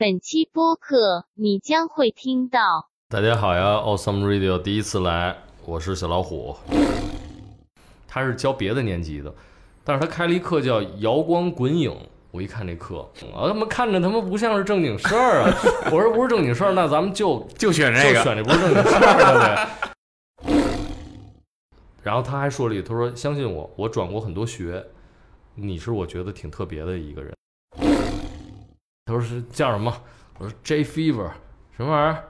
[0.00, 2.88] 本期播客你将会听到。
[3.08, 6.54] 大家好呀，Awesome Radio 第一次来，我是小老虎。
[8.06, 9.34] 他是教别的年级的，
[9.82, 11.92] 但是他开了一课叫摇光滚影。
[12.30, 15.52] 我一看这课，我，他妈看着他妈不像是正经事儿啊！
[15.90, 19.68] 我说不是正经事儿，那咱们就 就选这个，选这不是正经事儿的呗。
[22.04, 24.86] 然后他还说了一句，他说：“相信我，我转过很多学，
[25.56, 27.34] 你是我觉得挺特别的一个人。”
[29.08, 29.90] 他说是叫什么？
[30.36, 31.30] 我说 J Fever
[31.74, 32.24] 什么玩意儿？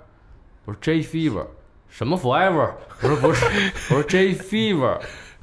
[0.64, 1.44] 我说 J Fever
[1.88, 2.70] 什么 Forever？
[3.02, 3.44] 我说不是，
[3.90, 4.96] 我说 J Fever，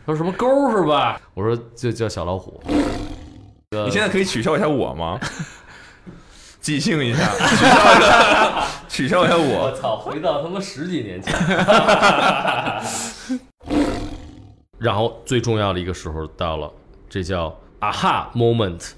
[0.05, 1.19] 他说什么勾是吧？
[1.33, 2.63] 我说就叫小老虎。
[2.65, 5.19] 你现在可以取笑一下我吗？
[6.61, 9.65] 即兴一下，取笑一下，取消一下我。
[9.65, 11.33] 我操，回到他妈十几年前。
[14.79, 16.71] 然后最重要的一个时候到了，
[17.09, 18.91] 这叫 aha moment，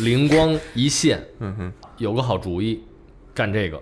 [0.00, 1.24] 灵光一现。
[1.38, 2.82] 嗯哼，有个好主意，
[3.34, 3.80] 干这个。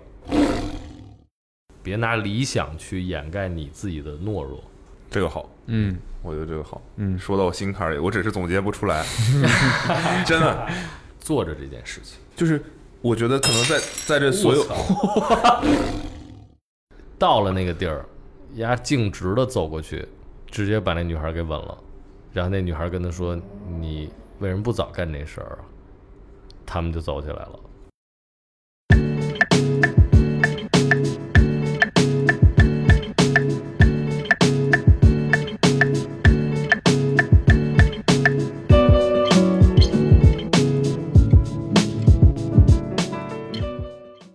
[1.82, 4.62] 别拿理想去掩盖你自己的懦弱。
[5.10, 6.80] 这个好，嗯我觉得这个好。
[6.96, 9.04] 嗯，说到我心坎里，我只是总结不出来，
[10.24, 10.66] 真的
[11.18, 12.62] 做着这件事情，就是
[13.00, 14.64] 我觉得可能在在这所有
[17.18, 18.04] 到了那个地儿，
[18.54, 20.06] 丫径直的走过去，
[20.50, 21.76] 直接把那女孩给吻了，
[22.32, 23.38] 然后那女孩跟他说
[23.80, 25.58] ：“你为什么不早干这事儿啊？”
[26.64, 27.60] 他们就走起来了。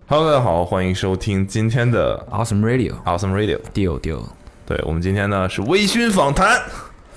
[0.10, 3.60] Hello，大家好，欢迎收听今天的 Awesome Radio Awesome Radio。
[3.74, 4.24] deal deal
[4.66, 6.62] 对我们今天呢是微醺访谈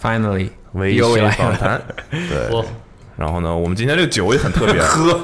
[0.03, 1.81] ，finally 微又来醺访了谈。
[2.11, 2.65] 对，我
[3.21, 5.21] 然后呢，我们今天这个酒也很特别， 喝。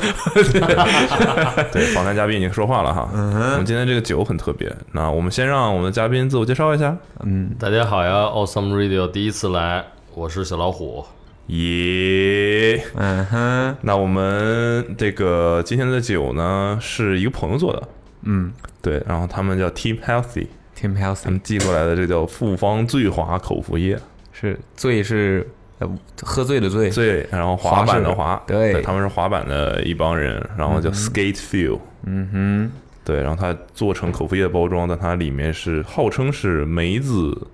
[1.72, 3.08] 对，访谈嘉宾已经说话了哈。
[3.10, 6.94] 我们今天这个酒很特别，那我们先让我们的嘉宾自我介绍一下。
[7.24, 7.56] 嗯。
[7.58, 11.06] 大家好呀，Awesome Radio 第一次来，我是小老虎。
[11.48, 13.74] 咦、嗯哼。
[13.80, 17.82] 那我们这个今天的酒呢，是一个朋友做的，
[18.24, 18.52] 嗯。
[18.82, 23.98] 对，然后他们叫 Team Healthy，，Team Healthy 他们寄过来的这叫复方醉华口服液，
[24.32, 25.48] 是醉是
[25.78, 25.88] 呃
[26.22, 28.80] 喝醉的醉，醉，然后滑板的滑，对。
[28.82, 32.72] 他们是滑板的一帮人，然后叫 Skate Feel，、嗯哼。
[33.04, 37.46] 对，然后它做成口服液的包装，但它里面是号称是梅子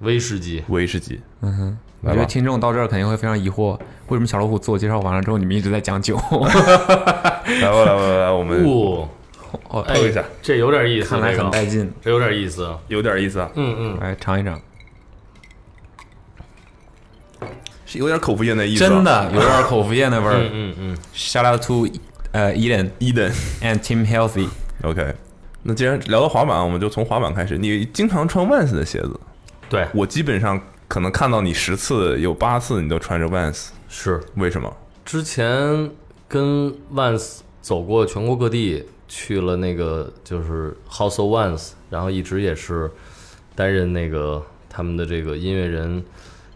[0.00, 1.78] 威士忌，威士忌，嗯哼。
[2.02, 3.78] 我觉得听众到这儿肯定会非常疑惑，
[4.08, 6.16] 为什么小老虎自我介绍完了之后，你们一直在讲酒？
[6.36, 11.44] 来吧来吧来，我们哦，透一下，这有点意思，看来这个。
[11.44, 11.90] 很带劲。
[12.02, 12.68] 这有点意思。
[12.88, 14.60] 有点意思啊，嗯嗯，来尝一尝，
[17.83, 20.50] 是有点口服液那意思、啊，真的有点口服液那味嗯儿。
[20.52, 21.86] 嗯嗯，Shout out to
[22.32, 23.32] 呃 Eden，Eden。
[23.62, 24.48] and Team Healthy。
[24.82, 25.14] OK，
[25.62, 27.56] 那既然聊到滑板，我们就从滑板开始。
[27.56, 29.18] 你经常穿 Vans 的鞋子，
[29.68, 34.70] 对，我基本上可能看到你十次有八次你都穿着 Vans，是为什么？
[35.04, 35.90] 之前
[36.28, 42.90] 跟 Vans 走过全国各地，去了那个就是 House of Vans，然后一直也是
[43.54, 46.04] 担任那个他们的这个音乐人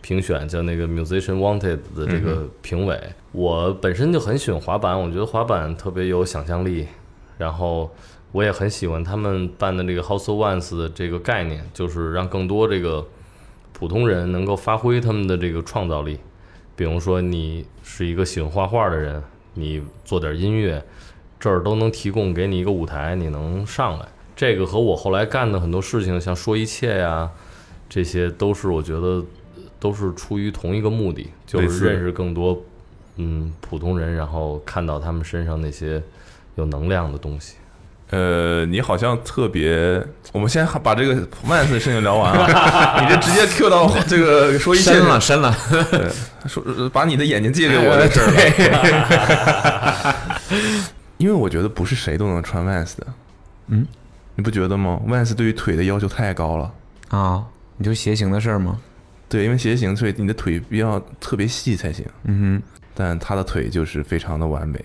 [0.09, 2.99] 评选，叫那个 Musician Wanted 的这个评委。
[3.31, 6.89] 我本身就很喜欢滑板，我觉得滑板特别有想象力，
[7.37, 7.95] 然后
[8.33, 13.07] 我也很喜欢他们办的这个 House of Ones 的这个概念，就是让更多这个
[13.75, 16.19] 普通人能够发挥他们的这个创造力。
[16.75, 20.83] 比如说你是一个喜欢画画的人，你做点音乐，
[21.39, 24.09] 这儿都能提供给你一个舞台，你能上来。
[24.35, 27.31] 这个和我后来干的很多事情，像说一切呀，
[27.91, 29.23] 这些都是我觉得
[29.81, 32.61] 都是出于同一个目的，就是认识更多
[33.17, 36.03] 嗯普通人，然后看到他们身上那些
[36.57, 37.55] 有能量的东西。
[38.11, 40.03] 呃，你好像特别，
[40.33, 41.15] 我们先把这个
[41.47, 45.55] Vans 的事情聊完啊， 你这直接 Q 到这个说一切深了深了，
[46.47, 50.17] 说把你的眼睛借给我的事儿了。
[51.19, 53.07] 因为我觉得不是谁都能穿 Vans 的，
[53.67, 53.87] 嗯，
[54.37, 56.73] 你不觉得吗？Vans 对于腿的要求太高了。
[57.09, 57.45] 啊，
[57.77, 58.79] 你就鞋型的事儿吗？
[59.29, 62.05] 对，因为鞋型，所以你的腿比较特别细才行。
[62.25, 62.63] 嗯哼
[62.95, 64.83] 但他的腿就是非常的完美，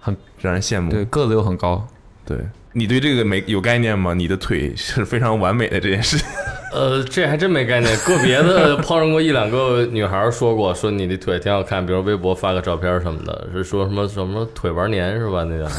[0.00, 0.90] 很让人羡慕。
[0.90, 1.86] 对，个子又很高，
[2.24, 2.38] 对
[2.72, 4.12] 你对这个没有概念吗？
[4.14, 6.16] 你的腿是非常完美的这件事。
[6.74, 7.96] 呃，这还真没概念。
[7.98, 15.44] 个别的碰上过一两个女孩说过，说你的腿挺好看，比如微博发个照片什么的，是说什么什么腿玩年是吧？
[15.44, 15.70] 那个，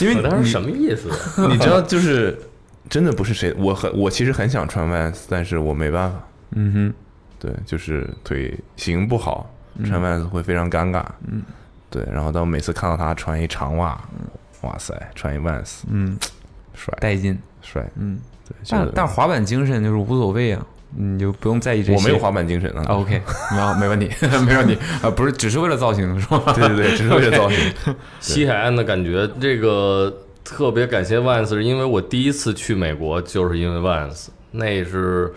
[0.00, 1.10] 因为你当时什么意思？
[1.50, 2.38] 你知道，就是
[2.88, 6.18] 真的不是谁，我很我其实很想穿 Vans，但是我没办法。
[6.56, 6.94] 嗯哼，
[7.40, 9.50] 对，就是腿型不好，
[9.84, 11.04] 穿 Vans 会非常尴尬。
[11.26, 11.42] 嗯，
[11.90, 14.00] 对，然后到每次看到他穿一长袜，
[14.62, 16.16] 哇塞，穿一 Vans，嗯，
[16.74, 17.38] 帅带劲。
[17.62, 21.96] 帅，嗯，对，但但滑板精神就是无所谓啊，你就不用在意这些。
[21.96, 22.96] 我没有滑板精神啊啊。
[22.96, 24.10] OK，啊，没问题，
[24.46, 26.52] 没问题啊，不是只是为了造型是吧？
[26.54, 27.58] 对对对，只是为了造型。
[28.20, 30.14] 西海岸的感觉，这个
[30.44, 35.32] 特别感谢 Vans，是因为我第一次去美国就是因为 Vans，那是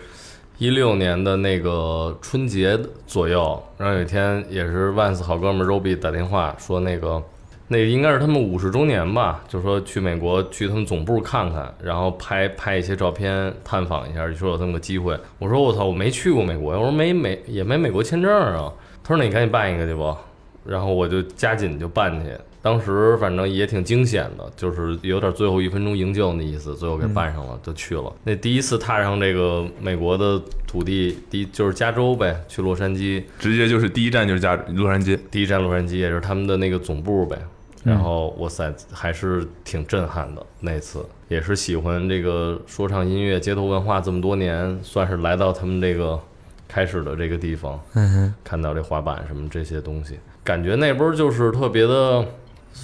[0.58, 7.22] 一六年的那个春节左右，然后有一天也是 Vans 好哥们 Roby 打电话说那个。
[7.70, 15.14] 那应该是他们五十周年吧，就说去美国去他们总部看看，然后拍拍一些照片，探访一下，就说有这么个机会。
[15.38, 18.72] 我说我操，我没去过美国，我说没美也没美国签证啊。
[19.04, 20.16] 他说那你赶紧办一个去吧，
[20.64, 22.30] 然后我就加紧就办去。
[22.60, 28.12] 当时反正也挺惊险的，就是有点最后一分钟营救那意思，最后给办上了，就去了。
[28.24, 37.38] 那第一次踏上这个美国的土地，第一就是加州呗，去洛杉矶，直接就是第一站就是加洛杉矶，第一站洛杉矶也是他们的那个总部呗。
[37.84, 46.18] 然后哇塞，还是挺震撼的那次，也是喜欢这个说唱音乐、街头文化这么多年，算是来到他们这个
[46.66, 52.26] 开始的这个地方，嗯哼，看到这滑板什么这些东西，感觉那波就是特别的，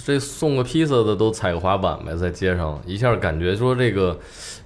[0.03, 4.19] 这送个披萨的都踩个滑板呗，在街上一下感觉说这个，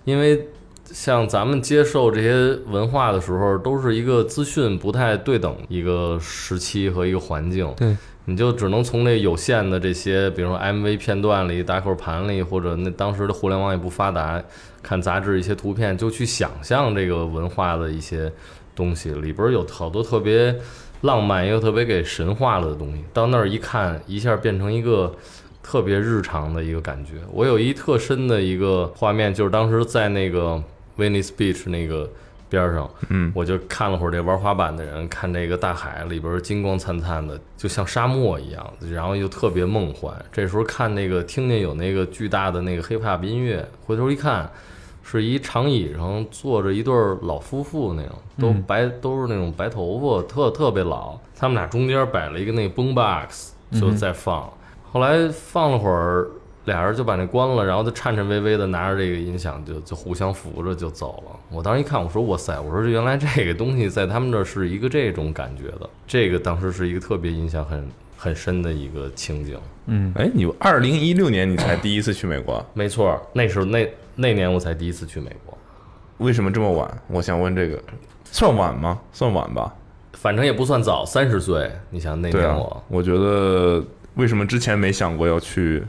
[0.05, 0.47] 因为
[0.85, 7.95] 像咱们接受这些文化的时候，都是一个资讯不太对等一个时期和一个环境，对。
[8.25, 14.39] 你就只能从那有限的这些，比如说 MV 片段里、打口盘里，或者那当时的互联网也不发达，
[14.83, 18.31] 看杂志一些图片，就去想象这个文化的一些
[18.75, 20.55] 东西，里边有好多特别
[21.01, 23.03] 浪漫又特别给神话了的东西。
[23.13, 25.15] 到那儿一看，一下变成一个
[25.61, 27.13] 特别日常的一个感觉。
[27.31, 30.61] 我有一特深的一个画面，就是当时在那个
[30.97, 32.09] Venice Beach 那个。
[32.51, 40.11] 边上，嗯，我就看了会儿这玩滑板的人，看这个大海里边金光灿灿的，就像沙漠一样，然后又特别梦幻。
[40.31, 44.51] 这时候看那个，听见有那个巨大的那个 hip hop 音乐，回头一看，
[45.09, 51.17] 是一长椅上坐着一对老夫妇，那种都白，都是那种白头发，特特别老。
[51.35, 54.51] 他们俩中间摆了一个那 boom box，就在放。
[54.91, 56.27] 后来放了会儿。
[56.65, 61.39] 俩人就把那关了，然后就颤颤巍巍的拿着这个音响，就就互相扶着就走了。
[61.49, 69.57] 我当时一看，我说哇塞，我说原来这个东西在他们这是一个这种感觉的，这个当时是一个特别印象很很深的一个情景。
[69.87, 72.63] 嗯，哎，你二零一六年你才第一次去美国？
[72.75, 73.89] 没错，那时候那
[74.19, 75.57] 那年我才第一次去美国。
[76.17, 77.01] 为什么这么晚？
[77.07, 77.81] 我想问这个，
[78.25, 78.99] 算晚吗？
[79.13, 79.73] 算晚吧，
[80.11, 81.71] 反正也不算早，三十岁。
[81.89, 83.81] 你想那年我，我觉得
[84.15, 85.81] 为什么之前没想过要去？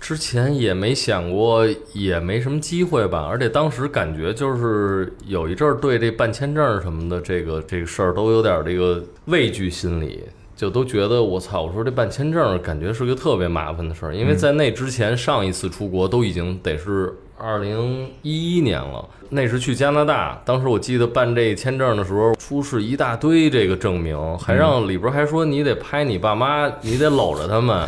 [0.00, 3.26] 之前也没想过，也没什么机会吧。
[3.28, 10.22] 而且当时感觉就是有一阵儿对这办签证什么的这个这个事儿都有点这个畏惧心理，
[10.54, 14.14] 就都觉得我操，我说这办签证感觉是个特别麻烦的事儿。
[14.14, 19.08] 因为在那之前上一次出国都已经得是二零一一年了。
[19.30, 27.86] 那是去加拿大，当时我记得办这签证的时候，出示一大堆这个证明，还让里边还说你得拍你爸妈，你得搂着他们，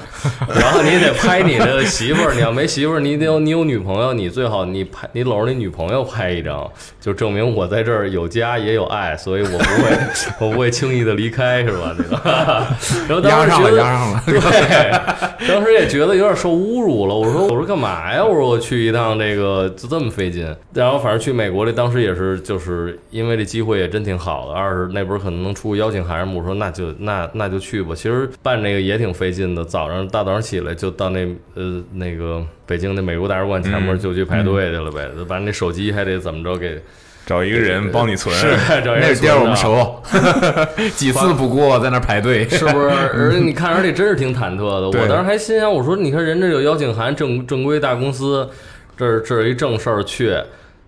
[0.54, 6.70] 然后你得拍你的媳妇儿，你要没媳妇儿，你得有你有女朋友，你最好你拍你搂着你女朋友拍一张，
[7.00, 9.98] 就证明我在这儿有家也有爱，所以我不会
[10.46, 11.96] 我不会轻易的离开，是吧？
[11.96, 12.20] 这个，
[13.08, 17.14] 然后当时觉得压上了，对，当时也觉得有点受侮辱了。
[17.14, 18.22] 我说我说干嘛呀？
[18.22, 21.29] 我说我去一趟这个就这么费劲，然后反正去。
[21.30, 24.52] 去美国里，当时也是，就是因为这机会也真挺好的。
[24.52, 27.94] 二是那不是可能能出个邀请函，我说那就那那就去吧。
[27.94, 35.08] 其实办这个也挺费劲的，早上大早上起来就到那呃那个北京的美国大使馆前面就去排队去了呗。
[35.28, 36.82] 把那手机还得怎么着给
[37.24, 38.48] 找一个人帮你存，是
[38.82, 40.02] 找一个地儿 我们熟，
[40.96, 42.88] 几次不过在那排队，是不是？
[43.14, 45.00] 而且你看，而且真是挺忐忑的。
[45.00, 48.48] 我当时还心想，我说你看人这有邀请函，正正规大公司，
[48.96, 50.36] 这这是一正事儿去。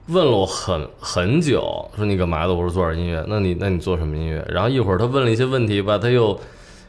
[0.08, 2.54] 问了我很很久，说你干嘛的？
[2.54, 3.24] 我说做点音乐。
[3.28, 4.44] 那你那你做什么音乐？
[4.48, 6.38] 然后一会儿他问了一些问题吧，他又。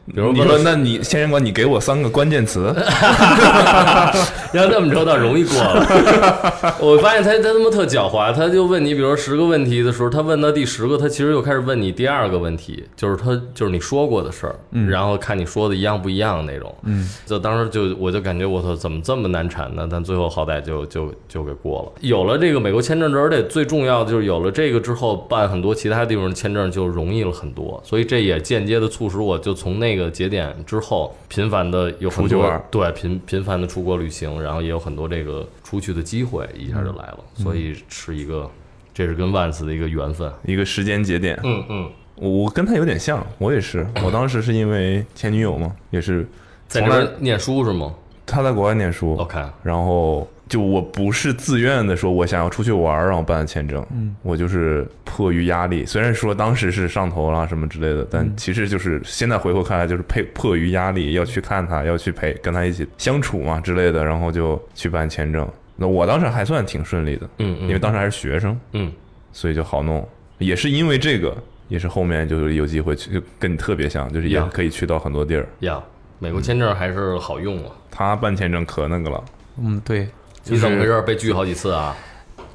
[0.05, 2.75] 比如你说，那你先生官，你给我三个关键词，
[4.53, 6.75] 要这么着倒容易过了。
[6.81, 14.55] 我发现他他他妈特狡猾，他就问你，比如说十个问题的时候，他问到第十个，他其实又开始问你第二个问题，就是他就是你说过的事儿，
[14.89, 16.75] 然后看你说的一样不一样那种。
[16.83, 19.87] 嗯，就当时就我就感觉我操，怎么这么难缠呢？
[19.89, 21.91] 但最后好歹就就就给过了。
[22.01, 27.81] 有了这个美国签证之后，而且最重要的就是有了这个之后，办很多其他地方的签证就容易了很多。
[27.85, 29.92] 所以这也间接的促使我就从那。
[29.93, 38.49] 那个节点之后，频繁的有很多对频频繁的出国旅行，然后也有很多这个出去的机会，一下就来了，所以是一个，
[38.93, 41.39] 这是跟万斯的一个缘分，一个时间节点。
[41.43, 46.27] 嗯嗯，我我跟他有点像，我也是，我当时是因为前女友嘛，也是
[46.67, 47.93] 在这边念书是吗？
[48.25, 53.85] 他在国外念书？OK，然后就我不是自愿的说，我想要出去玩儿，让我办的签证。
[53.91, 65.47] 嗯，我就是迫于压力，虽然说当时是上头啦什么之类的，但其实就是现在回头看来，就是迫迫于压力要去看他，要去陪跟他一起相处嘛之类的，然后就去办签证。
[65.75, 68.91] 那我当时还算挺顺利的，嗯嗯因为当时还是学生，嗯，
[69.31, 70.07] 所以就好弄。
[70.37, 71.35] 也是因为这个，
[71.67, 75.47] 也是后面就是有机会去，就跟你特别像，就是也可以去到很多地儿。
[75.61, 75.81] 呀，
[76.19, 77.71] 美国签证还是好用啊。
[77.89, 79.23] 他办签证可那个了，
[79.61, 80.07] 嗯，对，
[80.45, 81.01] 你怎么回事？
[81.03, 81.95] 被拒好几次啊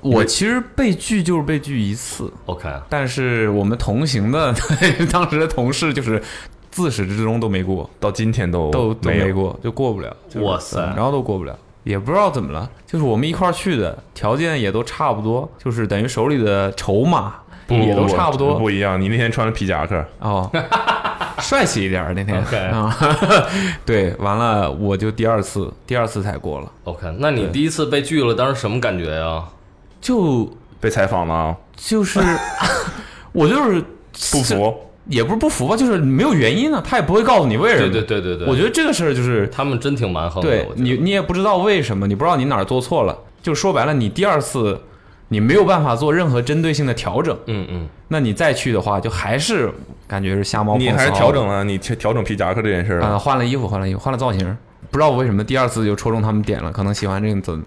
[0.00, 4.54] 我其实被拒就是被拒一次，？OK，但是我们同行的
[5.10, 6.22] 当时的同事就是
[6.70, 10.16] 自始至终都没过，到今天都都都没过，就过不了。
[10.36, 12.70] 哇塞然后都过不了，也不知道怎么了。
[12.86, 17.34] 就是我们一块儿去的，条件也都差不多，就是等于手里的筹码
[17.66, 18.54] 也都差不多。
[18.54, 19.00] 不一样。
[19.00, 20.48] 你那天穿的皮夹克，哦，
[21.40, 22.96] 帅气一点儿那天 OK 啊，
[23.84, 29.44] 对，完了我就第二次，第二次才过了，OK，那你第一次被拒了，当时什么感觉呀？
[30.00, 32.20] 就被采访了啊，就是
[33.32, 33.82] 我就是
[34.32, 34.74] 不服。
[35.10, 37.90] 也不是不服吧，就是没有原因呢，他也不会告诉你为什么。
[37.90, 40.66] 对对对对对，我觉得这个事儿就是他们真挺蛮横的。
[40.74, 44.78] 你，你也不知道为什么，你不知道你哪儿做错了，就说白了，你第二次
[45.28, 49.70] 你没有办法做任何针对性的调整，嗯嗯，那你再去的话，就还是
[50.06, 53.18] 感觉是瞎猫碰你还是调整了你调调整皮夹克这件事儿啊、了。
[53.18, 54.56] 换了衣服，换了衣服，换了造型，
[54.90, 57.58] 不知道我为什么第二次就戳中他们点了，可能喜欢这个造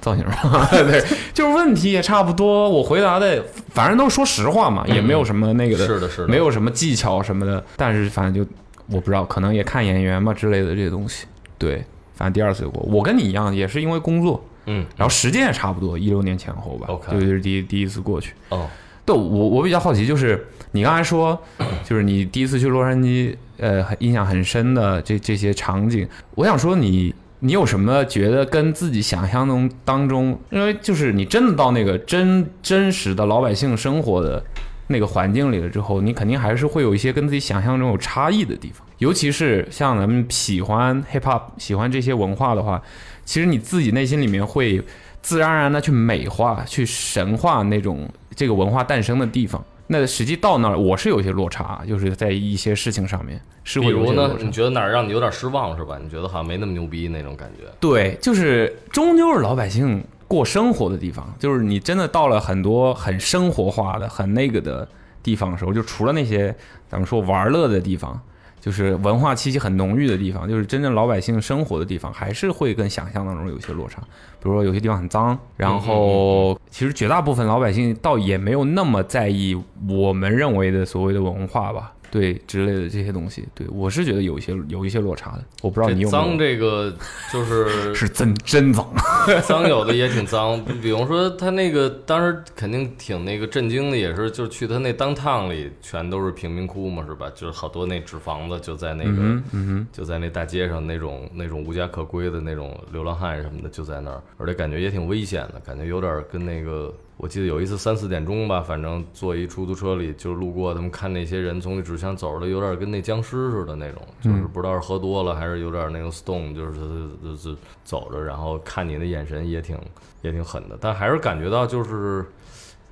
[0.00, 0.24] 造型。
[0.24, 0.68] 吧。
[0.72, 8.50] 对，就是问题也差不多，我回答的反正都是说实话嘛，也没有什么那个的，是的，是的，没有什么技巧什么的，但是反正就
[8.86, 11.26] 我不知道，可能也看演员嘛之类的这些东西。
[11.58, 11.84] 对，
[12.14, 18.34] 反正第二次就过，我跟你一样，也是因为工作，嗯，然后时间也差不多，一六年前后吧 OK 对，就是第一第一次过去。
[18.50, 18.68] 哦，
[19.04, 21.40] 对我我比较好奇，就是你刚才说，
[21.84, 34.44] 就是你第一次去洛杉矶，呃，很印象很深的这这些场景，我想说你你有什么觉得跟自己想象中当中，因为就是你真的到那个真真实的老百姓生活的
[34.88, 42.82] 那个环境里了之后，你肯定还是会有一些跟自己想象中有差异的地方，尤其是像咱们喜欢 hip hop 喜欢这些文化的话，
[43.30, 44.82] 其实你自己内心里面会
[45.22, 49.64] 自然而然的去美化、去神化那种这个文化诞生的地方。
[49.86, 54.50] 那实际到那儿，我是有一些落差，就是在一些事情上面是比会有一如呢些落，差你。
[54.50, 55.96] 觉得哪儿让你有点失望是吧？
[56.02, 57.72] 你觉得好像没那么牛逼那种感觉？
[57.78, 64.88] 对，就是终究是老百姓过生活的地方，就是你真的到了很多很生活化的、很那个的
[65.22, 66.52] 地方的时候，就除了那些
[66.88, 68.20] 咱们说玩乐的地方，
[68.60, 74.00] 就是文化气息很浓郁的地方，就是真正老百姓生活的地方，还是会跟想象当中有一些落差。
[74.42, 81.92] 比如说有些地方很脏，然后其实绝大部分老百姓倒也没有那么在意我们认为的所谓的文化吧。
[82.10, 86.92] 对之类的这些东西，对我是觉得有一些有一些落差的，我不知道你有脏这个
[87.32, 88.86] 就是 是真真脏。
[89.46, 97.30] 脏有的也挺脏，比方说他那个当时肯定挺那个震惊的，也是就是去他那当趟里全都是贫民窟嘛，是吧？
[97.34, 106.92] 就是好多那纸房子就在那个、嗯嗯就在那大街上那种那种无家可归的那种流浪汉什么的就在那儿，而且感觉也挺危险的，感觉有点跟那个。
[107.22, 116.80] 我记得有一次三四点钟吧，反正坐一出租车里就路过，他们看那些人从那纸箱走着，有点跟那僵尸似的那种，就是不知道是喝多了还是有点那个 stone，就是
[117.22, 119.78] 就是走着，然后看你的眼神也挺
[120.22, 122.24] 也挺狠的，但还是感觉到就是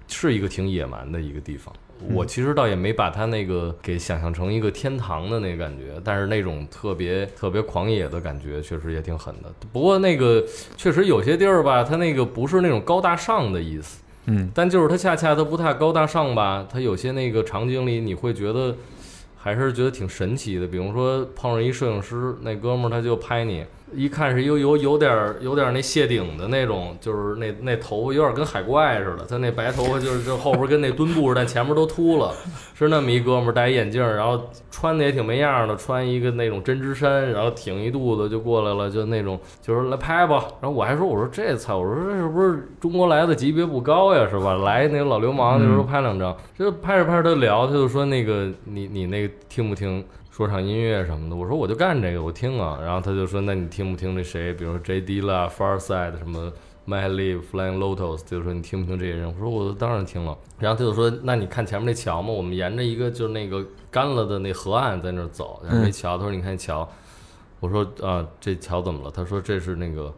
[0.09, 1.75] 是一个挺野蛮的一个地方。
[2.13, 9.51] 我其实倒也没把它那个给想象成一个天堂的那个感觉，但是那种特别特别狂野的感觉确实也挺狠的。
[9.73, 10.45] 不过那个
[10.77, 18.77] 确实有些地儿吧，它那个不是那种高大上的意思，嗯，但就是它恰恰它不太高大上吧，它有些那个场景里你会觉得
[19.39, 20.67] 还是觉得挺神奇的。
[20.67, 23.65] 比如说碰上一摄影师，那哥们儿他就拍你，
[23.95, 32.33] 一看是有有有点儿有点儿那谢顶的那种，就是那那头发有点跟海怪似的，他那白头发就是就后边跟那墩布似的，但前面都秃了，
[32.75, 40.45] 是那么一哥们儿戴一眼镜儿，然后穿的也挺没样儿的，穿一个那种针织衫，然后挺一肚子就过来了，就那种就是来拍吧。
[40.61, 44.55] 然后我还说我说这操，我说这是不是中国来的级别不高呀，是吧？
[44.55, 50.05] 来那个老流氓，就说拍两张，这拍着拍着他聊，他就说那个你你那个听不听？
[50.39, 52.79] 说唱音乐什么的，我说我就干这个，我听啊。
[52.81, 56.53] 然后他就说，那你听不听那谁，比如说 J D 啦、Farside 什么
[56.87, 59.27] My Live、Flying Lotus，就说你听不听这些人？
[59.27, 60.39] 我说我当然听了。
[60.61, 62.33] 然后他就说，那你看前面那桥吗？
[62.33, 66.89] 我们沿着一个就是那个干了的那河岸在那儿走，然后那桥，他说你看桥，
[67.59, 69.11] 我说啊这桥怎么了？
[69.11, 70.15] 他说这是那个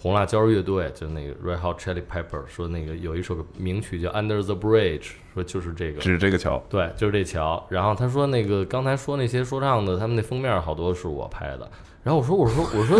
[0.00, 7.64] 红辣椒乐队，就那个 Red Hot Chili Pepper 说那个有一首名曲叫 Under the Bridge，说就是这个，指这个桥，对，就是这桥。
[7.68, 11.70] 然后他说那个刚才说那些说唱的，他们那封面好多是我拍的。
[12.02, 12.96] 然后我说我说我说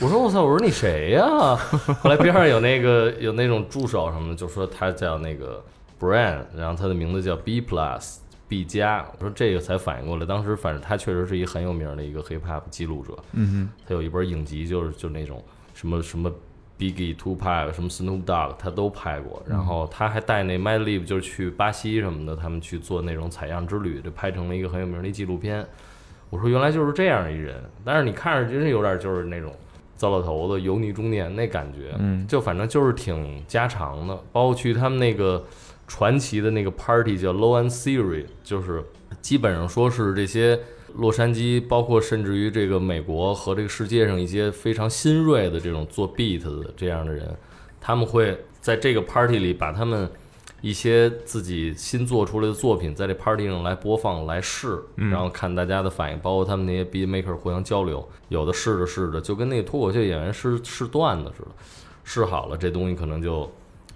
[0.00, 1.54] 我说我操，我说你谁呀、
[2.00, 5.62] 后来边上有那个有那种助手什么的，就说他叫那个
[6.00, 8.16] Brian，然后他的名字叫 B Plus
[8.48, 9.06] B 加。
[9.18, 13.16] 我说这个才反应过来，当时反正他确实是一个很有名的一个 hip hop 记录者。
[13.32, 15.42] 嗯哼他有一本影集，就是就那种
[15.74, 16.32] 什么什么
[16.80, 19.42] Biggie、Tupac、什么 Snoop Dogg，他都拍过。
[19.46, 25.66] 然后他还带那 Mad Lib，就是去巴西什么的，他们去做那种采样之旅，就拍成了一个很有名的纪录片。
[26.30, 29.52] 我说原来就是这样一人，但是你看着真是有点就是那种
[29.96, 34.18] 糟老头子、油腻中年那感觉，嗯，就反正就是挺家常的。
[34.32, 35.44] 包括去他们那个
[35.86, 38.82] 传奇的那个 party 叫 Low and Siri，就是
[39.20, 40.58] 基本上说是这些
[40.94, 47.36] 洛杉矶，包括甚至于这个美国和这个世界上一些非常新锐的这种做 beat 的这样的人，
[47.80, 50.10] 他们会在这个 party 里把他们
[50.60, 61.48] 一些自己新做出来的作品在这 party 上来播放来试，然后看大家的反应，包括他们那些 beat maker 互相交流，有的试着试着就跟那个脱口秀演员试试段子似的，
[62.04, 63.50] 试好了这东西可能就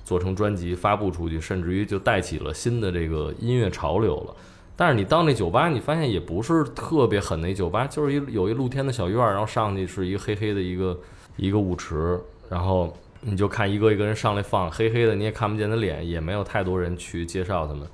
[0.05, 4.35] 做成专辑发布出去，甚至于就带起了新的这个音乐潮流了。
[4.77, 10.99] 但是你到那酒吧，你发现也不是特别狠的一酒吧，就是一有一露天的小院儿，然后上去是一个黑黑的一个
[11.37, 17.87] 一个舞池，然后你就看一个一个人上来放，黑黑的你也看不见他脸，也没有太多人去介绍他们。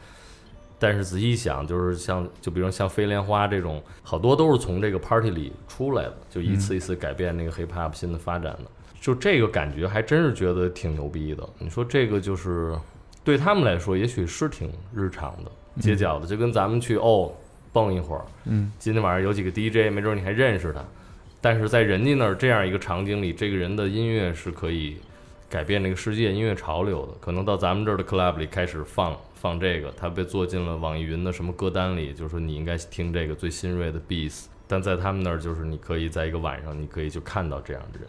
[0.79, 8.65] 但是仔细一想，就是像就比如像飞莲花这种，好多都是从这个 party 里出来的，就一次一次改变那个 hip hop 新的发展的。
[8.99, 11.47] 就这个感觉还真是觉得挺牛逼的。
[11.59, 12.75] 你说这个就是
[13.23, 17.33] 对他们来说，也许是挺日常的、街角的，就跟咱们去哦
[17.73, 20.85] 蹦一会儿，嗯，今天晚上有几个 DJ，没准你还认识他，
[21.41, 24.97] 但是在人家那儿这样一个场景里，这个人的音乐是可以
[25.49, 27.13] 改变这个世界音乐潮流的。
[27.21, 34.47] 可能到咱们这儿的 club 里开始放放这个，他被做进了网易云的什么歌单里，就是说你应该听这个最新锐的 beats。
[34.67, 38.09] 但在他们那儿，就是你可以在一个晚上，你可以就看到这样的人，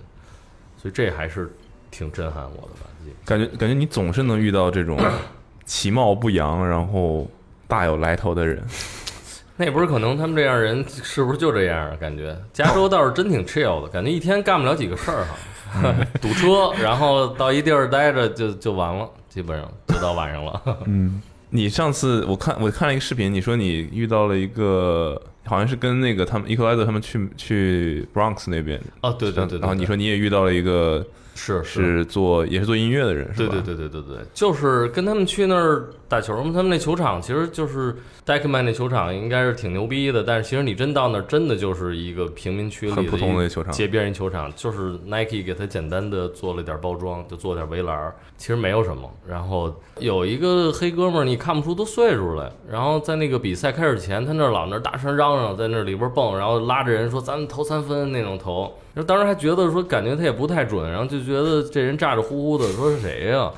[0.78, 1.52] 所以这还是
[1.90, 2.90] 挺震撼我的吧。
[3.26, 4.96] 感觉感觉你总是能遇到这种
[5.66, 7.28] 其貌不扬，然后
[7.72, 8.62] 大有来头的人。
[9.56, 11.96] 那不是可能他们这样人是不是就这样啊？
[12.00, 15.24] 感觉加州倒是真挺 chill 的，感觉一天干不了几个事儿
[15.72, 20.62] 哈， 堵车，然后到一地儿待着就就完了，基本上就到晚上了。
[20.86, 31.06] 嗯，你上次我看我看了一个视频，你说你遇到了一个，好像是跟那个他们伊克莱德他们去去 Bronx 那边，哦，对对对对，然后你说你也遇到了一个
[31.36, 33.52] 是是做也是做音乐的人，是吧？
[33.52, 36.52] 对对对对对对，就是跟他们去那儿打球嘛。
[36.54, 37.96] 他们那球场其实就是
[38.26, 40.22] Deckman 那球场，应该是挺牛逼的。
[40.22, 49.10] 但是其实你真到那儿，真的就是一个平民区里很普通的球场街边一球场，就是 Nike 给他简单的做了点包装，就做点围栏儿，其实没有什么。
[49.26, 52.52] 然后有一个黑哥们儿，你看不出多岁数来。
[52.70, 58.74] 然后在那个比赛开始前，他那儿老那儿大声嚷嚷，在那里边蹦，然后拉着人说咱们投三分那种投。
[59.08, 63.50] 当时还觉得说感觉他也不太准，然后就觉得这人咋咋呼呼的，说是谁呀、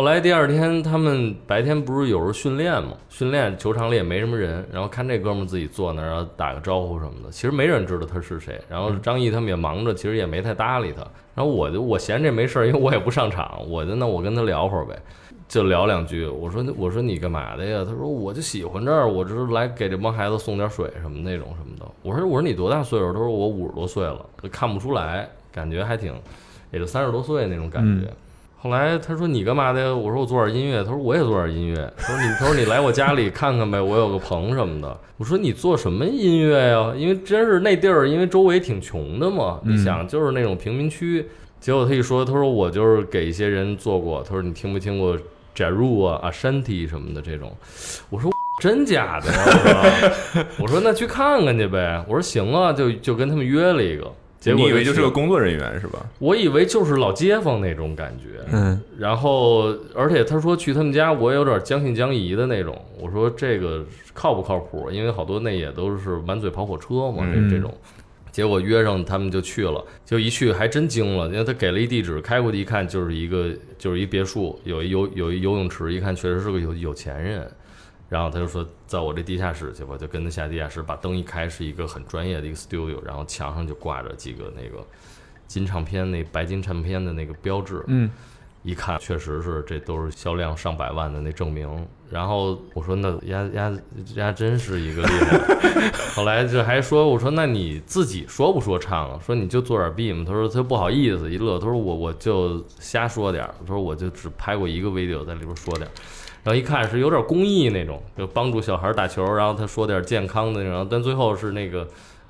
[0.00, 2.92] 后来第二天，他们白天不是有时候训练嘛？
[3.10, 8.58] 训练球场里也没什么人，然后看这哥们自己坐那儿，然后打个招呼什么的，其实没人知道他是谁。
[8.66, 11.02] 然后张毅他们也忙着，其实也没太搭理他。
[11.34, 14.98] 然后我就我闲着没事儿，因为我也不上场，我就那我跟他聊会儿呗，
[15.46, 16.26] 就聊两句。
[16.26, 17.84] 我说我说你干嘛的呀？
[17.86, 21.84] 他说我就喜欢这儿，我这是来给这帮孩子送点水什么那种什么的。
[22.00, 23.12] 我说我说你多大岁数？
[23.12, 26.14] 他说我五十多岁了，看不出来，感觉还挺，
[26.70, 28.10] 也就三十多岁那种感觉。
[28.62, 29.96] 后来他说你干嘛的？
[29.96, 30.84] 我说我做点音乐。
[30.84, 31.92] 他说我也做点音乐。
[31.96, 34.98] 他说你他说你来我家里看看呗，我有个棚什么的。
[35.16, 36.92] 我说你做什么音乐呀？
[36.94, 41.26] 因为真是那地儿，因为周围挺穷的嘛，你想就是那种贫民区。
[41.58, 44.22] 结果他一说，他说我就是给一些人做过。
[44.22, 45.16] 他说你听没听过
[45.56, 47.50] Jaru 啊、Ashanti 什么的这种？
[48.10, 50.12] 我说真假的呀？
[50.34, 52.04] 我说我说那去看看去呗。
[52.06, 54.12] 我说行啊，就就跟他们约了一个。
[54.40, 56.04] 结果你以为就是个工作人员是吧？
[56.18, 62.82] 我以为就是老街坊那种感觉，嗯，然后而且他说去他们家，我也有点将信将疑的那种。
[62.98, 64.90] 我说这个靠不靠谱？
[64.90, 67.72] 因为好多那也都是满嘴跑火车嘛，嗯这这种。
[68.32, 77.50] 结果约上他们就去了，就一去还真惊了，因为他给了一地址，开过去一看就是一个就是一别墅，有一游有一游泳池，一看确实是个有有钱人。
[78.10, 84.84] 然后他就说，在我这地下室去吧，就跟他下地下室，把灯一开，是一个很专业的一个 studio，然后墙上就挂着几个那个
[85.46, 88.10] 金唱片那白金唱片的那个标志，嗯，
[88.64, 91.86] 一看确实是这都是销量上百万的那证明。
[92.10, 93.72] 然后我说那丫丫
[94.16, 95.92] 丫真是一个厉害。
[96.16, 99.20] 后来就还说我说那你自己说不说唱啊？
[99.24, 100.24] 说你就做点 B 嘛。
[100.26, 105.90] 他说他不好意思一乐，他说我我就瞎说点儿，他说我就只拍过一个 video 在里边说点儿。
[106.42, 111.86] 然后一看是有点公益那种，就帮助小孩打球，然后他说点健康的那种，但最后是那个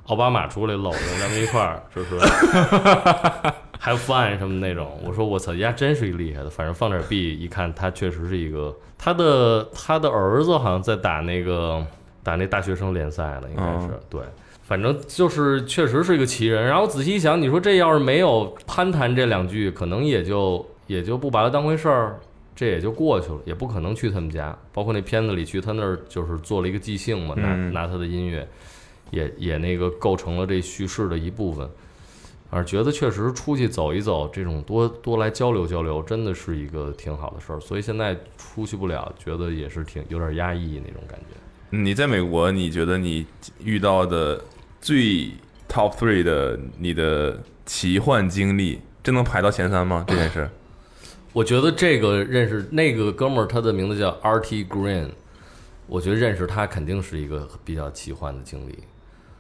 [0.07, 2.19] 奥巴马出来搂着咱们一块儿，就是
[3.81, 5.01] have fun 什么那种。
[5.05, 11.85] 我说我操，人家真是一厉害的，反正放点币，一看他确实是一个，他的他的儿子好像在打那个
[12.23, 14.21] 打那大学生联赛了，应该是、对。
[14.65, 22.21] 反正就是确实是一个奇人，然后仔细一想，你说这要是没有攀谈这两句，可能也就也就不把他当回事儿，
[22.61, 24.55] 这也就过去了，也不可能去他们家。
[24.71, 28.47] 包括那片子里去他那儿，就是做了一个即兴嘛，拿嗯拿他的音乐，
[29.11, 31.67] 也也那个构成了这叙事的一部分。
[32.51, 37.59] 而觉得确实出去走一走，这种多多来交流交流，真的是一个挺好的事儿。
[37.61, 41.79] 所以现在出去不了，觉得也是挺有点压抑那种感觉。
[41.79, 43.25] 你在美国，你觉得你
[43.65, 44.39] 遇到的
[44.83, 45.31] 最
[45.67, 50.05] top three 的你的奇幻经历，这能排到前三吗？
[50.07, 50.51] 这件事？
[51.33, 54.65] 我觉得这个认识那个哥们儿，他的名字叫 R.T.
[54.65, 55.11] Green，
[55.87, 58.79] 我觉得认识他肯定是一个比较奇幻的经历。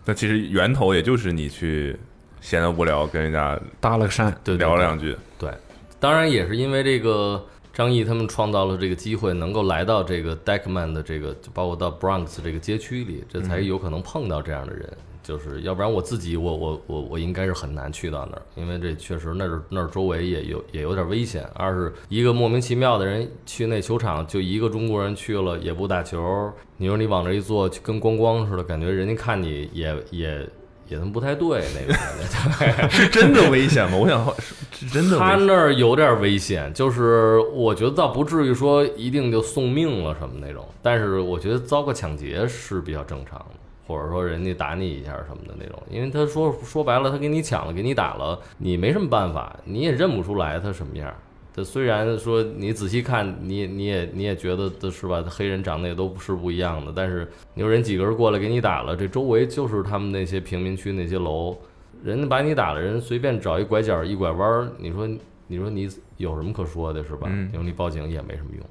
[0.05, 1.98] 那其实源头也就是你去
[2.40, 5.53] 闲得无聊跟人家搭了个讪，对聊了两句，对，
[5.98, 14.88] 当然也是因为这个张译他们创造了这个机会，能够来到这个 Deckman 的这个，就包括到 Bronx 这个街区里，这才有可能碰到这样的人。
[15.31, 21.49] 就是要不然我自己我我我我应该是很难去到那儿，因为这确实那儿那儿周围也有也有点危险。
[21.55, 30.49] 二是一个莫名其妙的人去那球场，就一个中国人去了也不打球，你说你往这一坐，就跟观光似的，感觉人家看你也也
[30.88, 32.88] 也他妈不太对那个感觉。
[32.90, 33.97] 是真的危险吗？
[33.97, 35.16] 我想是是真的。
[35.16, 43.60] 他那儿有点危险，就是我觉得倒不至于说一定就送命了什么那种，但是我觉得遭个抢劫是比较正常的，
[43.90, 51.12] 或者说人家打你一下什么的那种，因为他说说白了，他给你抢了，给你打了，你没什么办法，你也认不出来他什么样。
[51.53, 55.24] 他虽然说你仔细看，你你也你也觉得的是吧？
[55.29, 61.57] 黑人长得也都不是不一样的，但是你说人几个人过来给你打了，这周围就是他们那些贫民区那些楼，
[62.05, 65.09] 人家把你打了，人随便找一拐角一拐弯儿，你说
[65.48, 67.26] 你说你有什么可说的，是吧？
[67.29, 68.64] 嗯你说你报警也没什么用。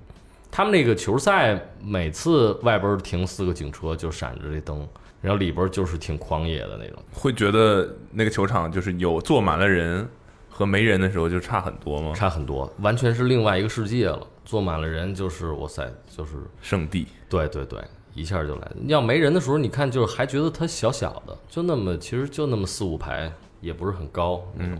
[0.51, 4.87] 他们那个球赛每次外边停四个警车，就闪着这灯，
[5.21, 7.01] 然后里边就是挺狂野的那种。
[7.11, 10.07] 会觉得那个球场就是有坐满了人
[10.49, 12.13] 和没人的时候就差很多吗？
[12.13, 14.25] 差很多，完全是另外一个世界了。
[14.45, 17.79] 坐满了人，就是哇塞，就是圣地，对对对，
[18.15, 18.71] 一下就来。
[18.87, 24.77] 要没人的时候，你看就是还觉得它小小的，就那么其实就那么四五排，也不是很高那种。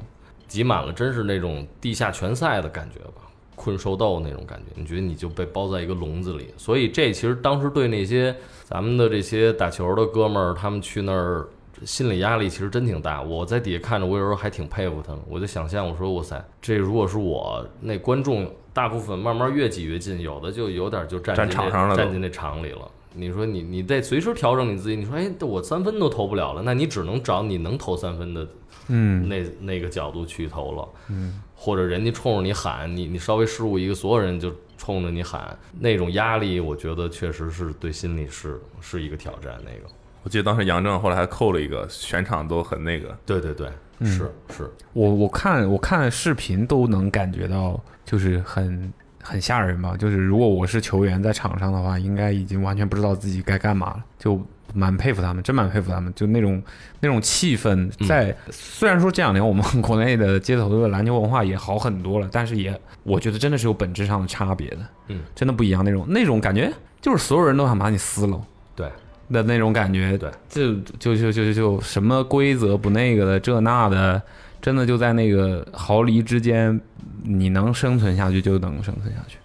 [0.47, 3.29] 挤满了，真是那种地下拳赛的感觉吧，
[3.60, 4.72] 困兽斗那种感觉。
[4.76, 11.45] 你觉得你就被包在一个笼子里，所以这其实当时对那些咱们的这些打球的哥们儿，他们去那儿。
[11.86, 15.22] 心理压力其实真挺大，我在底下看着，我有时候还挺佩服他们。
[15.30, 22.82] 我就想象，我说哇塞，这如果是我，那观众大部分慢慢越挤越近，有的就有点就站站场上了站进那场里了。
[23.13, 24.98] 你说你你得随时调整你自己。
[24.98, 28.45] 你说哎，我三分都投不了了，那你只能找你能投三分的
[28.89, 30.89] 嗯，那那个角度去投了。
[31.08, 39.56] 嗯，或者人家冲着你喊，你你稍微失误一个，所有人就冲着你喊，那种压力，我觉得确实是对心理是是一个挑战。
[39.65, 39.93] 那个，
[40.24, 43.13] 我记得当时杨正后来还扣了一个，全场都很那个。
[43.26, 43.67] 对对对，
[44.06, 49.98] 是是，我我看我看视频都能感觉到，就是很很吓人吧。
[49.98, 54.06] 就是如果我是球员在场上的话，应该已经完全不知道自己该干嘛了。
[54.17, 54.41] 就
[54.73, 56.13] 蛮佩服他们，真蛮佩服他们。
[56.15, 56.62] 就那种
[56.99, 64.77] 那种气氛在，虽然说这两年我们 国内的街头的篮球文化也好很多了，但是也我觉得真的是有本质上的差别的。
[65.08, 65.84] 嗯，真的不一样。
[65.84, 68.41] 那种那种感觉，就是所有人都想把你撕了。
[68.75, 68.89] 对
[69.32, 74.21] 的那种感觉，对，就就就就就就什么规则不那个的这那的，
[74.62, 76.79] 真的就在那个毫厘之间，
[77.23, 79.38] 你能生存下去就能生存下去，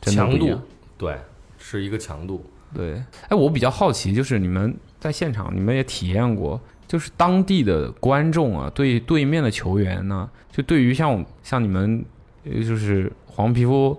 [0.00, 0.60] 真的强度。，
[0.98, 1.16] 对，
[1.58, 2.44] 是一个强度。
[2.74, 12.04] 对，哎，我比较好奇，就是你们在现场，你们也体验过，就是当地的观众啊，对对面的球员呢，就对于像像你们，
[12.44, 13.96] 呃就是黄皮肤、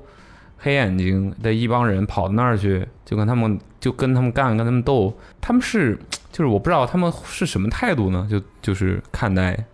[0.57, 5.97] 黑眼睛的一帮人跑到那儿去，就跟他们就跟他们干，跟他们斗，他们是
[6.31, 8.27] 就是我不知道他们是什么态度呢？
[8.29, 9.65] 就就是看待，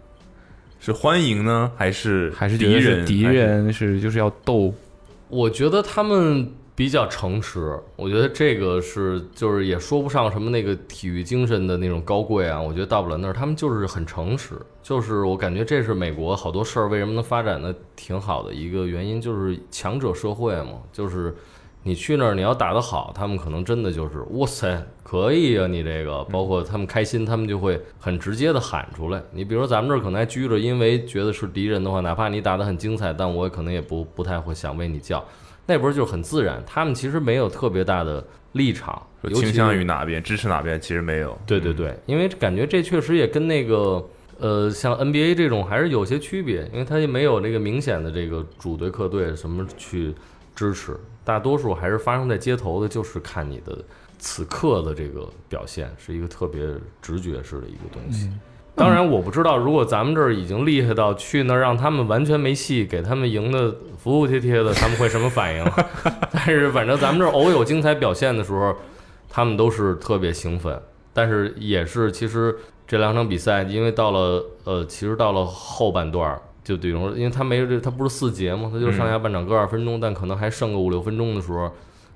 [0.79, 3.05] 是欢迎呢，还是还是敌人？
[3.05, 3.21] 敌？
[3.21, 4.73] 人是就是要斗，
[5.29, 21.35] 我觉得他们比较诚实，我觉得这个是就是也说不上什么那个体育精神的那种高贵啊，我觉得到不了那儿，他们就是很诚实，就是我感觉这是美国好多事儿为什么能发展的挺好的一个原因，就是强者社会嘛，就是
[21.83, 29.21] 你去那儿你要打得好，他们可能真的就是哇塞可以啊，你这个包括他们开心，他们就会很直接的喊出来。
[29.33, 35.21] 你比如说咱们这儿可能还拘着，因为觉得是敌人的话，哪怕你打得很精彩，但我可能也不不太会想为你叫。
[35.69, 41.37] 那边就是很自然，他们其实没有特别大的立场，说尤其倾向于哪边，支持哪边，其实没有。
[41.45, 44.03] 对对对，因为感觉这确实也跟那个
[44.39, 50.15] 呃，像 NBA 这种还是有些区别，因为它也没有这个明显的这个主队客队什么去
[50.55, 53.77] 支持，大多数还是发生在街头的，就是看你的
[54.17, 56.61] 此刻的这个表现，是一个特别
[57.01, 58.29] 直觉式的一个东西。
[58.79, 65.65] 当然，我不知道，如果咱们这儿已经厉害到去那儿让他们完全没戏，给他们赢的服服帖帖的，他们会什么反应？
[66.31, 68.73] 但是反正咱们这儿偶有精彩表现的时候，
[69.29, 70.81] 他们都是特别兴奋。
[71.11, 72.55] 但是也是，其实
[72.87, 81.69] 这两场比赛，因为到了呃，其实到了后半段儿，就等于说，因为他没有这，他不是四节嘛，他就上下半场各二分钟，但可能还剩个五六分钟的时候，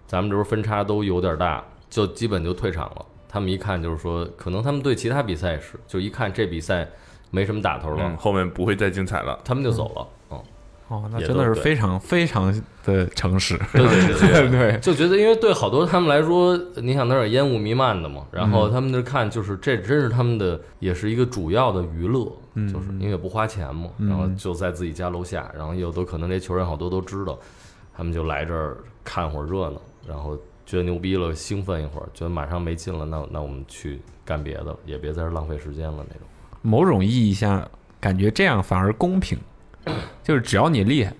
[0.08, 3.06] 咱们这边分差都有点大，就基本就退场了。
[3.33, 6.87] 他们一看就是说，可能他们对其他比赛也是，就一看这比赛
[7.31, 9.39] 没什么打头了，嗯，后面不会再精彩了。
[9.43, 10.07] 他们就走了。
[10.29, 10.43] 嗯，
[10.89, 12.53] 哦，那也真的是对非常非常
[12.85, 13.57] 的诚实。
[13.73, 22.25] 对对对对 对，就觉得，因为对好多他们来说，你想那儿有烟雾弥漫的嘛，然嗯后他们就看就是这真是他们的，也是一个主要的娱乐，
[22.71, 27.39] 就是因为也不花钱嘛，嗯然后就在自己家楼下，然后又都可能这球员好多都知道，
[27.97, 36.28] 他们就来这儿看会儿热闹，然后觉得牛逼了，兴奋一会儿，觉得马上没劲了，那那我们去干别的，也别在这儿浪费时间了那种。
[36.62, 39.38] 某种意义下，感觉这样反而公平，
[40.23, 41.13] 就是只要你厉害，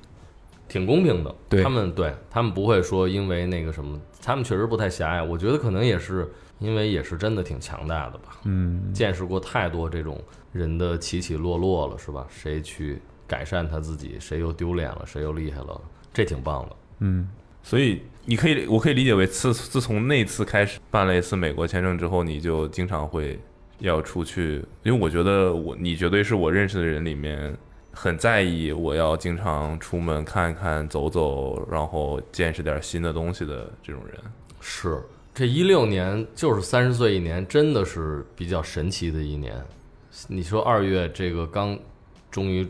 [0.68, 1.36] 挺公平的。
[1.50, 5.22] 对他们对他们不会说因为那个什么，他们确实不太狭隘。
[5.22, 8.38] 我觉得可能也是因为也是真的挺强大的吧。
[8.46, 10.22] 嗯，见识过太多这种
[10.54, 12.26] 人的起起落落了，是吧？
[12.30, 15.82] 谁去改善他自己，谁又丢脸了，谁又厉害了，
[16.14, 16.76] 这挺棒的。
[17.00, 17.28] 嗯，
[17.62, 23.40] 所以你可以，我可以理解为自自从那次开始办了一次美国签证之后，你就经常会
[23.80, 27.54] 要出去，因为我觉得我你绝对是我认识的人里面
[27.92, 34.18] 很在意我要经常出门看一看、走走，然后见识点新的东西的这种人。
[34.62, 35.02] 是，
[35.34, 39.62] 这一六年就是三十岁一年，真的是比较神奇的一年。
[40.28, 41.78] 你说二月这个刚
[42.32, 42.66] 终于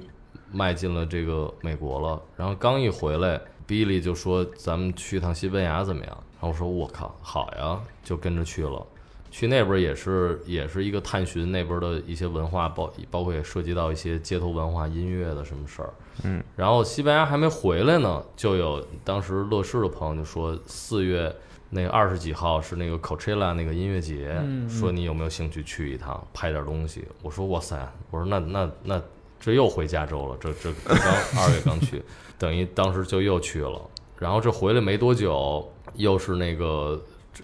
[0.51, 6.17] 迈进了这个美国了，然后刚一回来，Billy 就说咱们去趟西班牙怎么样？
[6.33, 8.85] 然后我说我靠，好呀，就跟着去了。
[9.31, 15.89] 去那边也是也是一个探寻那边的一些文化，包包括也涉及到一些街头文化、音乐的什么事儿。
[16.23, 21.35] 嗯，然后西班牙还没回来呢，就有当时乐视的朋友就说四月
[21.71, 27.03] 那个二十几号是那个 Coachella 那个音乐节，说你有没有兴趣去一趟拍点东西？
[27.23, 29.01] 我说哇塞，我说那那那
[29.43, 32.01] 这又回加州了，这这这刚二月刚去，
[32.39, 33.81] 等于当时就又去了。
[34.17, 36.97] 然后这回来没多久，又是那个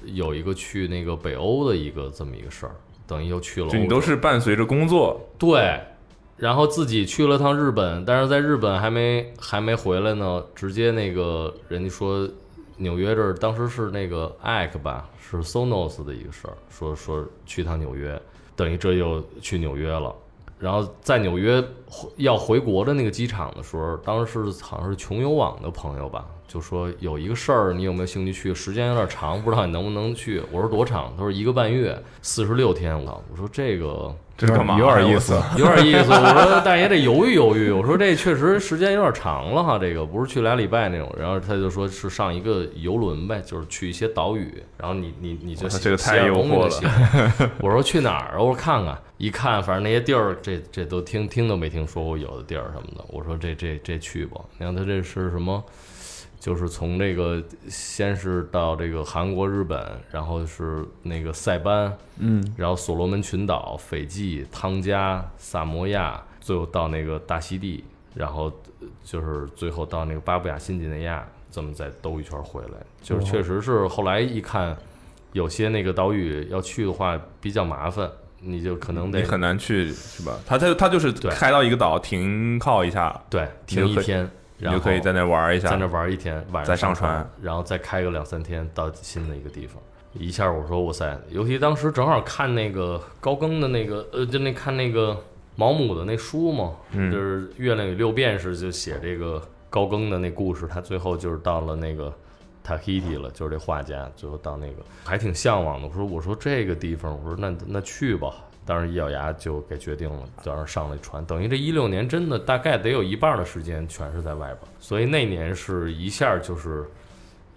[0.06, 2.72] 有一个去那个北欧的一个这么一个事儿，
[3.06, 3.70] 等于又去了。
[3.70, 5.78] 就你都是伴随着工作，对，
[6.38, 12.26] 然后自己去了趟日本，但是在日本还没还没回来呢，直接那个人家说
[12.78, 18.18] 纽约这儿当时是那个 AC 吧，是 Sonos 的一个事儿，说说去趟纽约，
[18.56, 20.16] 等于这又去纽约了。
[20.58, 21.70] 然后在纽约回
[22.18, 28.54] 要回国的那个机场的时候，当时好像是穷游网的朋友吧，就说有一个事儿，你有没有兴趣去？
[28.54, 30.42] 时间有点长，不知道你能不能去。
[30.52, 31.14] 我说多长？
[31.18, 32.98] 他说一个半月，四十六天。
[33.00, 33.22] 我操！
[33.32, 34.78] 我说这个这是干嘛？
[34.80, 36.12] 有点意思 有点意思。
[36.12, 37.72] 我说但也得犹豫犹豫。
[37.72, 41.14] 我说这确实时间有点长了哈，这个不是去俩礼拜那种。
[41.18, 48.40] 然后他就说是上一个游轮呗，就是去一些岛屿，然后你你你就这个太诱惑东西就行我说去哪儿啊？
[48.40, 53.04] 我说看看，一看反正那些地儿，这这都听听都没听说过有的地儿什么的。
[53.10, 54.42] 我说这这这去吧。
[54.58, 55.64] 你看他这是什么？
[56.40, 67.84] 就是从这个先是到这个韩国、日本，然后是那个塞班，嗯，然后所罗门群岛、斐济、汤加、萨摩亚，最后到那个大溪地，
[68.16, 68.46] 然后
[68.80, 72.78] 呃就是最后到那个巴布亚新几内亚，这么再兜一圈回来。
[73.02, 74.78] 就是确实是后来一看，
[75.34, 78.10] 有些那个岛屿要去的话比较麻烦，
[78.42, 80.40] 你就可能得你很难去是吧？
[80.46, 89.82] 他他他就是开到一个岛停靠一下，对停一天，然后就可以在那玩一下，在那玩一天，晚上再上船船，然后再开个两三天到新的一个地方。
[90.14, 95.16] 一下我说哇塞，尤其当时正好看那个高更的那个呃，就那看那个
[95.56, 102.12] 毛姆的那书嘛，嗯就是《月亮与六便士》就写这个高更的那故事，他最后就是到了那个
[102.70, 105.88] Tahiti 了，就是这画家，最后到那个还挺向往的。
[105.88, 108.36] 我说我说这个地方，我说那那去吧。
[108.66, 111.26] 当时一咬牙就给决定了，早上上了船。
[111.26, 116.86] 等于这一六年真的大概得有一半的时间全是在外边，所以那年是一下就是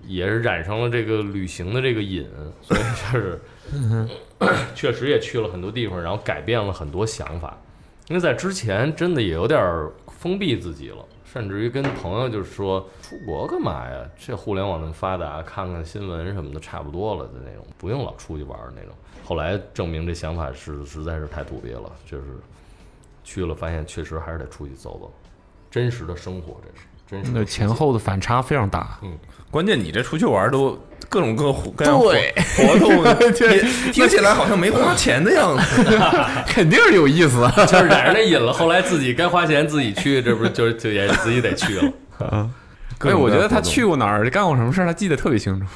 [0.07, 2.27] 也是染上了这个旅行的这个瘾，
[2.63, 3.41] 所以就是
[4.75, 7.59] 确实也去了很多地方，然后改变了很多想法。
[8.09, 14.07] 因为在之前真的也有点封闭自己了，甚至于跟朋友就是说出国干嘛呀？
[14.19, 18.93] 这互联网那么发达，看看新闻什么的差不多了的那种，不用老出去玩儿那种。
[19.25, 22.25] 后来证明这想法是实在是太土鳖了，就是
[23.25, 25.11] 去了发现确实还是得出去走走，
[25.71, 28.99] 真实的生活，这是真实的那前后的反差非常大。
[29.03, 29.17] 嗯
[29.51, 30.79] 关键你这出去玩都
[31.13, 32.91] 各种各各样活活动，
[33.53, 35.85] 你听起来好像没花钱的样子。
[36.49, 37.47] 肯定是有意思。
[37.69, 41.93] 就是染上那瘾了，后来自己该花钱自己去，这不是就就也自己得去了。
[42.97, 45.67] 各哎，我觉得他去过哪儿，干过什么事儿，他记得特别清楚，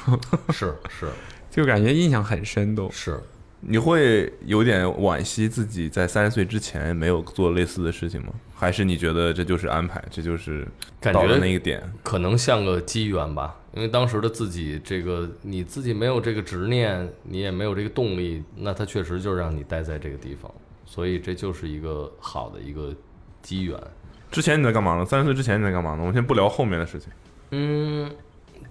[0.51, 1.07] 是是
[1.51, 2.89] 就感觉印象很深都。
[2.89, 3.19] 是，
[3.59, 8.29] 你会有点惋惜自己在三十岁之前没有做类似的事情吗？
[8.55, 10.67] 还是你觉得这就是安排，这就是
[10.99, 11.83] 感觉那个点？
[12.01, 20.51] 可能像个机缘吧，因为当时的自己，这个你自己没有这个执念，你也没有这个动力，那他确实就让你待在这个地方，
[20.83, 22.91] 所以这就是一个好的一个
[23.43, 23.79] 机缘。
[24.31, 25.05] 之前你在干嘛呢？
[25.05, 25.99] 三十岁之前你在干嘛呢？
[25.99, 27.11] 我们先不聊后面的事情。
[27.51, 28.11] 嗯，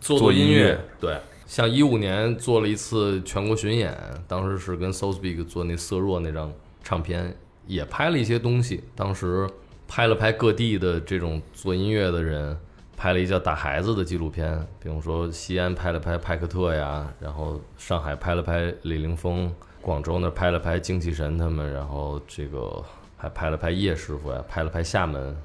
[0.01, 7.37] 做做音音乐乐，对，像一五年做了一次全国巡演，当时是跟 So Speak 做那《色弱》那张唱片，
[7.69, 8.83] 也拍了一些东西。
[8.97, 9.49] 当时
[9.87, 12.59] 拍了拍各地的这种做音乐的人，
[12.97, 22.83] 拍了一叫《打孩子》的纪录片，比如说西安拍了拍派克特呀，然后上海拍了拍李凌峰，广州那拍了拍精气神他们，然后这个
[23.17, 25.37] 还拍了拍叶师傅呀，拍了拍厦门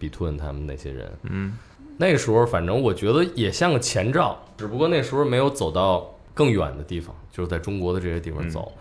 [0.00, 1.58] Between 他们那些人，嗯，
[1.98, 8.72] 那时候反正我觉得也像个前兆，只不过那时候没有走到更远的地方，就是在中国的这些地方走，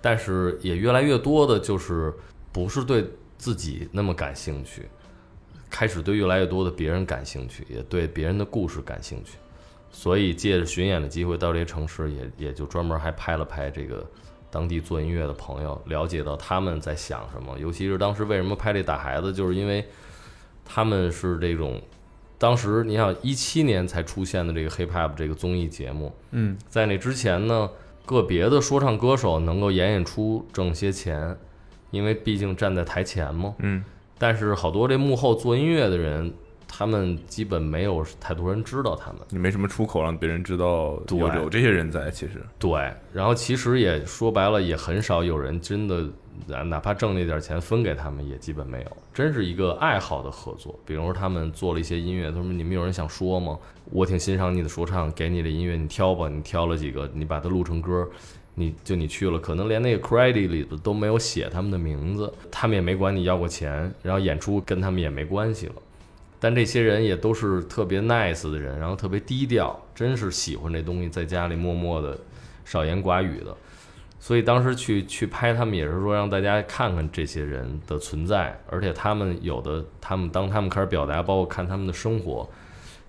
[0.00, 2.14] 但是也越来越多的就是
[2.52, 3.04] 不是对
[3.36, 4.88] 自己那么感兴趣，
[5.72, 9.38] 开始对越来越多的别人感兴趣，也对别人的故事感兴趣，
[9.90, 14.06] 所以借着巡演的机会到这些城市也，也就专门还拍了拍这个
[14.50, 17.58] 当地做音乐的朋友，了解到他们在想什么。
[17.58, 19.82] 尤其是当时为什么拍这打孩子，就是因为
[20.62, 21.80] 他们是这种，
[22.36, 27.70] 当时你想一七年才出现的这个 hip hop 这个综艺节目，嗯，在那之前呢，
[28.04, 31.34] 个别的说唱歌手能够演演出挣些钱，
[31.90, 33.54] 因为毕竟站在台前嘛。
[33.58, 33.82] 嗯，
[34.22, 36.32] 但是好多这幕后做音乐的人，
[36.68, 39.20] 他们基本没有太多人知道他们。
[39.30, 42.70] 你没什么出口让别人知道对有有这些人在，其实对，
[43.12, 46.08] 然后其实也说白了，也很少有人真的，
[46.56, 48.96] 啊哪怕挣那点钱分给他们，也基本没有。
[49.12, 50.78] 真是一个爱好的合作。
[50.86, 53.58] 比如说他们做了一些音乐，他说你们有人想说吗？
[53.90, 58.08] 我挺欣赏你的说唱，给你的音乐你挑吧，你挑了几个，你把它录成歌。
[58.54, 65.74] 你就你去了，可能连那个 credit 里头都没有写他们的名字，他们也没管你要过钱，然后演出跟他们也没关系了。
[66.38, 72.18] 但这些人也都是特别 nice 的人，然后特别低调，真是喜欢这东西，在家里默默的
[72.64, 73.56] 少言寡语的。
[74.18, 82.48] 所以当时去去拍他们，也是说让大家看看这些人的存在，而且他们有的，他们当他们开始表达，包括看他们的生活，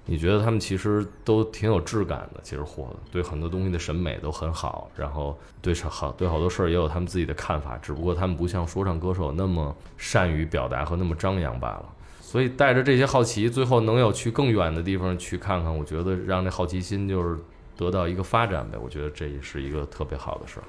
[0.06, 11.86] 你觉得他们其实都挺有质感的，其实活的，对很多东西的审美都很好，然后对好对好多事儿也有他们自己的看法，只不过他们不像说唱歌手那么善于表达和那么张扬罢了。
[12.20, 17.40] 所以带着这些好奇，最后能有去更远的地方去看看，我觉得让这好奇心就是
[17.78, 18.78] 得到一个发展呗。
[18.78, 20.64] 我觉得这也是一个特别好的事儿。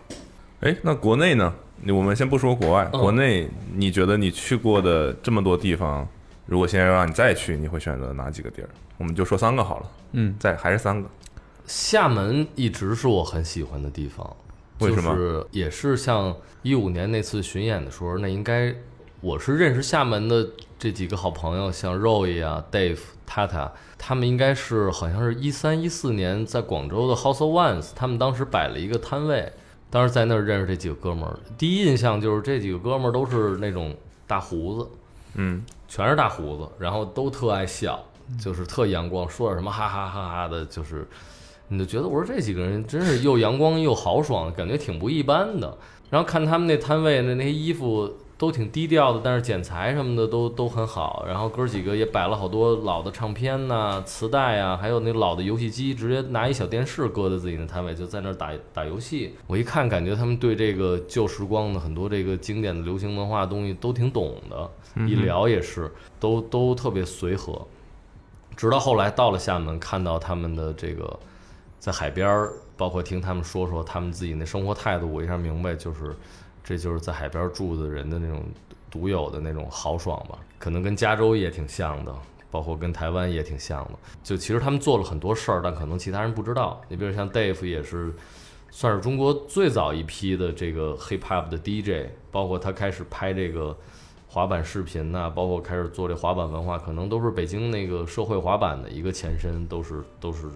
[0.60, 1.52] 哎，那国内呢？
[1.82, 6.06] 你我们先不说国外，嗯国内你觉得你去过的这么多地方，
[6.46, 8.68] 如果现在让你再去，你会选择哪几个地儿？
[8.96, 9.90] 我们就说三个好了。
[10.12, 11.08] 嗯，再还是三个。
[11.66, 14.36] 厦门一直是我很喜欢的地方，
[14.80, 18.74] 为什么就是也是像一五年那次巡演的时候，那应该
[19.20, 20.46] 我是认识厦门的
[20.78, 29.50] 这几个好朋友，像 Roy 啊、Dave、Tata，他们应该是好像是一三一四年在广州的 House of Ones，他们当时摆了一个摊位，
[29.88, 34.88] 当时在那儿认识这几个哥们儿，第一印象就是这几个哥们儿都是那种大胡子，
[35.34, 38.04] 嗯，全是大胡子，然后都特爱笑，
[38.42, 41.06] 就是特阳光，说点什么哈哈哈哈的，就是
[41.68, 45.76] 你就觉得我说这几个人真是又阳光又豪爽，感觉挺不一般的。
[46.10, 48.08] 然后看他们那摊位的那些衣服
[48.38, 51.24] 都挺低调的，但是剪裁什么的都都很好。
[51.26, 59.34] 然后哥几个也摆了好多老的唱片呐、磁带啊，还有那老的游戏机，直接拿一小电视搁在自己的摊位，就在那儿打打游戏。
[59.46, 64.70] 我一看，感觉他们对这个旧时光的很多这个经典的流行文化东西都挺懂的，
[65.06, 65.90] 一聊也是
[66.20, 67.60] 都都特别随和。
[68.56, 71.18] 直到后来到了厦门，看到他们的这个
[71.78, 76.14] 在海边儿，包括听他们说说他们自己那生活态度，我一下明白，就是
[76.62, 78.42] 这就是在海边住的人的那种
[78.90, 82.14] 独有的那种豪爽吧，可能跟加州也挺像的。
[82.50, 86.80] 包括跟台湾也挺像的，就其实他们做了很多事儿，但可能其他人不知道。
[86.86, 88.14] 你比如像 Dave 也是，
[88.70, 93.76] 算是中国最早一批的这个 hip hop 的 DJ，包括他开始拍这个
[94.34, 100.48] 滑板视频呐、包括开始做这滑板文化，可能都是北京那个社会滑板的一个前身，都是都是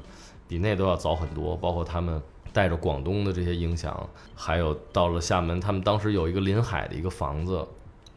[0.49, 1.57] 比那都要早很多。
[1.57, 2.21] 包括他们
[2.53, 4.05] 带着广东的这些影响，
[4.35, 7.65] 还有到了厦门，他们当时有一个临海的一个房子。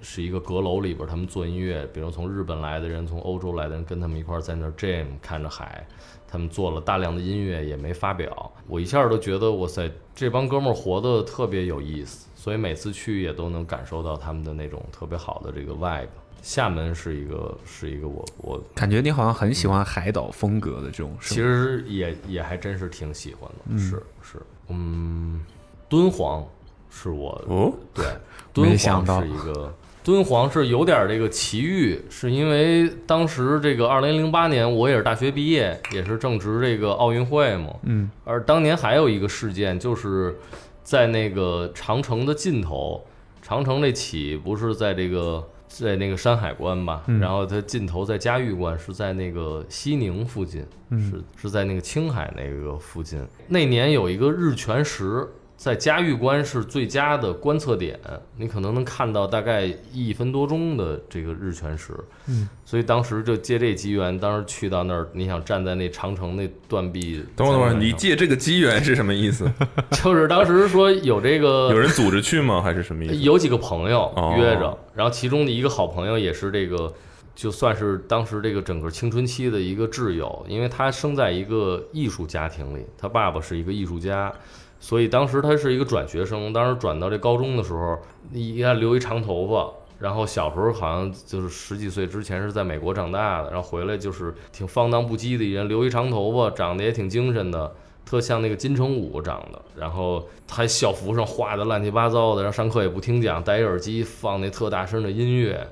[0.04, 5.86] 是一个阁楼里边，他们做音乐，比如从日本来的人，从欧洲来的人，跟他们一块在那儿 jam，看着海，
[6.28, 8.52] 他们做了大量的音乐，也没发表。
[8.68, 16.08] 我一下都觉得，哇塞，这帮哥们儿活得特别有意思，所以每次去也都能感受到他们的那种特别好的这个 vibe。
[16.42, 21.16] 厦门是一个，是一个我我感觉你好像很喜欢海岛风格的这种。
[21.22, 25.40] 其实也也还真是挺喜欢的，是是，嗯，
[25.88, 26.44] 敦煌
[26.90, 28.06] 是我哦，对，
[28.52, 29.72] 敦没想到煌是一个。
[30.04, 37.76] 敦煌是有点这个奇遇，是因为当时这个二零零八年我也是大学毕业，也是正值这个奥运会嘛。
[37.84, 38.10] 嗯。
[38.26, 40.36] 而当年还有一个事件，就是
[40.84, 43.06] 在那个长城的尽头，
[43.42, 47.04] 长城那起不是在这个在那个山海关吧？
[47.08, 53.26] 嗯然后它尽头在嘉峪关，是在那个西宁附近，嗯是是在那个青海那个附近。
[53.48, 55.28] 那年有一个日全食。
[55.62, 58.00] 在嘉峪关是最佳的观测点，
[58.36, 61.94] 你可能能看到大概一分多钟的这个日全食。
[62.28, 69.48] 嗯，所以当时就借这机缘，当时去到那儿，你想站在那长城那断壁，等会儿等会儿，你借这个机缘是什么意思？
[70.04, 72.60] 就是当时说有这个 有人组织去吗？
[72.60, 73.16] 还是什么意思？
[73.18, 76.92] 有几个朋友哦约着，然后其中的一个好朋友也是这个，
[77.36, 84.34] 就算是当时这个整个青春期的一个挚友，因为他生在一个艺术家庭里，他爸爸是一个艺术家，
[84.82, 86.52] 所以当时他是一个转学生。
[86.52, 87.98] 当时转到这高中的时候，
[88.34, 89.72] 一看留一长头发。
[90.00, 97.72] 然后小时候好像就是十几岁之前是在美国长大的，然后回来就是挺放荡不羁的一人，留一长头发，长得也挺精神的，
[98.04, 105.68] 特像那个金城武长得，然后他校服上画的乱七八糟的，然后上课也不听讲，戴一耳机放那特大声的音乐，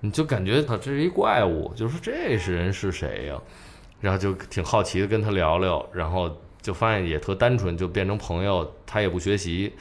[0.00, 3.40] 你就感觉他这是一怪物，就说这是人是谁呀、
[4.02, 6.30] 然后就挺好奇的跟他聊聊，然后
[6.62, 9.72] 就发现也特单纯，就变成朋友，他也不学习。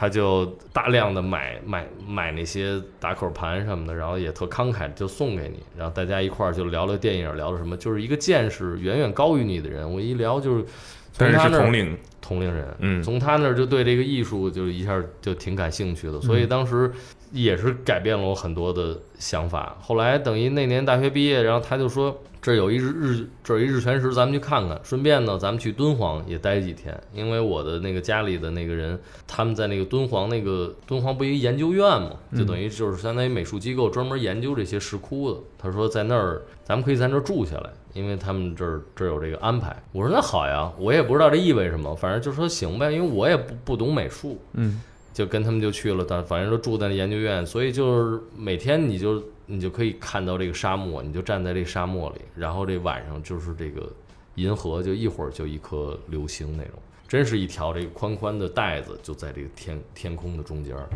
[0.00, 9.92] 他就大量的买买买那些打口盘什么的，然后也特慷慨，就送给你，然后大家一块儿就聊聊电影，聊聊什么，就是一个见识远远高于你的人。
[9.92, 16.92] 我一聊就是从但是他那儿是同龄，同龄人，嗯从他那儿就对这个艺术就一下就挺感兴趣的，所以当时
[17.32, 19.76] 也是改变了我很多的想法。
[19.80, 35.40] 后来等于那年大学毕业，然后他就说这儿有一日日这儿有一日全食，咱们去看看，顺便呢咱们去敦煌也待几天，因为我的那个家里的那个人他们在那个敦煌那个敦煌不有一研究院嘛，就等于就是相当于美术机构专门研究这些石窟的。
[35.58, 39.76] 他说在那儿咱们可以在那儿住下来，因为他们这儿这儿有这个安排。
[39.92, 44.80] 我说那好呀，我也不知道这意味什么，反正就说行呗，因为我也不不懂美术，嗯，
[45.12, 49.20] 就跟他们就去了，但反正都住在那研究院，所以就是每天你就
[49.50, 53.90] 你就可以看到这个沙漠，你就站在这沙漠里，然后这晚上就是这个
[54.34, 56.74] 银河，就一会儿就一颗流星那种，
[57.08, 60.86] 真是一条这个宽宽的带子就在这个天天空的中间儿。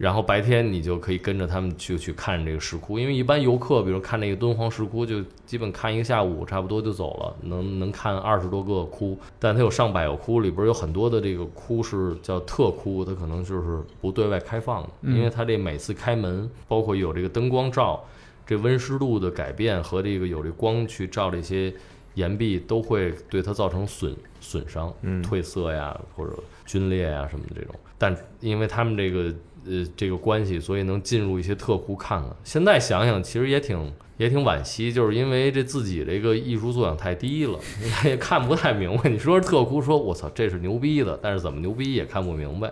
[0.00, 18.02] 然后白天你就可以跟着他们去去看这个石窟，因为一般游客，比如看那个敦煌石窟，就基本看一个下午，差不多就走了，能能看二十多个窟，但它有上百个窟，里边有很多的这个窟是叫特窟，它可能就是不对外开放的，因为它这每次开门，包括有这个灯光照，
[18.46, 21.70] 这温湿度的改变和这个有这光去照这些
[22.14, 26.32] 岩壁，都会对它造成损损伤、嗯褪色呀或者
[26.66, 27.74] 皲裂呀什么的这种。
[27.98, 29.30] 但因为他们这个
[29.70, 32.30] 呃这个关系，所以能进入一些特窟看看。
[32.42, 37.58] 现在想想，其实也挺也挺惋惜，就是因为这自己这个艺术素养太低了，
[38.04, 39.08] 也看不太明白。
[39.08, 42.70] 你说是特窟，说我操这是牛逼的，但是怎么牛逼也看不明白，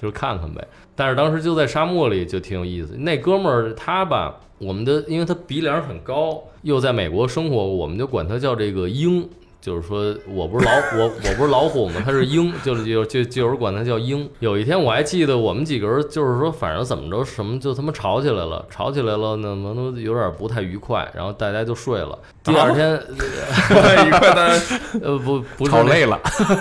[0.00, 0.66] 就是看看呗。
[0.94, 2.94] 但是当时就在沙漠里就挺有意思。
[2.98, 9.28] 那哥们儿他吧，我们的因为他鼻梁很高，又在美国生活，我们就管他叫这个鹰。
[9.60, 12.00] 就是说我不是老 我我不是老虎吗？
[12.04, 14.28] 他是鹰， 就是就就就有人管他叫鹰。
[14.38, 22.18] 有一天我还记得我们几个人就是说，反正怎么着什么就他妈吵起来了，吵起来了，那么都有点不太愉快，然后大家就睡了。
[22.42, 22.98] 第二天，
[23.68, 26.18] 不 太愉快，但是呃不不是吵累了，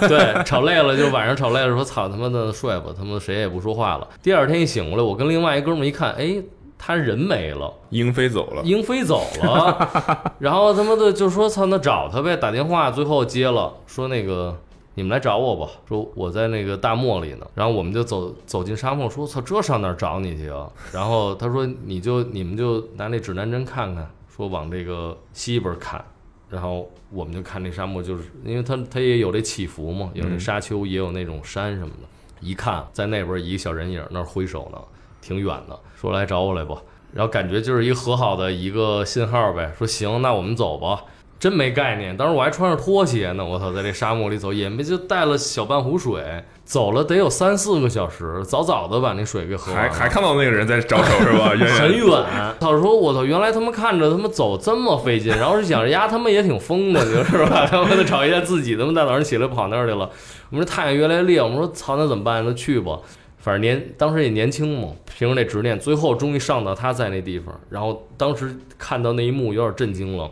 [0.07, 4.07] 对，吵累了就晚上吵累了，说操他妈的睡吧，他妈谁也不说话了。
[4.21, 6.35] 第二天一醒过来，我跟另外一哥们儿一看，哎，
[6.79, 7.71] 他人没了。
[7.89, 14.57] 鹰飞走了，鹰飞走了， 然后他妈的就说操，那找他呗，打电话，最后接了，说那个
[14.95, 17.45] 你们来找我吧，说我在那个大漠里呢。
[17.53, 20.67] 然后我们就走走进沙漠，说操，这上哪儿找你去啊？
[20.91, 26.03] 然后他说你就你们就拿那指南针看看，说往这个西边看。
[26.49, 32.07] 然后我们就看那沙漠，就是因为它它也有这起伏嘛，有那沙丘，也有那种山什么的。
[32.41, 34.79] 一看在那边一个小人影那儿挥手呢，
[35.21, 36.75] 挺远的，说来找我来吧。
[37.13, 41.03] 然后感觉就是一个和好的一个信号呗，说行，那我们走吧。
[41.39, 49.89] 真没概念，当时我还穿着拖鞋呢，我操，在这沙漠里走，也没就带了小半壶水，走了得有三四个小时，早早的把那水给喝完了。
[49.89, 51.55] 还还看到那个人在招手是吧？
[51.55, 52.25] 远远很远，
[52.59, 57.65] 他说我操，原来他们看着他们走这么费劲，然后是想着呀，他们也挺疯的，你说是吧？
[57.71, 60.09] 他们得找一下自己，他们大早上起来跑那儿去了。
[60.49, 62.43] 我们说太阳越来越烈，我们说操，那怎么办？
[62.45, 62.99] 那去吧，
[63.39, 70.29] 反正年当时也年轻嘛，凭着那执念，最后终于上到他在那地方，然后当时看到那一幕有点震惊了，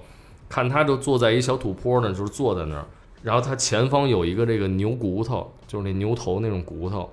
[0.49, 2.85] 看他就坐在一小土坡呢，就是坐在那儿，
[3.23, 7.09] 然后他前方有一个这个牛骨头，就是那牛头那种骨头，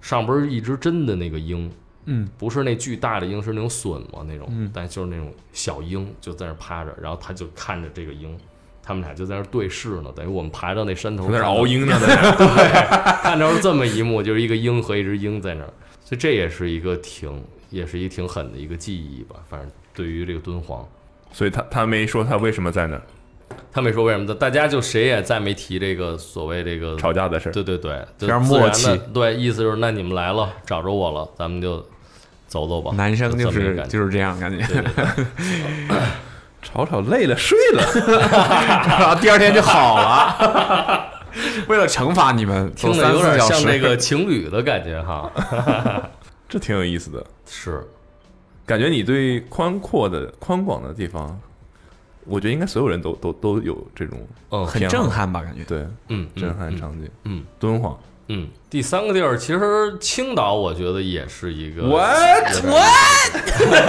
[0.00, 1.70] 上边儿一只真的那个鹰。
[2.10, 8.34] 嗯，不是那巨大的鹰，是那种隼嘛那种，但就是那种小鹰就在那儿趴着，然后他就看着这个鹰，
[8.88, 15.68] 他们俩就在那儿对视呢，等于我们爬到那山头在那熬鹰呢， 在那对，看着是这么一幕，就是一个鹰和一只鹰在那儿，
[16.02, 19.36] 所以这也是一个挺，也是一挺狠的一个记忆吧。
[19.46, 20.88] 反正对于这个敦煌，
[21.34, 23.02] 所以他他没说他为什么在那儿
[23.70, 27.52] 他没说为什么的，大家就谁也再没提这个所谓这个吵架的事儿。
[27.52, 31.86] 对对对，就默契对，意思就是那你们来了，找着我了，咱们就
[32.46, 32.92] 走走吧。
[32.94, 35.24] 男生就是就是这样感觉，对对对
[36.62, 37.82] 吵吵累了睡了，
[38.88, 41.08] 然后第二天就好了。
[41.68, 45.30] 为了惩罚你们，听着有点像那个情侣的感觉哈。
[46.48, 47.24] 这挺有意思的。
[47.46, 47.86] 是，
[48.66, 51.38] 感觉你对宽阔的、宽广的地方，
[52.24, 55.42] 我觉得应该所有人都都都有这种哦，很震撼吧？
[55.44, 57.08] 感觉对嗯，震撼嗯场景。
[57.24, 57.96] 嗯敦煌
[58.28, 62.54] 嗯，第三个地儿其实青岛，我觉得也是一个 What？
[62.54, 62.70] 有
[63.70, 63.82] 点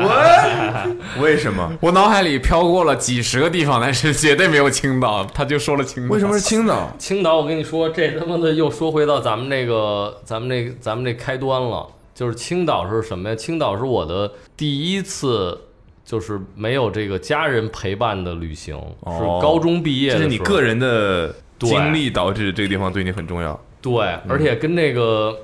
[0.02, 0.88] What？
[1.20, 1.72] 为什么？
[1.80, 5.24] 我脑海里飘过了几十个地方，但是绝对没有青岛。
[5.26, 6.90] 他就说了青岛，为什么是青岛？
[6.98, 11.86] 青岛，我跟你说，这他妈的又说回到咱们那个，咱们那咱们这开端了。
[12.14, 13.34] 就是青岛是什么呀？
[13.34, 15.60] 青岛是我的第一次，
[16.02, 20.16] 就是没有这个家人陪伴的旅行，哦是高中毕业的。
[20.16, 23.60] 这是你个人的经历导致这个地方对你很重要。
[23.86, 25.36] 对，而且跟那个，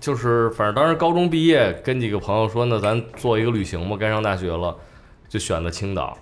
[0.00, 4.74] 就是反正当时高中毕业，跟几个朋友说，那咱做一个旅行吧，该上大学了，
[5.28, 6.16] 就选了青岛。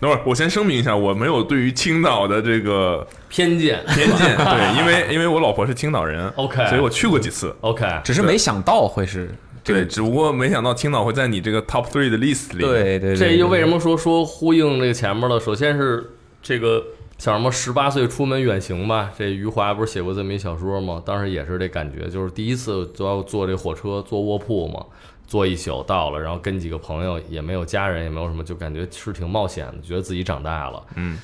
[0.00, 7.54] 等会儿，我先声明一下，我没有对于青岛的这个偏见偏见， 对，因为因为我老婆是青岛人 OK 所以我去过几次。
[7.62, 9.30] ，OK，只是没想到会是
[9.62, 13.76] 这对，只不过没想到青岛会在你这个 top three 的 list 里。，对对对，这又为什么？
[13.76, 15.40] 么说说呼应这个前面了？
[15.40, 16.12] 首先是
[16.42, 16.84] 这个
[17.16, 21.02] 叫什么十八岁出门远行吧，这余华不是写过这么一小说吗？
[21.06, 24.84] 当时也是这感觉，就是第一次就要坐这火车，坐卧铺嘛，
[25.26, 30.82] 坐一宿到了，然后跟几个朋友，也没有家人，也没有什么，就感觉是挺冒险的，觉得自己长大了。
[30.96, 31.18] 嗯，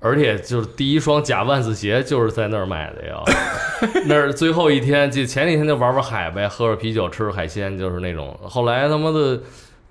[0.00, 3.22] 而且就是第一双假万字鞋就是在那儿买的呀，
[4.06, 8.38] 那儿最后一天就前几天就玩玩海呗，喝着啤酒，吃着海鲜，就是那种。
[8.42, 9.40] 后来他妈的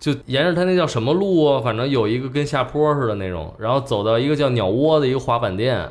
[0.02, 5.88] 就沿着它那叫什么路啊，反正有一个跟下坡似的那种，然后走到一个叫鸟窝的一个滑板店，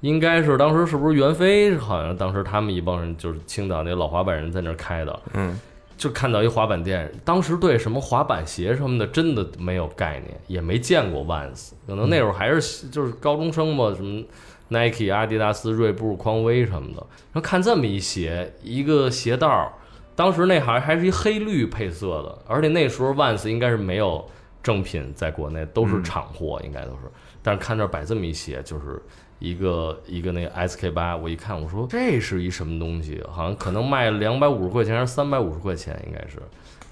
[0.00, 1.76] 应该是当时是不是袁飞？
[1.76, 5.60] 好像当时他们一帮人就是青岛那老滑板人在那儿开的，嗯，
[5.98, 14.22] 就看到一滑板店，当时对什么滑板鞋什么的真的没有概念，也没见过 Vans，可能那会儿还是就是高中生吧，什么
[14.68, 17.06] Nike、阿迪达斯、锐步、匡威什么的。
[17.32, 19.70] 然后看这么一鞋，一个鞋带儿，
[20.14, 24.28] 当时那还还是一黑绿配色的，而且那时候 Vans 应该是没有
[24.62, 26.98] 正品在国内，都是厂货，应该都是。
[27.42, 29.02] 但是看这摆这么一鞋，就是
[29.38, 33.22] 一个一个那个 SK 八，我一看我说这是一什么东西？
[33.28, 36.38] 好像可能卖两百五十块钱还是三百五十块钱，应该是。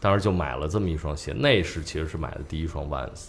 [0.00, 3.28] 当时就买了这么一双鞋，那是其实是买的第一双 Vans，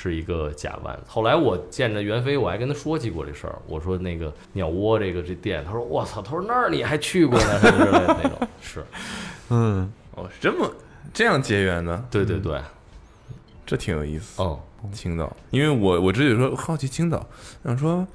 [0.00, 0.98] 是一个假 Vans。
[1.08, 8.48] 后来我见着袁飞，我还跟他说起过这事儿，我说那个鸟窝这个这店，他说我操，他说那儿你还去过呢，什么之类的那种。
[8.62, 8.84] 是
[9.50, 10.70] 嗯，哦，是这么
[11.12, 12.60] 这样结缘的，对对对，
[13.66, 14.40] 这挺有意思。
[14.40, 14.60] 哦，
[14.92, 17.26] 青岛，因为我我之前说好奇青岛，
[17.64, 18.06] 想说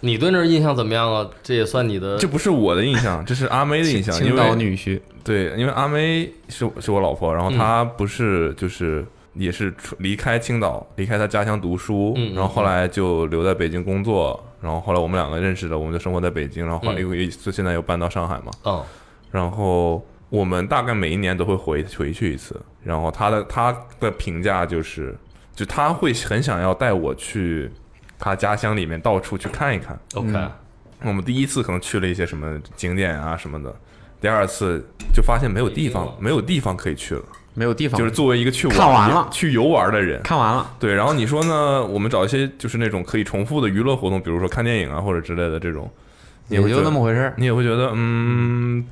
[0.00, 1.26] 你对那儿印象怎么样啊？
[1.42, 9.02] 这也算你的这不是我的印象，这是阿妹的印象，因青岛女婿，对，因为阿妹是是我老婆，然后嗯她不是就是
[9.34, 17.02] 也是出离开青岛，离开他家乡读书，然后后来就留在北京工作，然后后来我们两个认识了，我们就生活在北京，然后后来嗯。
[17.02, 18.82] 又又就现在又搬到上海嘛，嗯
[19.30, 25.16] 然后我们大概每一年都会回回去一次，然后他的他的评价就是，
[25.54, 27.70] 就他会很想要带我去
[28.18, 30.50] 他家乡里面到处去看一看，，OK，嗯。
[31.02, 33.74] 我们第一次可能去了一些什么景点啊什么的，
[34.20, 34.82] 第二次
[35.12, 37.22] 就发现没有地方，没有地方可以去了。
[37.54, 40.92] 没有地方，就是作为一个去玩看完了去游玩的人，看完了，对。
[40.92, 41.84] 然后你说呢？
[41.86, 45.90] 我们找一些就是那种可以重复的娱乐活动，比如说看电影啊或者之类的这种，
[46.48, 47.34] 你也就那么回事儿。
[47.36, 48.84] 你也会觉得，嗯，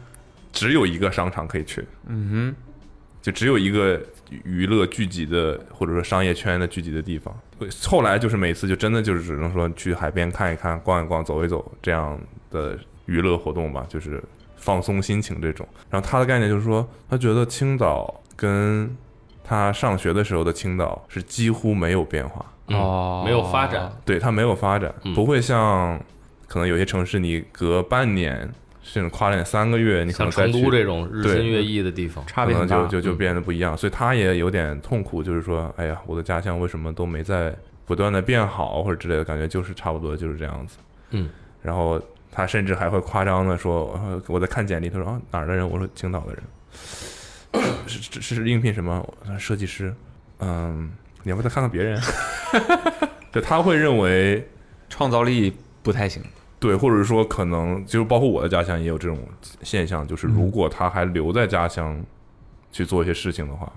[0.52, 2.72] 只有一个商场可以去，嗯哼
[3.20, 4.00] 就只有一个
[4.44, 7.34] 娱乐聚集的或者说商业圈的聚集的地方。
[7.86, 12.18] 后来就是每次就真的就是只能说去海边看一看、逛一逛、走一走这样
[12.50, 14.22] 的娱乐活动吧，就是
[14.56, 15.66] 放松心情这种。
[15.88, 18.97] 然后他的概念就是说，他觉得青岛跟
[19.45, 25.14] 他上学的时候的青岛是几乎没有变化，哼，哦，没有发展，对他没有发展，嗯。
[25.14, 25.97] 不会像
[26.49, 28.51] 可能有些城市你隔半年
[28.82, 32.53] 甚至跨年三个月，你可像成都这种日新月异的地方，差别。
[32.53, 37.55] 可能就就就变得不一样，所以他也有点痛苦，就是说，哎呀，我的家乡为什么都没在
[37.86, 40.78] 不断的变好或者之类的，感觉就是差不多就是这样子。
[41.11, 41.28] 嗯，
[41.62, 45.68] 然后他甚至还会夸张的说，呃我在看简历，他说啊哪儿的人？
[45.68, 46.43] 我说青岛的人，
[47.86, 49.07] 是是是是应聘什么
[49.38, 49.94] 设计师？
[50.40, 50.90] 嗯，
[51.22, 52.00] 你要不再看看别人？
[53.32, 54.46] 就他会认为
[54.88, 56.22] 创造力不太行。
[56.59, 59.18] 对，或者说可能就是包括我的家乡也有这种
[59.62, 62.00] 现象，就是如果他还留在家乡
[62.70, 63.70] 去做一些事情的话，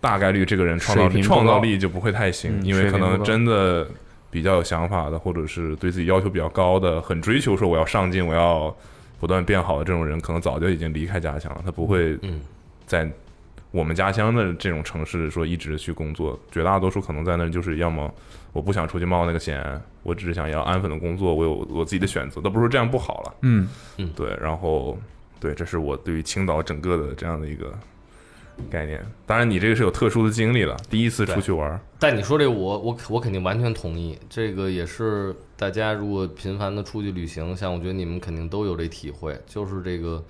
[0.00, 3.88] 大概率这个人创造力创造力就不会太行，嗯因为可能真的
[4.30, 8.72] 比较有想法的，或者是对自己要求比较高的，很追求说我要上进，我要
[9.18, 12.40] 不断变好的这种人，可能早就已经离开家乡了，他不会嗯
[12.86, 13.10] 在
[13.70, 18.12] 我们家乡的这种城市说一直去工作，绝大多数可能在那儿就是要么
[18.52, 23.68] 我不想出去冒那个险，我只是想要安分的工作，我有我自己的选择，倒不是说这样不好了，嗯。
[23.96, 24.98] 嗯，对，然后
[25.40, 27.72] 对，这是我对于青岛整个的这样的一个
[28.70, 29.02] 概念。
[29.26, 40.22] 当然，你这个是有特殊的经历了，第一次出去玩儿，但你说这我我我肯定完全同意，这个也是大家如果频繁的出去旅行，像我觉得你们肯定都有这体会，就是这个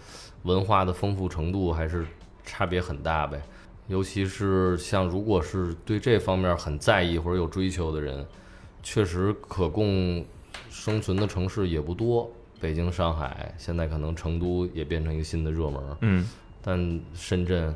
[0.44, 2.06] 文化的丰富程度还是
[2.44, 3.40] 差别很大呗。
[3.88, 8.24] 尤其是像如果是对这方面很在意或者有追求的人，
[8.82, 10.24] 确实可供
[10.70, 12.30] 生存的城市也不多。
[12.60, 15.82] 北京、上海，现在可能成都也变成一个新的热门。
[16.02, 16.28] 嗯，
[16.62, 17.74] 但深圳，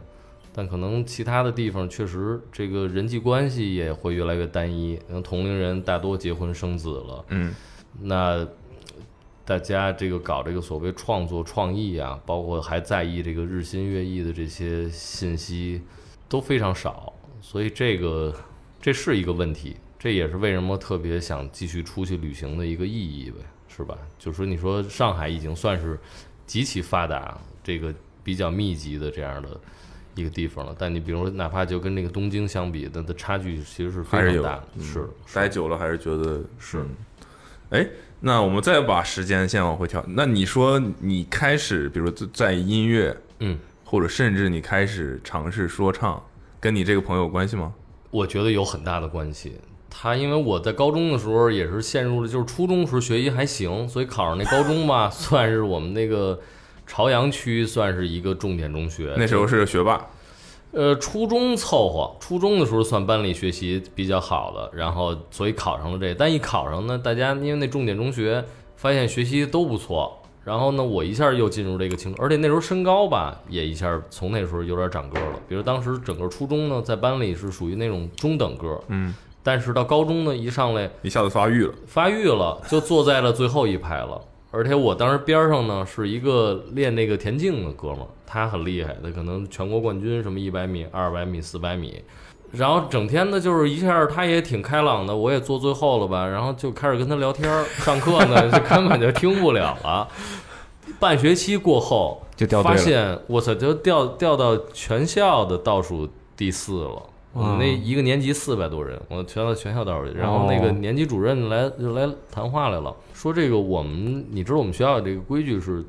[0.54, 4.96] 但可能其他的地方确实这个人际关系也会越来越单一。
[5.08, 7.52] 嗯，同龄人大多结婚生子了，嗯，
[8.00, 8.46] 那
[9.46, 15.80] 大家这个搞这个所谓创作创意啊，包括还在意这个日新月异的这些信息
[16.28, 18.34] 都非常少，所以这个
[18.82, 23.36] 这是一个问题，这也是为什么特别想继续出去旅行的一个意义呗，
[23.68, 23.96] 是吧？
[24.18, 25.96] 就说你说上海已经算是
[26.44, 27.94] 极其发达、这个
[28.24, 29.60] 比较密集的这样的
[30.16, 36.88] 一个地方了，但你比如说哪怕就跟那个东京相比，它的差距其实是非常大的，嗯是待久了还是觉得是嗯。
[37.70, 37.84] 哎，
[38.20, 43.58] 那我们再把时间线往回调，那你说你开始，比如在在音乐，嗯。
[43.88, 46.20] 或者甚至你开始尝试说唱，
[46.58, 47.72] 跟你这个朋友有关系吗？
[48.10, 49.60] 我觉得有很大的关系。
[49.88, 56.40] 他因为我在高中的时候也是陷入了，就是初中时候学习还行，所以考上那高中吧， 算是我们那个
[56.84, 59.14] 朝阳区算是一个重点中学。
[59.16, 60.04] 那时候是学霸，
[60.76, 66.14] 呃，初中凑合，初中的时候算班里学习比较好的，然后所以考上了这。
[66.14, 68.44] 但一考上呢，大家因为那重点中学
[68.76, 75.40] 发现学习都不错，然后呢，我一下又进入这个情况，而且那时候身高吧也一下从那时候有点长个儿了。
[75.48, 84.20] 比如当时整个初中呢，在班里是属于那种中等个儿，嗯，但是到高中呢，一上来一下子发育了，发育了，就坐在了最后一排了。
[84.56, 92.02] 而且我当时边上呢是一个练那个田径的哥们儿，他很厉害，他可能全国冠军，什么一百米、二百米、四百米。
[92.52, 100.08] 然后整天呢就是一下，他也挺开朗的，我也坐最后了吧，然后就开始跟他聊天儿，上课呢就根本就听不了了。
[100.98, 102.78] 半学期过后，就掉队了。
[102.78, 107.02] 现我操，就掉掉到全校的倒数第四了。
[107.32, 115.82] 我们那一个年级四百多人，我全到全校倒数，然后那个哦年级主任来就来谈话来了，说这个我们你知道我们学校这个规矩是，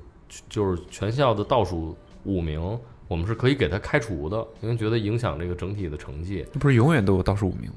[0.50, 6.46] 就是全校的倒数五名，我们是可以给他开除的，因为觉得影响这个整体的成绩。
[6.58, 7.76] 不是永远都有倒数五名吗，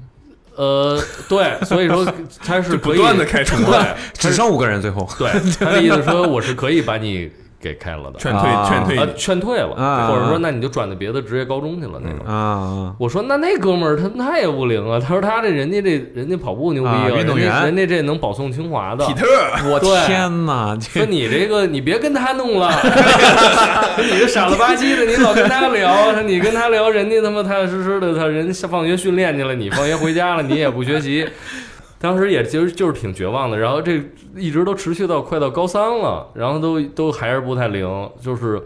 [0.55, 2.05] 呃，对，所以说
[2.39, 5.05] 他是就不可以断的开除，对，只剩五个人最后。
[5.19, 5.29] 对，
[5.59, 7.29] 他的意思说我是可以把你
[7.61, 12.25] 给开了的，劝退劝退啊，劝退了，啊或者说那你就转到别的职业高中去了那种。
[12.25, 19.05] 啊，我说那那哥们儿他那也不灵啊，他说他这人家这人家跑步牛逼啊运动员人家人家这能保送清华的。
[19.05, 19.25] 体特，
[19.69, 20.77] 我天哪！
[20.79, 22.71] 说你这个你别跟他弄了，
[23.95, 31.27] 说你这傻了吧唧的，你老跟他聊，说你跟他聊，人家他妈踏踏实实的，他人家放学训练去了，你放学回家了，你也不学习。
[32.01, 34.01] 当时也其实就是挺绝望的，然后这
[34.35, 38.59] 一直都持续到快到高三了，然后都都还是不太灵，就是，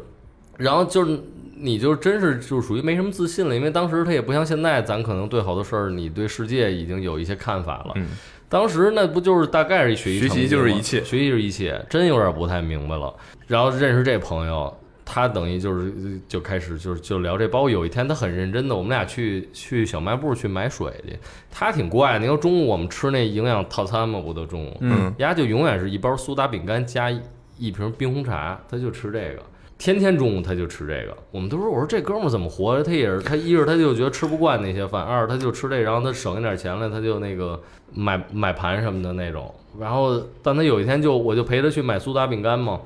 [0.57, 1.19] 然后就是
[1.57, 7.91] 你就真是就属于没什么自信了，因为当时他也不像现在，咱可能对好多事儿，你对世界已经有一些看法了。
[7.95, 8.07] 嗯，
[8.47, 13.13] 当时那不就是大概是一学习学习就是一切学习是一切，真有点不太明白了。
[13.47, 14.73] 然后认识这朋友，
[15.05, 15.93] 他等于就是
[16.27, 21.15] 就开始就是就聊这，包括有一天他很认真的，我们俩去去小卖部去买水去，
[21.51, 22.17] 他挺怪。
[22.17, 24.75] 你说中午我们吃那营养套餐嘛，不都中午？
[24.79, 27.21] 嗯，丫就永远是一包苏打饼干加一
[27.57, 29.43] 一瓶冰红茶，他就吃这个。
[29.77, 32.81] 天天中午他就吃这个，我们都说我说这哥们儿怎么活着？
[32.81, 37.61] 他也是他一是他就觉得吃不惯那些饭，二是他就吃这，然后他省一点钱了，他就那个
[37.93, 39.53] 买买盘什么的那种。
[39.77, 42.79] 然后但他有一天就我就陪他去买苏打饼干嘛，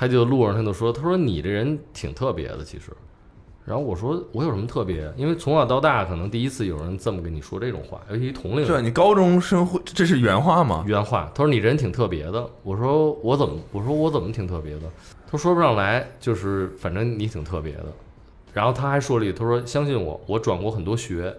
[0.00, 2.90] 他就路上他就说，他说你这人挺特别的，其实。
[3.66, 5.12] 然后我说我有什么特别？
[5.14, 8.66] 因为从小到大可能第一次有人这么跟你说这种话，尤其同龄人。
[8.66, 10.82] 对，你高中生会这是原话吗？
[10.86, 12.48] 原话，他说你人挺特别的。
[12.62, 13.58] 我说我怎么？
[13.72, 14.90] 我说我怎么挺特别的？
[15.30, 17.86] 他说不上来，就是反正你挺特别的。
[18.54, 21.36] 然后他还说了一句，他说相信我，我转过很多学，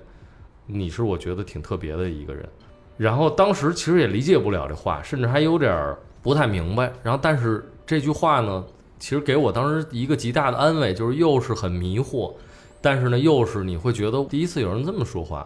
[0.68, 2.48] 你是我觉得挺特别的一个人。
[2.96, 6.94] 然后当时其实也理解不了这话，甚至还有点儿不太明白。
[7.02, 8.64] 然后但是这句话呢，
[9.00, 12.32] 其实给我当时一个极大的安慰，就是又是很迷惑，
[12.80, 15.46] 但是呢又是你会觉得第一次有人这么说话，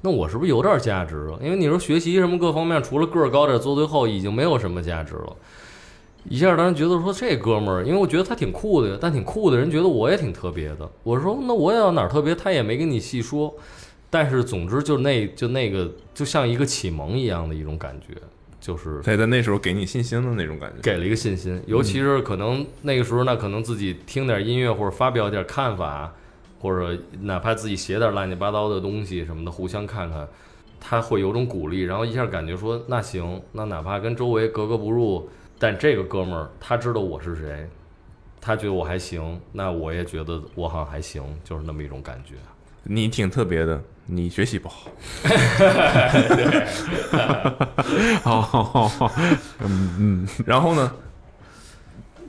[0.00, 1.40] 那我是不是有点价值了？
[1.42, 5.36] 因为你说学习什么各方面，除了个儿高点做最后，已经没有什么价值了。
[6.28, 10.88] 一下当时觉得说这哥们儿，因为我觉得他挺酷的，但挺酷的人觉得我也挺特别的。
[11.02, 13.52] 我说那我也要哪儿特别，他也没跟你细说。
[14.08, 18.14] 但是总之就那就那个就像一个启蒙一样的一种感觉，
[18.60, 20.82] 就是他在那时候给你信心的那种感觉。
[20.82, 26.14] 给了一个信心，尤其是可能那个时候，那可能自己听点音乐或者发表点看法，
[26.60, 30.28] 或者哪怕自己写点乱七八糟的东西什么的，互相看看，
[30.78, 37.68] 他会有种鼓励，然后一下感觉说那行，那哪怕跟周围格格不入，但这个哥们儿他知道我是谁，
[38.40, 42.34] 他觉得我还行，那我也觉得我好像还行，就是那么一种感觉。
[42.84, 44.90] 你挺特别的，你学习不好。
[48.22, 49.10] 好好好好，
[50.44, 50.92] 然后呢？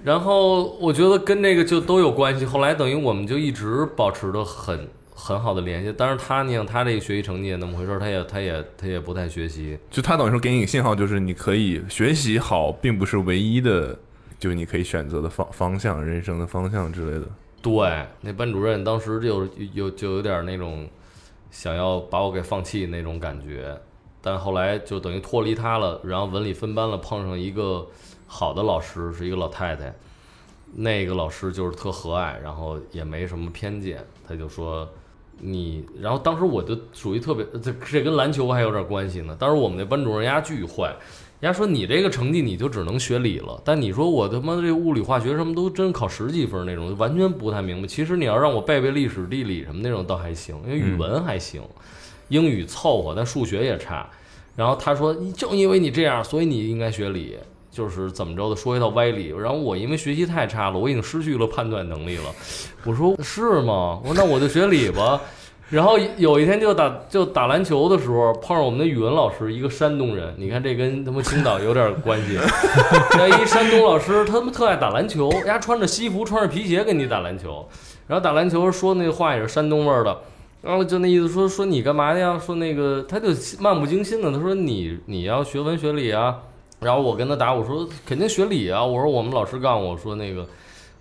[0.04, 2.44] 然后我觉得跟那个就都有关系。
[2.44, 5.94] 后来等于我们就一直保持着很很好的联系。
[5.96, 9.78] 但是他，你想他这个学习成绩也那么回事儿，他也他也他也不太学习。
[9.92, 13.96] 就他等于说给你一个信号，就是你可以学习好，并不是唯一的，
[14.40, 17.28] 就是你可以选择的方方向、人生的方向之类的。
[17.62, 20.88] 对，那班主任当时就有就有点那种
[21.52, 23.80] 想要把我给放弃那种感觉。
[24.22, 27.88] 但后来就等于脱离他了，然后文理分班了，碰上一个
[28.28, 29.94] 好的老师，是一个老太太。
[30.74, 34.88] 那个老师就是特和蔼，然后也没什么偏见，他就说
[35.40, 39.36] 你，然后当时我就属于特别，这这跟篮球还有点关系呢。
[39.40, 40.96] 当时我们那班主任丫巨坏，
[41.42, 47.88] 人家说你这个成绩你就只能学理了，但你说我他妈这物理化学什么都真考十几分那种，完全不太明白。
[47.88, 51.60] 其实你要让我背背历史、地理什么那种倒还行，因为语文还行，
[52.28, 54.08] 英语凑合，但数学也差。
[54.56, 57.36] 然后他说，你就因为你这样，所以你应该学理，
[57.72, 59.30] 就是怎么着的说一套歪理。
[59.30, 62.26] 然后我因为学习太差了，我已经失去了判断能力了。
[62.84, 64.00] 我说是吗？
[64.04, 65.20] 我说那我就学理吧。
[65.72, 70.36] 然后有一天就打就打篮球的时候，碰上我们的语文老师，一个山东人。
[70.38, 72.38] 你看这跟他妈青岛有点关系。
[73.18, 77.66] 那一山东老师，他们特爱打篮球，人家穿着西服，穿着皮鞋跟你打篮球。
[78.06, 80.18] 然后打篮球说那话也是山东味儿的，
[80.62, 82.38] 然后就那意思说说你干嘛呀？
[82.38, 86.36] 说那个他就漫不经心的，他说你你要学文学理啊。
[86.82, 88.84] 然后我跟他打我说肯定学理啊。
[88.84, 90.46] 我说我们老师告诉我说那个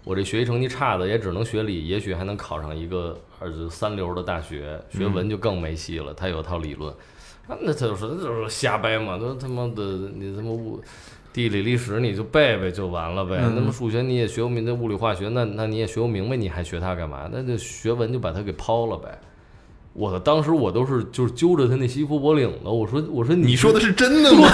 [0.04, 6.14] 我这学习成绩差的也只能学理，也许还能考上一个二三流的大学，学文就更没戏了。
[6.14, 6.92] 他有套理论，
[7.48, 9.82] 啊那他就说那就是瞎掰嘛，都他妈的
[10.14, 10.80] 你他妈物
[11.32, 13.38] 地理历史你就背背就完了呗。
[13.54, 17.28] 那么数学你也学不明白，物理化学那那你也学不明白，你还学它干嘛？
[17.32, 19.18] 那就学文就把它给抛了呗。
[19.92, 24.48] 我当时我都是就是揪着他那西服脖领子，我说我说你说的是是真的吗？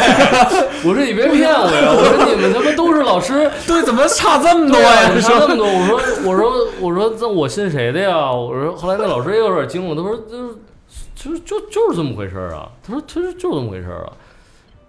[0.85, 1.93] 我说你别骗我呀！
[1.93, 5.21] 我说你们他妈都是老师， 对，怎么差这么多呀？
[5.21, 5.67] 差这么多。
[5.67, 8.33] 我说我说我说这我信谁的呀？
[8.33, 10.55] 我说后来那老师也有点惊了，他说就是
[11.15, 12.71] 就就就是这么回事儿啊。
[12.83, 14.13] 他说他说就是这么回事儿啊。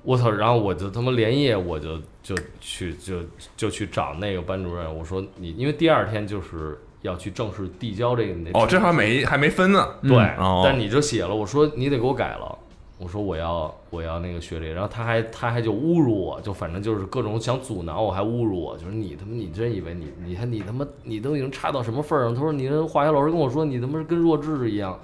[0.04, 0.32] 我操！
[0.32, 3.16] 然后我就他妈连夜我就就去就
[3.58, 9.88] 就去找那个班主任，我说你因为第二天就是要去正式递交这个哦，这还没还没分呢。
[10.02, 12.58] 对，哦但你就写了，我说你得给我改了。
[13.00, 22.34] 我说我要我要那个学历，然后他还他还就侮辱我，就反正就是各种想阻挠我，还侮辱我，就是你他妈你真以为你你看你他妈你都已经差到什么份儿上？
[22.34, 25.00] 他说你这化学老师跟我说你他妈跟弱智一样，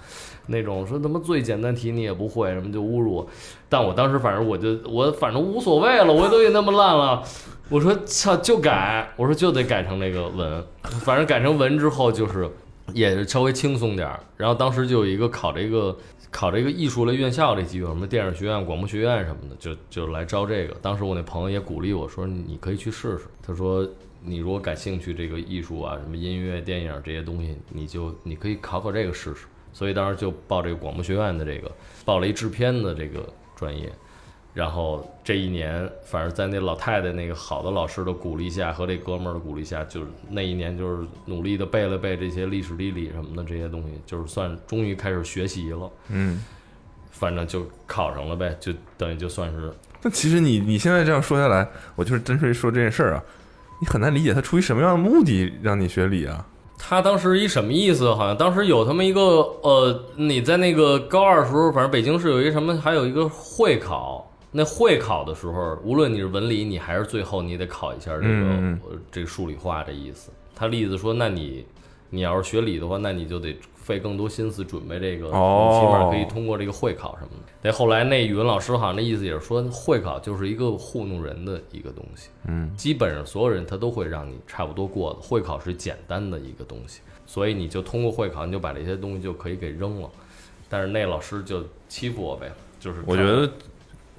[0.48, 3.28] 那种说他妈最简单题你也不会，什么就侮辱我。
[3.70, 7.22] 但我当时反正我就我反正无所谓了，我都已经那么烂了，
[7.70, 12.50] 我说操就改，我说就得改成那个文，反正改成文之后就是
[12.94, 14.20] 也稍微轻松点儿。
[14.38, 15.98] 然后当时就有一个考这个
[16.30, 20.76] 考这个艺术类院校这机会，什么电影学院、广播学院什么的，就就来招这个。
[20.82, 23.88] 当时我那朋友也鼓励我说你可以去试试，他说
[24.22, 29.46] 你如果感兴趣这个艺术啊，什么音乐、电影这些东西，你就你可以考考这个试试。
[29.72, 31.72] 所以当时就报这个广播学院的这个，
[32.06, 33.92] 报了一制片的这个专业。
[34.54, 45.90] 然后这一年，反正在那老太太那个好的老师的鼓励下，和这哥们儿的鼓励下，就是那一年就是努力的背了背这些历史地理什么的这些东西，就是算终于开始学习了。
[46.10, 46.44] 嗯，
[47.10, 49.74] 反正就考上了呗，就等于就算是
[50.04, 53.24] 那其实你你现在这样说下来，我就是真是说这件事儿啊，
[53.82, 56.46] 你很难理解他出于什么样的目的让你学理啊？
[56.78, 58.14] 他当时一什么意思？
[58.14, 59.22] 好像当时有他们一个
[59.64, 64.30] 呃，你在那个高二的时候，反正北京市有一什么，还有一个会考。
[64.56, 68.80] 那会考的时候，无论你是文理，你还是最后你得考一下这个、
[69.12, 70.32] 这个数理化这意思。
[70.56, 71.66] 他例子说，那你
[72.12, 77.52] 你要是学理的话，那你就得费更多心思准备这个，哦你起码可以通过这个会考什么的。
[77.64, 82.30] 那，后来那语文老师好像那意思也是说，会考就是一个糊弄人的一个东西。
[82.48, 85.20] 嗯，基本上所有人他都会让你差不多过的。
[85.20, 90.10] 会考是简单的一个东西，所以你就通过会考，你就把这些东西就可以给扔了。
[90.70, 93.52] 但是那老师就欺负我呗，就是我觉得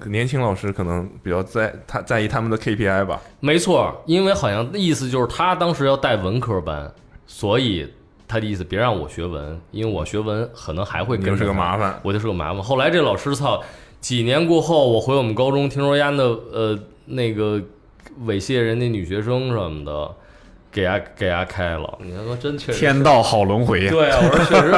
[0.03, 3.21] 年轻老师可能比较在他在意他们的 KPI 吧。
[3.39, 6.91] 没错，因为好像意思就是他当时要带文科班，
[7.25, 7.87] 所以
[8.27, 12.61] 他的意思别让我学文，因为我学文可能还会你就是个麻烦我就是个麻烦。
[12.61, 13.63] 后来这老师操，
[14.01, 17.61] 几年过后，我回我们高中，听说丫的呃那个
[18.25, 20.11] 猥亵人家女学生什么的，
[20.71, 21.97] 给丫给丫开了。
[22.01, 23.91] 你他妈真确实天道好轮回呀！
[23.91, 24.71] 对啊，我说确实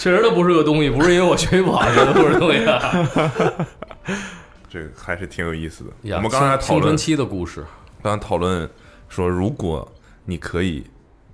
[0.00, 3.08] 确实都不是个东西，不是因为我学习不好，觉得不是东西啊。
[4.68, 5.90] 这个还是挺有意思的。
[6.08, 7.64] 呀我们刚才讨论，青春期的故事，
[8.02, 8.68] 刚才讨论
[9.08, 9.90] 说，如果
[10.24, 10.84] 你可以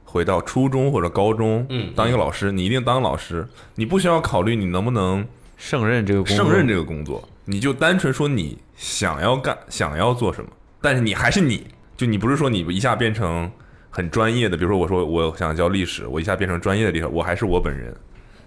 [0.05, 10.51] 回到初中或者高中，嗯当一个老师，你一定当老师，你不需要考虑你能不能胜任这个工，胜任这个工作，你就单纯说你想要干，想要做什么，
[10.81, 11.67] 但是你还是你，
[11.97, 13.51] 就你不是说你一下变成
[13.89, 17.97] 很专业的，比如说我说我想教历史，我一下变成专业的历史，我还是我本人，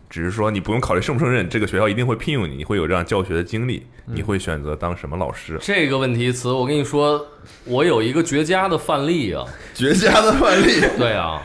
[0.10, 5.58] 只是说你不用考虑胜不胜任，这个学校一定会聘用你，你会有这样教学的经历，你会选择当什么老师？
[5.62, 7.26] 这个问题词，我跟你说，
[7.66, 9.45] 我有一个绝佳的范例啊。
[9.74, 11.41] 绝佳的范例， 对啊，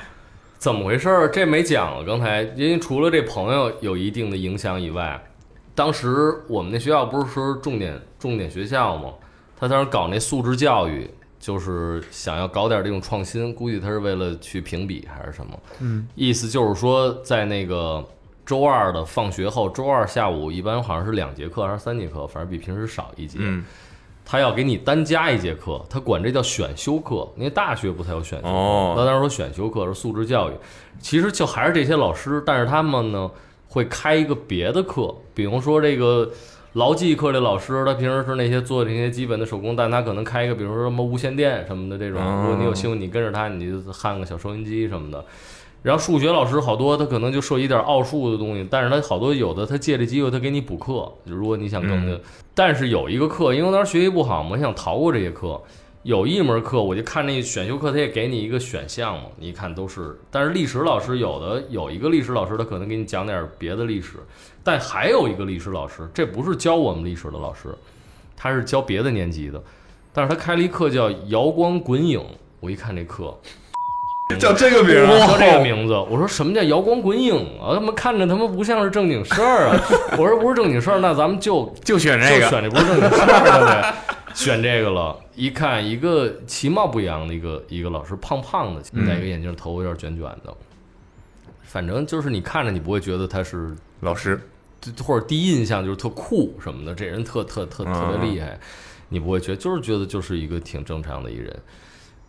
[0.58, 1.28] 怎么回事儿？
[1.28, 2.04] 这没讲了。
[2.04, 5.22] 刚才因为除了这朋友有一定的影响以外，
[5.74, 9.14] 当时我们那学校不是说重点重点学校吗？
[9.58, 11.08] 他当时搞那素质教育，
[11.38, 15.58] 就是想要搞点这种创新，估计他是为了去评比还是什么。
[15.80, 18.02] 嗯，意思就是说，在那个
[18.50, 23.38] 周二的放学后，周二下午一般好像是两节课还是三节课，反正比平时少一节。
[23.40, 23.64] 嗯，
[24.24, 28.50] 他要给你单加一节课，他管这叫选修课，因为大学不才有选修课。
[28.50, 30.54] 哦他当时说选修课是素质教育，
[30.98, 33.30] 其实就还是这些老师，但是他们呢
[33.68, 36.28] 会开一个别的课，比如说这个
[36.72, 45.24] 劳技课的老师，他平时是那些做这些基本的手工，但他可能开一个，比如说什么无线电什么的这种，哦如果你有兴趣，你跟着他，你就焊个小收音机什么的。
[45.82, 52.20] 然后数学老师好多，他可能就涉及点奥数的东西，但是他好多有的他借这机会他给你补课，就如果你想更的。
[52.54, 55.60] 但是有一个课，因为我当时学习不好嘛，我想逃过这些课。
[56.02, 60.18] 有一门课，我就看那选修课，他也给你一个选项嘛，你一看都是。
[60.30, 64.14] 但是历史老师有的有一个历史老师，他可能给你讲点别的历史，
[64.64, 67.68] 但还有一个历史老师，这不是教我们历史的老师，
[68.34, 69.62] 他是教别的年级的，
[70.10, 72.24] 但是他开了一课叫“瑶光滚影”，
[72.60, 73.38] 我一看这课，
[74.38, 77.74] 叫这个名儿啊，说这个名字，我说什么叫摇光滚影啊？
[77.74, 79.80] 他妈看着他妈不像是正经事儿啊！
[80.18, 83.92] 我说不是正经事儿，那咱们就就选这个，选这不是正经事儿，对不对？
[84.32, 90.54] 选这个了，一看一个其貌不扬的一个一个老师，胖胖的，戴一个眼镜，头发有点卷卷的，
[91.62, 94.40] 反正就是你看着你不会觉得他是老师，
[94.80, 98.56] 就或者第一印象就是特酷什么的，这人特特特特别厉害，
[99.08, 101.54] 你不会觉得，就是觉得就是一个挺正常的一人，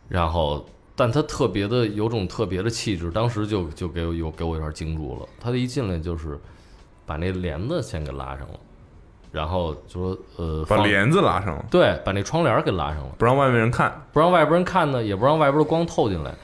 [0.09, 0.65] 然后，
[0.95, 5.27] 但他特别的有种特别的气质，当时就就给我有给我有点惊住了。
[5.39, 6.39] 他一进来就是
[7.05, 8.59] 把那帘子先给拉上了，
[9.31, 14.05] 然后就说呃，把帘子拉上了，对，把那窗帘给拉上了，不让外面人看。
[14.11, 16.35] 不让外边人看呢，也不让外边的光透进来。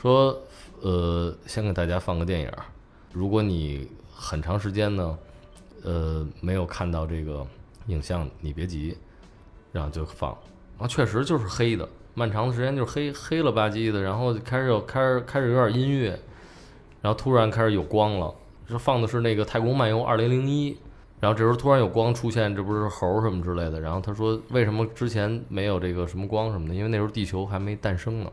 [0.00, 0.36] 说，
[0.80, 2.50] 呃，先给大家放个电影，
[3.12, 5.18] 如果你很长时间呢，
[5.84, 7.46] 呃没有看到这个
[7.86, 8.96] 影像，你别急，
[9.72, 10.30] 然后就放，
[10.78, 11.88] 然后确实就是黑的，
[12.18, 16.18] 漫长的时间就是黑黑了吧唧的，然后开始有开始开始有点音乐，
[17.02, 18.34] 然后突然开始有光了，
[18.66, 20.72] 这放的是那个《太空漫游二零零一》。
[21.18, 23.80] 然后这时候突然有光出现，这不是猴什么之类的。
[23.80, 26.74] 然后他说：“为什么之前没有这个什么光什么的？
[26.74, 28.30] 因为那时候地球还没诞生呢。”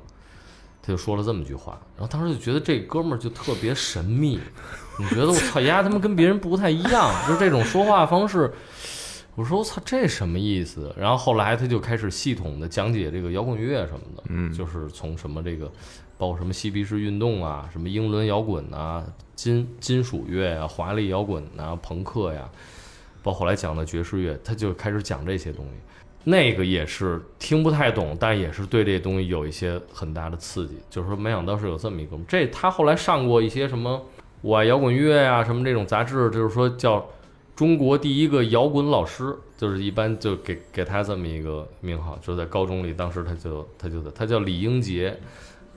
[0.81, 1.79] 他就说了这么句话。
[1.97, 4.37] 然后当时就觉得这哥们儿就特别神秘，
[4.99, 8.53] 你觉得我操丫他妈跟别人不太一样，就这种说话方式。
[9.35, 10.93] 我说我操这什么意思？
[10.97, 15.71] 然后后来他就开始系统的讲解这个摇滚乐什么的，嗯就是从什么这个。
[16.15, 19.03] 包括什么嬉皮士运动啊，什么英伦摇滚啊，
[19.35, 22.47] 金金属乐啊，华丽摇滚啊，朋克呀，
[23.21, 25.71] 包括后来讲的爵士乐，他就开始讲这些东西。
[26.23, 30.77] 那个也是听不太懂，但也是对这东西有一些很大的刺激。
[30.89, 32.15] 就是说，没想到是有这么一个。
[32.25, 34.01] 这他后来上过一些什么
[34.41, 37.05] 我爱摇滚乐呀、什么这种杂志，就是说叫
[37.55, 45.19] 中国第一个摇滚老师，就是一般就给给他这么一个名号，就在高中里，当时他就他就他叫李英杰。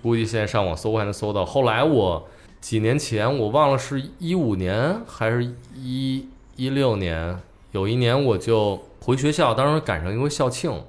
[0.02, 1.44] 估计现在上网搜还能搜到。
[1.44, 2.28] 后来我
[2.60, 7.40] 几年前我忘了是一五年还是一一六年，
[7.72, 10.82] 有一年我就回学校，当时赶上一个校庆，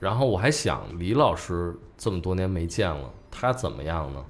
[0.00, 4.22] 然后我还想李老师这么多年没见了，他怎么样呢？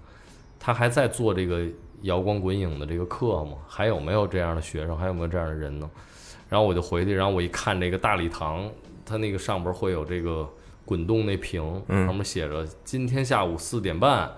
[0.60, 1.66] 他还在做这个
[2.02, 3.58] 摇光滚影的这个课吗？
[3.66, 4.96] 还有没有这样的学生？
[4.96, 5.90] 还有没有这样的人呢？
[6.48, 8.70] 然后我就回去，然后我一看这个大礼堂，
[9.04, 10.48] 它那个上边会有这个。
[10.84, 14.32] 滚动那屏上面写着：“今天下午四点半，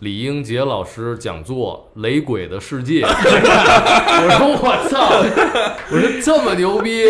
[0.00, 3.02] 李英杰老师讲座《雷鬼的世界》。
[3.08, 5.20] ”我说：“我操！
[5.90, 7.04] 我说这么牛逼！”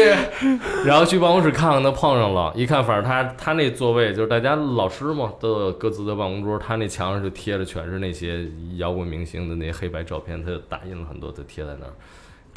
[0.84, 11.93] 然后去办公室看看，他碰上了，一看，反正他他那座位就是大家老师嘛，都有各自的办公桌，他那墙上就贴着全是那些摇滚明星的那些黑白照片，他就打印了很多，就贴在那儿。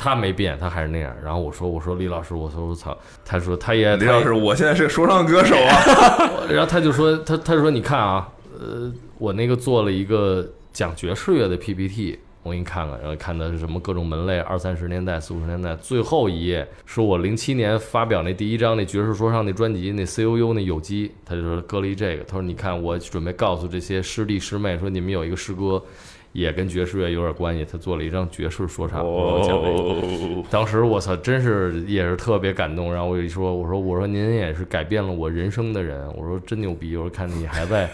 [0.01, 1.13] 他没变，他还是那样。
[1.21, 6.29] 然后我说：“我说李老师，我说我操。”他说：“他也李老师，我现在是个说唱歌手啊。
[6.49, 8.89] ”然后他就说：“他他就说你看啊，呃，
[9.19, 12.99] 我那个做了一个讲爵士乐的 PPT，我给你看看。
[12.99, 15.75] 然后看的是什么各种门类，二三十年代、四五十年代。
[15.75, 22.23] 最后一页是我零七年发表那第一张那爵士说唱那专辑那 COU 那有机，他就说搁了一这个。
[22.23, 25.83] 他说你看，我准备告诉这些师弟师妹说，你们有一个师哥。”
[26.31, 30.47] 也跟爵士乐有点关系，他做了一张爵士说唱，我讲这个。
[30.51, 32.93] 当时我操，真是也是特别感动。
[32.93, 36.95] 然后我一说，我说我说您也是改变了我人生的人，我说真牛逼。
[36.95, 37.89] 我说看你还在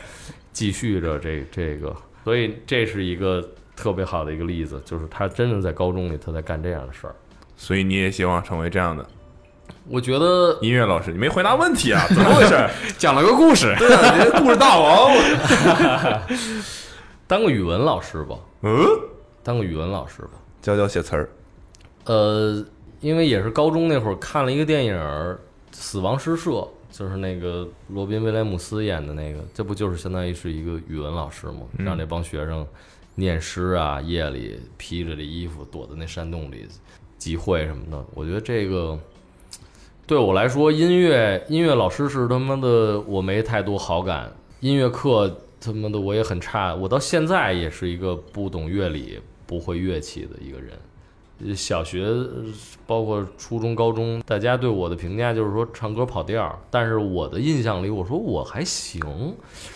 [0.56, 1.93] 继续着这这个，
[2.24, 3.45] 所以这是一个
[3.76, 7.16] 特别好的一个例子，就是他真的在高中里他在干这样的事儿。
[7.58, 9.06] 所以你也希望成为这样的？
[9.89, 12.06] 我觉得音乐老师，你没回答问题啊？
[12.08, 12.56] 怎么回事？
[12.97, 15.12] 讲了个故事，对啊，你故事大王。
[17.28, 18.86] 当个语文老师吧，嗯，
[19.43, 20.30] 当个语文老师吧，
[20.62, 21.30] 教教写词儿。
[22.06, 22.64] 呃，
[23.01, 24.95] 因为也是高中那会儿看了一个电影
[25.72, 26.51] 《死亡诗社》，
[26.98, 31.64] 就是那个罗宾威廉姆斯演的那个，这不就是相当于是一个语文老师吗？
[31.78, 32.66] 让这帮学生
[33.16, 36.66] 念诗啊，夜里披着这衣服躲在那山洞里
[37.18, 38.06] 集会什么的。
[38.14, 38.98] 我觉得这个
[40.08, 44.32] 对我来说，音乐音乐老师是他妈的我没太多好感，
[44.62, 45.41] 音乐课。
[45.58, 50.78] 他妈的，我也很差，我到现在也是一个不懂乐理、不会乐器的一个人。
[51.56, 52.08] 小学，
[52.88, 56.58] 包括初中、高中，大家对我的评价就是说唱歌跑调。
[56.72, 59.02] 但是我的印象里，我说我还行。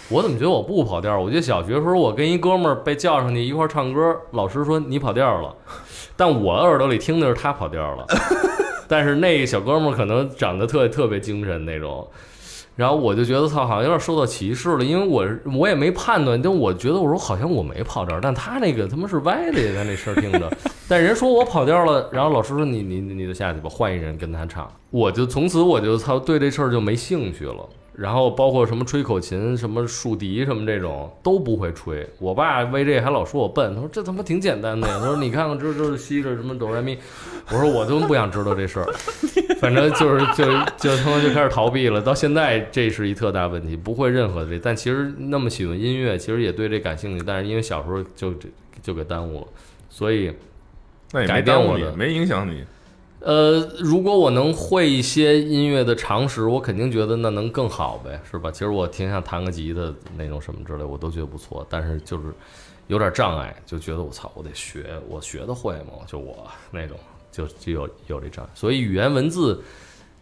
[0.09, 1.19] 我怎么觉得我不跑调？
[1.19, 5.53] 我觉得小学时候我跟一哥们儿被叫上去一块儿唱歌，老师说你跑调了，
[6.15, 8.05] 但我耳朵里听的是他跑调了。
[8.87, 12.07] 但是那小哥们儿可能长得特特别精神那种。
[12.79, 15.27] 然后我就觉得操，好像有点受到歧视了，因为我
[15.57, 20.49] 我也没判断，但我觉得我说好像我没跑调，但他那个他妈是歪的，他那声听着，
[20.87, 27.67] 但人说我跑调了，然后老师说你你你就下去吧，换一人跟他唱，我就从此我就操对这事儿就没兴趣了。
[27.93, 32.09] 然后包括什么吹口琴、什么竖笛什么这种都不会吹。
[32.17, 34.97] 我爸为这还老说我笨，他说这他妈挺简单的呀。
[35.01, 36.97] 他说你看看这这是西着什么哆来咪。
[37.51, 38.85] 我说我都不想知道这事儿，
[39.59, 40.45] 反正就是就
[40.77, 42.01] 就他妈就开始逃避了。
[42.01, 44.59] 到现在这是一特大问题，不会任何的这。
[44.59, 48.33] 但其实那么喜欢音乐，其实也对这感兴趣，但是因为小时候就
[48.81, 49.47] 就给耽误了，
[49.89, 50.33] 所以
[51.27, 52.63] 改变我的没影响你。
[53.21, 58.49] 呃，如果我能会一些音乐的常识，我肯定觉得那能更好呗，是吧？
[58.49, 61.67] 其实我挺想弹个吉他那种什么之类，我都觉得不错。
[61.69, 62.33] 但是就是
[62.87, 66.05] 有点障碍，就觉得我操，我得学，我学得会吗？
[66.07, 66.97] 就我那种，
[67.31, 68.51] 就就有有这障碍。
[68.53, 69.61] 所以语言文字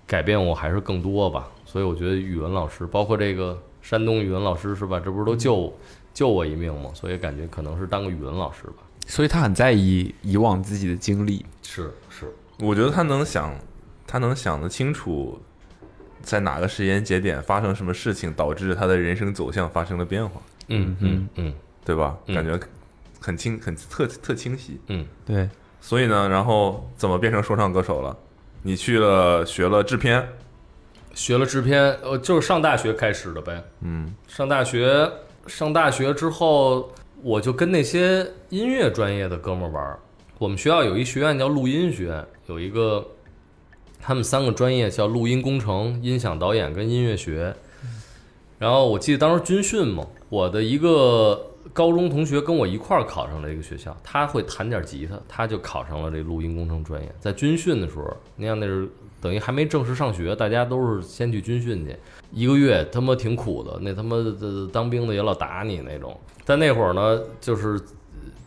[0.06, 1.50] 改变我还是更多吧。
[1.66, 5.00] 所以我觉得语文老师，包括这个山东语文老师，是吧？
[5.00, 5.74] 这不是都救
[6.14, 6.92] 救我一命吗？
[6.94, 8.84] 所以感觉可能是当个语文老师吧。
[9.06, 12.34] 所以他很在意以往自己的经历，是是。
[12.60, 13.54] 我觉得他能想，
[14.06, 15.40] 他能想得清楚，
[16.22, 21.54] 在哪个时间节点发生什么事情，导致他的人生走向发生了变化，嗯嗯嗯
[21.86, 22.18] 对吧？
[22.26, 22.60] 嗯感觉
[23.22, 24.80] 很清，很特特清晰。
[24.88, 25.50] 嗯，对，
[25.80, 28.16] 所以呢，然后怎么变成说唱歌手了？
[28.64, 30.28] 你去了学了制片，
[31.14, 33.64] 学了制片，呃，就是上大学开始的呗。
[33.82, 35.10] 嗯上大学，
[35.46, 40.00] 上大学之后，我就跟那些音乐专业的哥们儿玩儿。
[40.38, 43.06] 我们学校有一学院叫录音学院，有一个，
[44.02, 47.56] 他们三个专业叫录音工程、音响导演跟音乐学。
[48.60, 57.08] 然后我记得当时军训嘛，我的一个高中同学跟我一块儿考上了这个学校，他会弹点吉他，他就考上了这录音工程专业。
[57.20, 58.90] 在军训的时候，你想那是
[59.22, 61.96] 等于还没正式上学，大家都是先去军训去，
[62.32, 66.20] 一个月他妈挺苦的，那他妈的当兵的也老打你那种。
[66.44, 67.80] 但那会儿呢，就是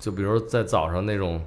[0.00, 1.40] 就比如在早上那种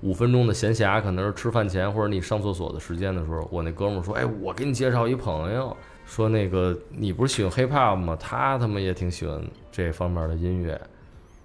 [0.00, 8.16] 五分钟的闲暇，可能是吃饭前或者你上厕所的时间的时候，我那哥们儿说：“哎，我给你介绍一朋友，说那个你不是喜欢 hiphop 吗？
[8.18, 10.76] 他他妈也挺喜欢这方面的音乐。”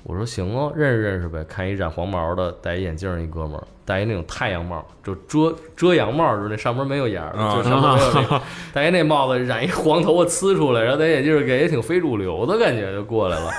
[0.04, 1.44] 我说行哦，认识认识呗。
[1.46, 8.42] 看一染黄毛的，戴一眼镜儿一哥们儿，戴一那种太阳帽，就遮遮阳帽，就是那上面没有眼儿，啊就上面没有那 个，
[8.74, 13.50] 戴一那帽子，染一黄头发呲出来，然后戴眼镜儿，给也挺非主流的感觉就过来了。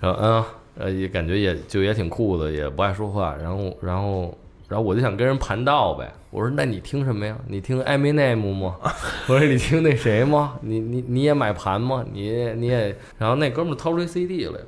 [0.00, 0.44] 然后嗯，
[0.78, 3.34] 呃，也感觉也就也挺酷的，也不爱说话。
[3.42, 6.12] 然后然后然后我就想跟人盘道呗。
[6.30, 7.36] 我说那你听什么呀？
[7.48, 8.76] 你听 Eminem 吗？
[9.28, 10.54] 我说你听那谁吗？
[10.62, 12.04] 你你你也买盘吗？
[12.12, 14.58] 你你也，然后那哥们儿掏出一 CD 来，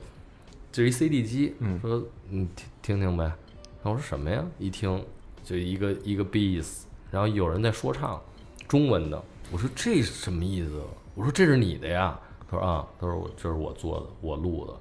[0.76, 3.24] 就是一 CD 机，嗯说你听听听呗。
[3.24, 4.44] 然后我说什么呀？
[4.58, 5.02] 一听
[5.42, 8.20] 就一个一个 beats，然后有人在说唱，
[8.68, 9.22] 中文的。
[9.50, 10.82] 我说这是什么意思？
[11.14, 12.20] 我说这是你的呀？
[12.46, 14.74] 他说啊，他说我这是我做的，我录的。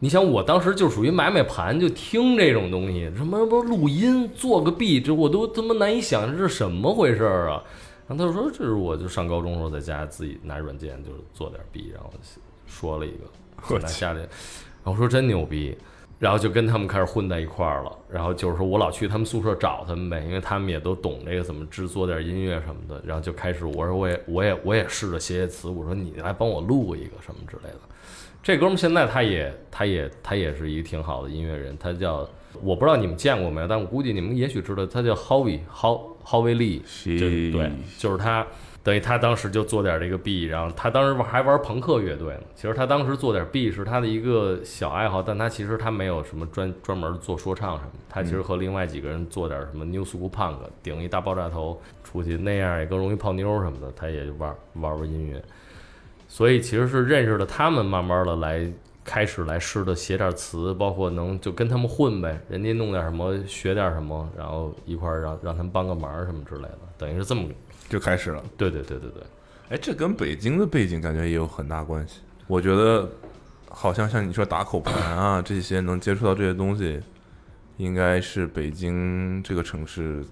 [0.00, 7.62] 你想我当时就属于买买盘就听这种东西，什么不是录音做个 B，这我都他妈难以想象这是什么回事儿啊。
[8.08, 12.12] 然后他就说这是我就上高中的时候在家自己拿软件就是做点 B，然后
[12.66, 13.24] 说了一个
[13.68, 14.28] 我去拿下来，
[14.92, 15.76] 我说真牛逼，
[16.18, 17.92] 然后就跟他们开始混在一块儿了。
[18.08, 23.02] 然后就是说我老去他们宿舍找他们呗，因为他们也都懂这个怎么制作点音乐什么的。
[23.04, 27.80] 然后就开始我说我也我也我也试着写写词，我说你来帮我录一个什么之类的。
[28.42, 32.28] 这哥们儿现在他也他也他也是一个挺好的音乐人，他叫
[32.62, 38.46] 我不知道你们见过没有，但我估计你们也许知道，他叫 Howie 郝郝威利，是就对，就是他。
[38.86, 42.42] 等于他当时就做点这个 B，然后他当时还玩朋克乐队呢。
[42.54, 47.90] 其实他当时做点 B 是他的一个小爱好，但他其实他没有什么专专门做说唱什么。
[48.08, 53.90] 他其实和另外几个人做点什么 New School Punk，顶一大爆炸头出去，那样也更容易泡妞什么的。
[53.96, 55.42] 他也玩玩玩音乐，
[56.28, 58.72] 所以其实是认识了他们，慢慢的来
[59.02, 67.48] 开始来试着写点词，包括能就跟他们混呗，人家弄点什么学点什么，然后一块儿让让他们帮个忙什么之类的，等于是这么
[67.88, 68.42] 就开始了。
[68.56, 69.22] 对对对对对。
[69.70, 72.20] 哎，这跟北京的背景感觉也有很大关系。
[72.46, 73.08] 我觉得，
[73.68, 77.00] 好像像你说打口盘啊这些能接触到这些东西，
[77.76, 80.24] 应该是北京这个城市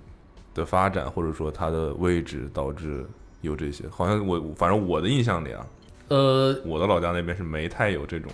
[0.54, 3.04] 的发展，或者说它的位置导致
[3.40, 3.88] 有这些。
[3.88, 5.66] 好像我反正我的印象里啊，
[6.08, 8.30] 呃，我的老家那边是没太有这种。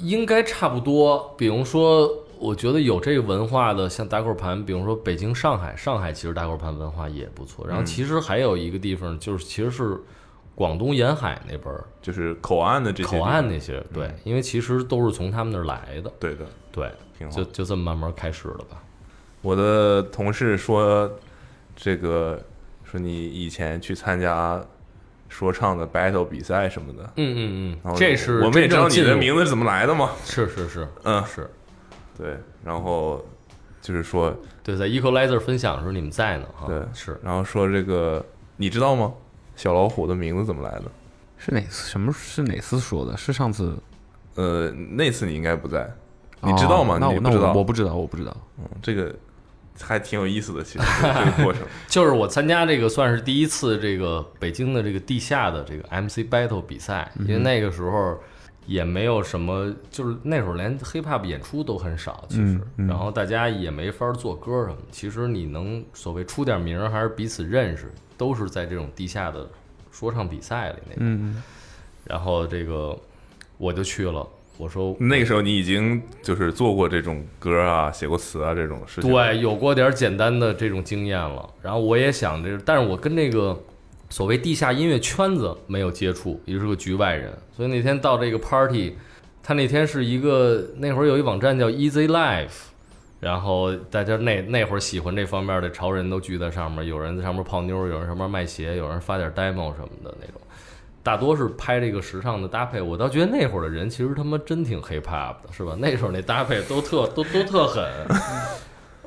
[0.00, 1.34] 应该差不多。
[1.36, 7.66] 比如说，我觉得有这个文化的，像打口盘，比如说北京、上海，上海其实打口盘文化也不错。
[7.66, 9.98] 然后嗯其实还有一个地方，就是其实是
[10.54, 17.44] 广东沿海那边儿就是口岸的这些口岸那些，对，因为其实都是从他们那儿来的，对的，对，挺好就。
[17.44, 18.82] 就这么慢慢开始了吧。
[19.42, 21.10] 我的同事说，
[21.76, 22.40] 这个
[22.84, 24.64] 说你以前去参加
[25.28, 30.12] 说唱的 battle 比赛什么的，嗯嗯嗯，这是我们也知道你的名字是怎么来的嘛。
[30.24, 31.50] 是是是嗯，是，
[32.16, 33.24] 对，然后
[33.80, 38.24] 就是说，对，在 Equalizer 分享的时候你们在呢，哈，对是然后说这个，
[38.56, 39.12] 你知道吗？
[39.56, 40.84] 小老虎的名字怎么来的？
[41.36, 41.88] 是哪次？
[41.90, 43.16] 什么是哪次说的？
[43.16, 43.76] 是上次？
[44.36, 45.88] 呃，那次你应该不在，
[46.40, 46.96] 你知道吗？
[46.96, 48.36] 哦那我那你不知道我我不知道，我不知道。
[48.58, 49.14] 嗯，这个
[49.80, 51.62] 还挺有意思的，其实这个过程。
[51.88, 58.18] 就是我参加这个算是第一次这个北京的这个地下的这个 MC battle 比赛，因为那个时候
[58.66, 64.76] 也没有什么，就是那会儿连 hiphop 演出都很少，其实，嗯嗯然后大家也没法做歌什么。
[64.90, 69.46] 其实你能所谓出点名儿，还是彼此认识，都是在这种地下的
[69.92, 70.98] 说唱比赛里那种。
[71.00, 71.42] 嗯，
[72.04, 72.98] 然后这个
[73.58, 74.26] 我就去了，
[74.56, 79.10] 我说那个时候你已经就是做过这种歌啊、写过词啊这种事情。
[79.10, 81.48] 对，有过点简单的这种经验了。
[81.60, 83.60] 然后我也想这，但是我跟那个
[84.14, 87.36] 所谓地下音乐圈子没有接触，也是个局外人。
[87.50, 88.96] 所以那天到这个 party，
[89.42, 92.66] 他那天是一个那会儿有一网站叫 Easy Life，
[93.18, 100.40] 然后大家那那会儿喜欢这方面的潮人都聚在上面，有人在上面泡妞，有人上面卖鞋，有人发点 demo 什么的那种，
[101.02, 102.80] 大多是拍这个时尚的搭配。
[102.80, 105.76] 我倒觉得那会儿的人其实他妈真挺 hip hop 的，是吧？
[105.80, 107.84] 那时候那搭配都特都都特狠，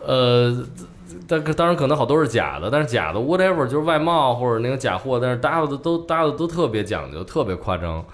[0.06, 0.68] 呃。
[1.28, 8.06] 但当然可能好多是假的，但是假的 whatever 就是外贸或者那个假货，但是搭的都搭的都特别讲究，特别夸张。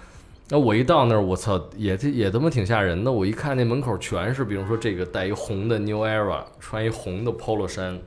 [0.50, 3.12] 那我一到那儿，我操，也也他妈挺吓人的。
[3.12, 8.00] 我一看那门口全是，比如说这个带一红的 New Era，穿一红的 Polo 衫，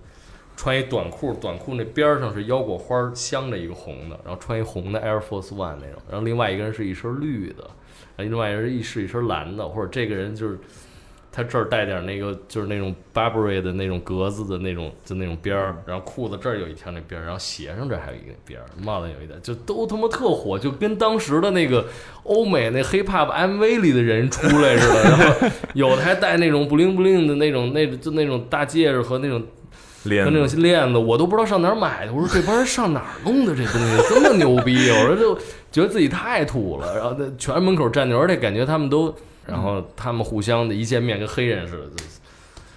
[0.57, 7.65] 穿一短裤，短裤那边上是腰果花镶着一个红的，然后穿一红的 Air Force One 那种，然后另外一个人是一身绿的，
[8.17, 10.59] 然后另外一个人是一身蓝的，或者这个人就是。
[11.37, 21.85] 他这儿带点那个，就是那种 Burberry 的那种格子的那种，就那种边儿，然后裤子这儿有一条那边儿，然后鞋上这还有一个边儿，帽子有一点，就都他妈特火，就跟当时的那个
[22.23, 25.03] 欧美那 hip hop MV 里的人出来似的。
[25.03, 29.43] 然后 有的还戴那种 bling bling 的那种，那就那种大戒指和那种
[30.05, 32.15] 跟那种链子，我都不知道上哪儿买的。
[32.15, 34.89] 我说这帮人上哪儿弄的这东西这么牛逼？
[34.89, 35.35] 我说就
[35.71, 36.97] 觉得自己太土了。
[36.97, 39.15] 然后在全门口站着，而且感觉他们都。
[39.47, 41.91] 然后他们互相的一见面跟黑人似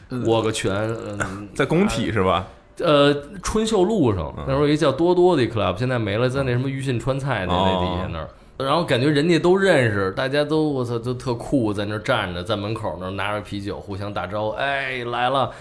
[0.10, 0.74] 的，握个拳。
[0.74, 2.48] 嗯， 在工体是吧？
[2.80, 3.14] 呃，
[3.44, 8.30] 春秀路上那时候一个叫多多的 club，现在没了，在那什么鱼信川菜那那底下那儿。
[8.58, 14.50] 然后感觉人家都认识，大家都我操都特酷，在那站着，在门口那拿着啤酒互相打招呼。
[14.52, 15.52] 哎，来了，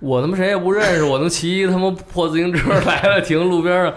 [0.00, 3.84] 我他妈谁也不认识，我能骑一他妈破自行车 来了，停路边上。
[3.84, 3.94] 然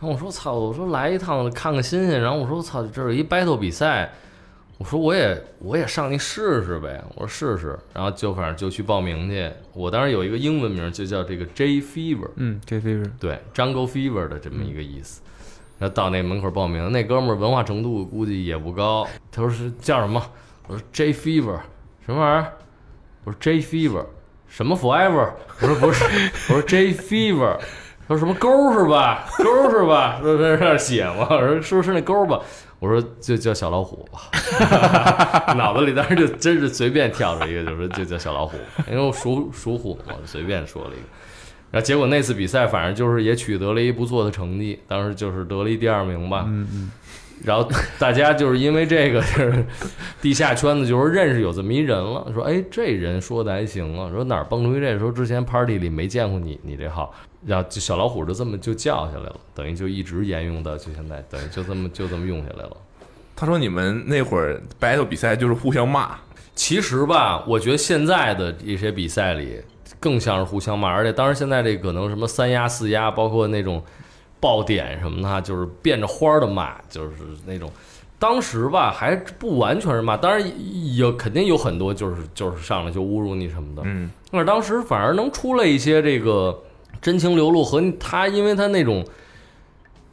[0.00, 2.20] 后我说操，我说来一趟看看新鲜。
[2.20, 4.12] 然后我说操，这是一 battle 比赛。
[4.80, 9.46] 我说我也我也上去试试呗，我说试试，然后就反正就去报名去。
[9.74, 15.20] 我当时有一个英文名，就叫这个 J Fever，嗯，J Fever，对，Jungle Fever 的这么一个意思。
[15.78, 19.06] 然后到那门口报名，那哥们儿文化程度估计也不高。
[19.30, 20.22] 他说是叫什么？
[20.66, 21.58] 我说 J Fever，
[22.06, 22.52] 什么玩意儿？
[23.24, 24.06] 我说 J Fever，
[24.48, 25.30] 什么 Forever？
[25.60, 26.04] 我说不是，
[26.48, 27.58] 我说 J Fever，
[28.08, 29.26] 他说什么勾是吧？
[29.36, 30.20] 勾是吧？
[30.22, 31.26] 说在那写吗？
[31.28, 32.40] 我说是不是那勾吧？
[32.80, 38.56] 我说就叫小老虎吧， 脑子里当时就真是随便跳出一个，就说就叫小老虎，
[38.90, 41.04] 因为我属属虎嘛，随便说了一个。
[41.70, 46.44] 然后结果那次比赛，反正就是也取得了一不错的成绩，当时就是得了一第二名吧。
[46.48, 46.90] 嗯嗯。
[47.44, 47.68] 然后
[47.98, 49.64] 大家就是因为这个，就是
[50.20, 57.14] 地下圈子就是认识有这么一人了，说哎这人说的还行啊，说哪儿蹦出去这时候之前 party 里没见过你，你这号。
[57.46, 62.76] 然后就小老虎就这么就叫下来了，等于就一直沿用到就现在，等于就这么就这么用下来了。
[63.34, 66.18] 他说你们那会儿 battle 比赛就是互相骂，
[66.54, 69.58] 其实吧，我觉得现在的一些比赛里
[69.98, 73.82] 更像是互相骂，而且当然现在这可能什么三压四压，包括那种
[74.40, 77.12] 爆点什么的，就是变着花儿的骂，就是
[77.46, 77.70] 那种。
[78.18, 80.44] 当时吧还不完全是骂，当然
[80.96, 84.10] 有肯定有很多就是就是上来就侮辱你什么的，嗯。
[84.30, 86.58] 但是当时反而能出来一些这个。
[87.00, 89.02] 真情流露和他，因为他那种，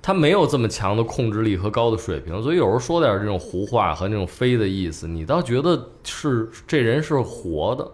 [0.02, 7.86] 他没有这么强的控制力和高的水平，所以有时候说点这种胡话和那种非的意思，你倒觉得是这人是活的。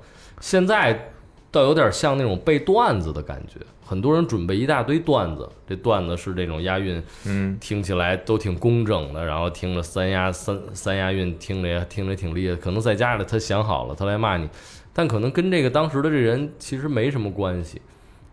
[0.42, 1.13] 现在
[1.54, 12.56] 倒有点像那种背段子的感觉，很多人准备一大堆段子，这段子是这种押韵，嗯，听起来都挺工整的，然后听着三押三三押韵，听着也听着挺厉害。
[12.56, 14.50] 可能在家里他想好了，他来骂你，
[14.92, 17.80] 但可能跟这个当时的这人其实没什么关系。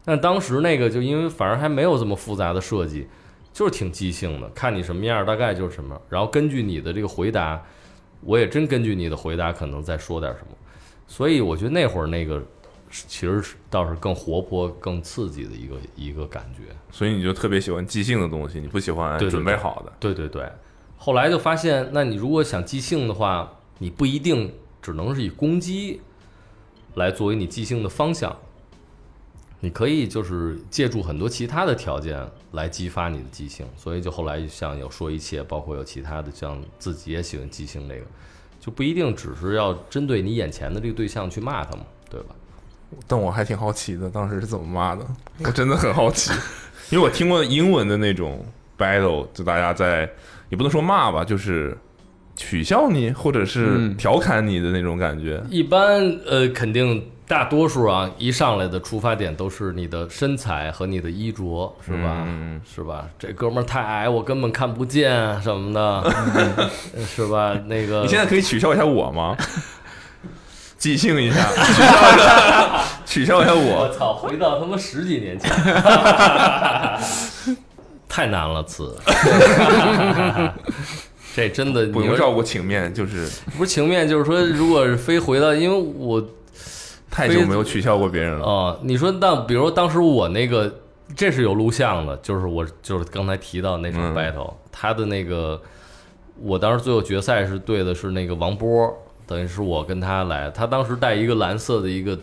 [0.02, 3.06] 但当时那个就因为反而还没有这么复杂的设计，
[3.52, 7.62] 就是挺即兴的，看你什么样，大概就是什么，然后根据你的这个回答，
[8.22, 10.56] 我也真根据你的回答可能再说点什么，
[11.06, 12.42] 所以我觉得那会儿那个
[12.90, 16.74] 其实倒是更活泼、更刺激的一个一个感觉。
[16.90, 19.92] 所以你就特别喜欢即兴的东西，你不喜欢准备好的。
[20.00, 20.50] 对对对。
[20.96, 24.52] 后来就发现，那你如果想即兴的话，你不一定
[24.82, 26.00] 只能是以攻击
[26.94, 28.36] 来作为你即兴的方向。
[29.62, 38.06] 你可以就是借助很多其他的条件来激发你的即兴，所以就后来像有说一切，包括有其他的，像自己也喜欢即兴这个，
[38.58, 42.34] 就不一定只是要针对你眼前的这个对象去骂他嘛，对吧？
[43.06, 45.04] 但我还挺好奇的，当时是怎么骂的？
[45.44, 46.32] 我真的很好奇，
[46.90, 48.44] 因为我听过英文的那种
[48.78, 50.08] battle，就大家在
[50.48, 51.76] 也不能说骂吧，就是
[52.36, 55.42] 取笑你或者是调侃你的那种感觉。
[55.48, 57.02] 一般呃，肯定。
[57.30, 62.26] 大多数啊，一上来的出发点都是你的身材和你的衣着，是吧？
[62.74, 63.08] 是吧？
[63.20, 66.12] 这哥们儿太矮，我根本看不见什么的，
[67.06, 67.56] 是吧？
[67.68, 69.36] 那个，你现在可以取笑一下我吗？
[70.80, 73.82] 即兴一下， 取笑一下，取笑一下我。
[73.82, 75.48] 我操，回到他妈十几年前，
[78.08, 78.96] 太难了，词。
[81.36, 86.20] 这真的不用照顾情面，就是不是情面，就是说，如果是非回到，因为我。
[87.12, 88.46] 太久没有取笑过别人了。
[88.46, 90.72] 哦，你说那比如当时我那个，
[91.16, 95.60] 这是有录像的，就是我就是刚才提到那场嗯 battle，、他的那个，
[96.40, 98.96] 我当时最后决赛是对的是那个王波，
[99.30, 102.18] 等于是我跟他来，他当时戴一个蓝色的一个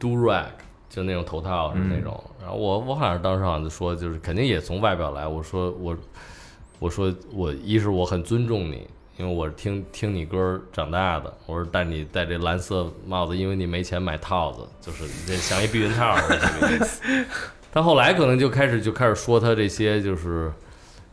[0.00, 0.46] do rag，
[0.88, 5.96] 就那种头套是那种，然后我我好像当时好像就说，就是肯定也从外表来，我说我
[6.80, 8.84] 我说我一是我很尊重你。
[9.16, 17.02] 因为我是听听你歌长大的，我说戴你戴这蓝色帽子，因为你没钱买套子，就是你这像一避孕套似的这个意思。
[17.70, 20.50] 但后来可能就开始就开始说他这些就是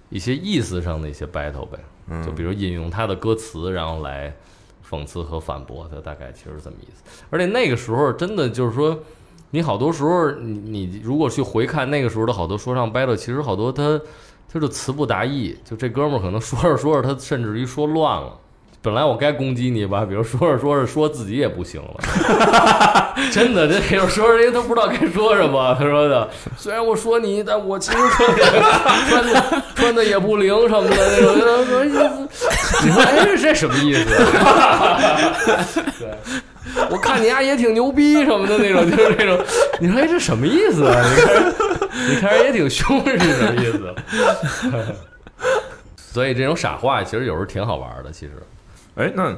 [0.10, 1.78] 一些意思上的一些 battle 呗，
[2.26, 4.34] 就比如引用他的歌词，然后来
[4.90, 7.04] 讽刺和反驳他，大概其实这么意思。
[7.30, 8.98] 而且那个时候真的就是说，
[9.52, 10.58] 你好多时候你
[10.88, 14.00] 你如果去回看那个时候的好多说唱 battle，其实好多他
[14.52, 18.40] 他就词不达意，就这哥们儿可能说着说着他甚至于说乱了。
[18.82, 25.76] 本来我该攻击你吧， 比如说着说着说自己也不行了， 真的，这有时候人家都不知道该说什么。
[25.78, 28.44] 他说的，虽然我说你，但我其实 穿的
[29.10, 32.28] 穿的穿的也不灵什么的那种，就说意思。
[32.86, 34.06] 你说，哎，这什么意思？
[36.00, 36.08] 对，
[36.90, 39.38] 我看你丫也挺牛逼什么的那种，就是那种。
[39.80, 41.02] 你说，哎，这什么意思啊？
[41.04, 41.54] 你看，
[42.10, 43.94] 你看人也挺凶，是什么意思？
[45.98, 48.34] 所以这种傻话其实有时候挺好玩的，其实。
[48.98, 49.36] 哎，那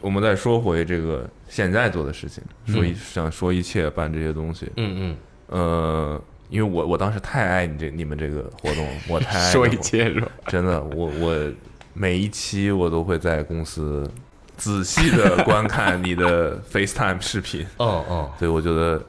[0.00, 5.16] 我们再说回这个现在做的事情，说一想说一切办这些东西，嗯嗯
[5.48, 10.28] 呃，因为我我当时太爱你这你们这个活动，我太爱说一切是吧？
[10.46, 11.52] 真的，我我
[11.94, 14.08] 每一期我都会在公司
[14.56, 19.02] 仔细的 观看你的 FaceTime 视频，哦哦所以我觉得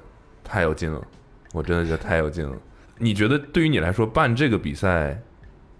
[0.43, 1.01] 太有劲了，
[1.53, 2.55] 我真的觉得太有劲了。
[2.97, 5.21] 你觉得对于你来说办这个比赛，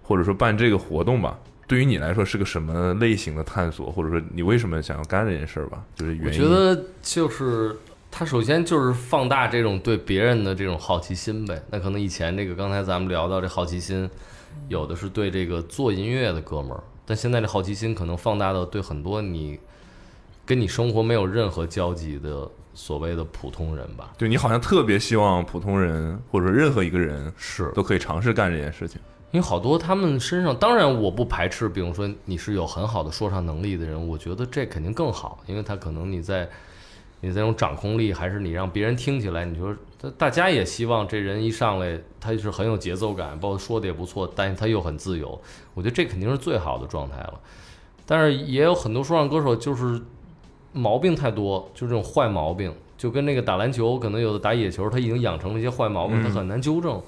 [0.04, 1.40] 或者说办这个活动吧，
[1.70, 5.84] 对于你来说是个什么类型的探索，或者说你为什么想要干这件事儿吧？
[5.94, 6.32] 就是原我。
[6.32, 7.78] 觉得就是
[8.10, 11.62] 他首先就是放大这种对别人的这种好奇心呗。
[11.70, 14.10] 那可能以前这个刚才咱们聊到这好奇心，
[14.68, 19.60] 有的是对这个做音乐的哥们儿，但现在这好奇心可能放大到对很多你
[20.44, 24.12] 跟你生活没有任何交集的所谓的普通人吧。
[24.18, 29.00] 对你好像特别希望普通人或者说任何一个人是，都可以尝试干这件事情。
[29.32, 36.50] 因为好多他们身上，当然我不排斥，比如说你是有很好的说唱能力的人，我觉得这肯定更好，因为他可能你在
[37.22, 45.40] 你这种掌控力，还是你让别人听起来，你说大大家也希望这人一上来他是很有节奏感，包括说的也不错，但是他又很自由，
[45.74, 47.34] 我觉得这肯定是最好的状态了。
[48.08, 50.02] 但是也有很多说唱歌手就是
[50.74, 57.00] 毛病太多，就这种坏毛病，就跟那个打篮球，可能有的打野球，他已经养成了一些坏毛病，他很难纠正。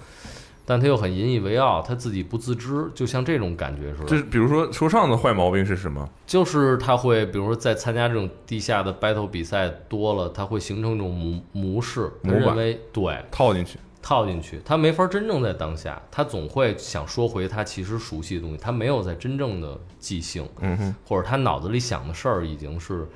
[0.66, 4.06] 但他又很引以为傲，他自己不自知，就像这种感觉似的。
[4.06, 6.08] 就是比如说说唱的坏毛病是什么？
[6.26, 13.78] 就是他会，比如说在参加这种地下的 battle 比赛多了，他会形成一种模模式，他认为对套进去。
[14.04, 23.08] 套进去，他没法真正在当下，他总会想说回他其实熟悉的东西，他没有在真正的即兴，嗯哼，或者他脑子里想的事儿已经是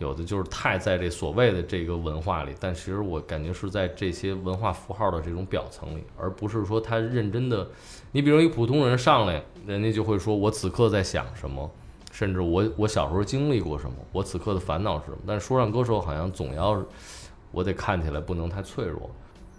[0.00, 7.68] 有的就是太在这所谓的这个文化里，但其实我感觉是在这些文化符号的这种表层里，而不是说他认真的。
[8.12, 11.70] 你比如一普通人上来，人家就会说我此刻在想什么，
[12.10, 15.18] 甚至我我小时候经历过什么，我此刻的烦恼是什么。
[15.26, 16.82] 但说唱歌手好像总要，
[17.52, 19.10] 我得看起来不能太脆弱，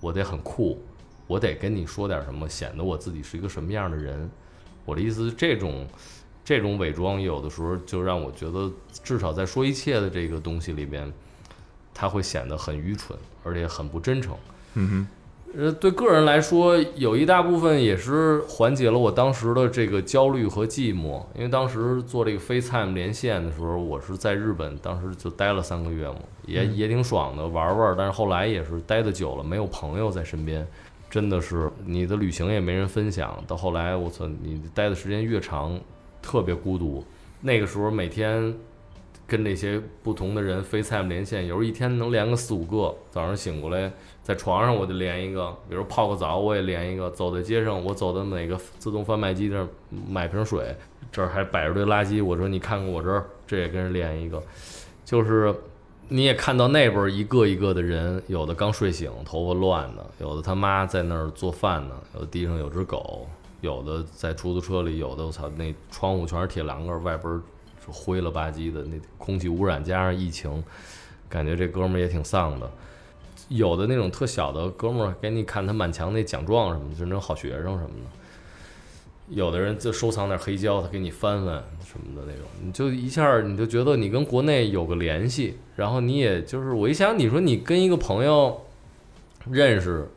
[0.01, 0.81] 我得很酷，
[1.27, 4.27] 我得跟你说点什么，显得我自己是一个什么样的人。
[4.85, 5.85] 我的意思是这种。
[6.51, 8.69] 这种伪装有的时候就让我觉得，
[9.01, 11.09] 至少在说一切的这个东西里边，
[11.93, 14.35] 它会显得很愚蠢，而且很不真诚。
[14.73, 15.07] 嗯哼
[15.57, 21.23] 呃，对个人来说，有一大部分也是缓解了我当时的这个焦虑和寂寞。
[21.35, 26.15] 因为当时做这个 FaceTime 连线的时候，我是在日本，当时就待了三个月嘛，
[26.45, 27.95] 也也挺爽的，玩玩。
[27.97, 30.67] 但是后来也是待的久了，没有朋友在身边，
[31.09, 33.41] 真的是你的旅行也没人分享。
[33.45, 35.77] 到后来，我操，你待的时间越长，
[36.21, 37.03] 特别孤独。
[37.41, 38.55] 那个时候每天
[39.25, 42.93] 跟这些不同的人 FaceTime 连线，有时候一天能连个四五个。
[43.09, 43.91] 早上醒过来，
[44.21, 47.09] 在床上我就连一个，比如泡个澡我也连一个。
[47.11, 49.67] 走在街上，我走到哪个自动贩卖机那儿
[50.07, 50.75] 买瓶水，
[51.11, 54.41] 这儿还摆着堆垃圾，我说你看看我这儿，这也跟人连一个。
[55.05, 55.53] 就是
[56.09, 63.25] 你也看到那边一个一个的人，有的刚睡醒，头发乱的；有的他妈在那儿做饭呢；有的地上有只狗；
[63.61, 67.33] 有的在出租车里；有的我操，那窗户全是铁栏杆，外边
[67.83, 70.63] 是灰了吧唧的，那空气污染加上疫情，
[71.29, 72.69] 感觉这哥们儿也挺丧的。
[73.49, 78.09] 有的那种特小的哥们儿，给你看他满墙那奖状什么的，就那种好学生什么的。
[79.29, 88.61] 有的人就收藏点黑胶，他给你翻翻什么的那种，你就一下你就觉得你跟国内有个联系，然后你也就是我一想，你说你跟一个朋友
[89.49, 90.09] 认识，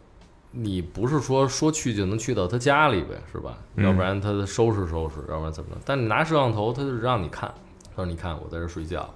[0.56, 3.58] 你不是说说去就能去到他家里呗，是吧？
[3.76, 5.80] 嗯要不然他收拾收拾，要不然怎么着？
[5.84, 7.52] 但你拿摄像头，他就让你看，
[7.90, 9.12] 他说你看我在这睡觉，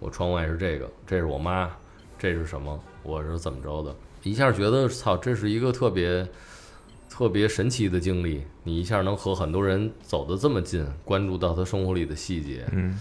[0.00, 1.70] 我窗外是这个，这是我妈，
[2.18, 2.78] 这是什么？
[3.02, 3.94] 我是怎么着的？
[4.22, 6.26] 一下觉得操，这是一个特别
[7.08, 8.42] 特别神奇的经历。
[8.62, 12.98] 你一下能和很多人走得这么近，关注到他生活里的细节，嗯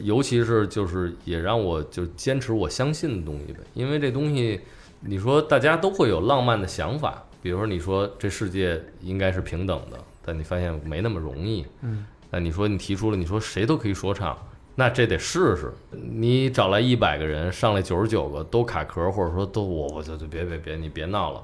[0.00, 4.60] 尤其是就是也让我就坚持我相信的东西呗，因为这东西，
[5.06, 14.36] 你说大家都会有浪漫的想法，比如说你说这世界应该是平等的，但你发现没那么容易，嗯，那你说你提出了，你说谁都可以说唱，
[14.74, 15.72] 那这得试试。
[15.92, 21.42] 你找来一百个人，上来九十九个都卡壳，或者说都我我就就别别别，你别闹了，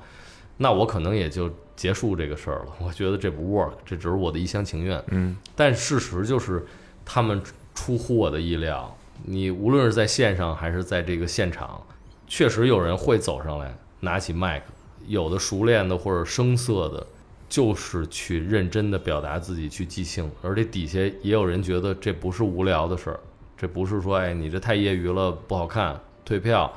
[0.56, 2.66] 那我可能也就结束这个事儿了。
[2.80, 5.02] 我觉得这不 work，这只是我的一厢情愿。
[5.08, 6.64] 嗯但事实就是，
[7.04, 7.40] 他们
[7.74, 8.96] 出乎我的意料。
[9.22, 11.78] 你无论是在线上还是在这个现场，
[12.30, 14.66] 确实有人会走上来，拿起麦克，
[15.08, 17.04] 有的熟练的或者生涩的，
[17.48, 20.30] 就是去认真的表达自己，去即兴。
[20.40, 23.18] 而且底下也有人觉得这不是无聊的事儿，
[23.58, 26.72] 这不是说哎你这太业余了不好看退票，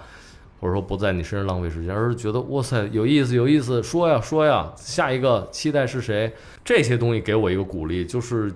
[0.59, 6.33] 或者说不在你身上浪费时间，而是觉得哇塞有意思有意思，说呀说呀，下一个期待是谁？
[6.65, 8.51] 这些东西给我一个鼓励，就是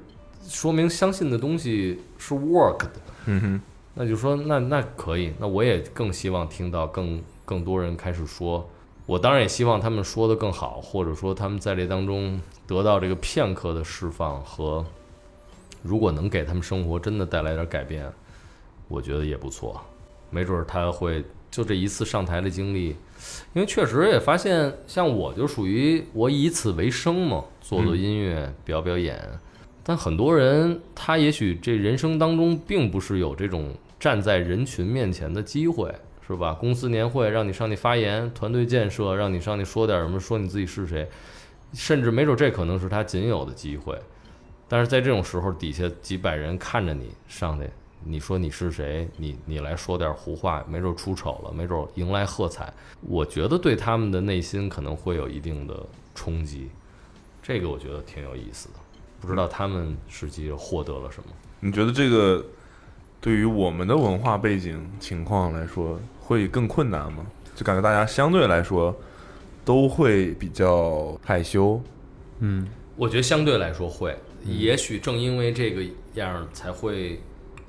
[0.47, 2.91] 说明相信的东西是 work 的。
[3.27, 3.61] 嗯哼，
[3.99, 8.69] 那就说那那可以，那我也更希望听到更更多人开始说，
[9.07, 14.85] 我当然也希望他们说的更好，或者说他们在这当中得到这个片刻的释放和，
[15.81, 18.07] 如果能给他们生活真的带来点改变，
[18.87, 19.81] 我觉得也不错，
[20.29, 22.89] 没准儿他会就这一次上台的经历，
[23.53, 29.19] 因为确实也发现，像我就属于我以此为生嘛，做做音乐，表表演。
[29.83, 35.93] 但很多人他也许这人生当中并不是有这种站在人群面前的机会，
[36.25, 36.53] 是吧？
[36.53, 41.09] 公司年会让你上去发言，团队建设让你上去说点什么，说你自己是谁，
[41.73, 43.97] 甚至没准这可能是他仅有的机会。
[44.67, 47.69] 但是在这种时候，底下几百人看着你上去，
[48.03, 49.07] 你说你是谁？
[49.17, 52.71] 你你来说点胡话，没准出丑了，没准迎来喝彩。
[53.01, 56.69] 我觉得对他们的内心可能会有一定的冲击，
[57.41, 58.75] 这个我觉得挺有意思的。
[59.21, 61.29] 不知道他们实际获得了什么。
[61.61, 62.45] 你觉得这个
[63.27, 67.25] 对于我们的文化背景情况来说会更困难吗？
[67.53, 68.95] 就感觉大家相对来说
[69.65, 71.81] 都会比较害羞，
[72.39, 75.83] 嗯我觉得相对来说会，也许正因为这个
[76.13, 77.19] 样儿才会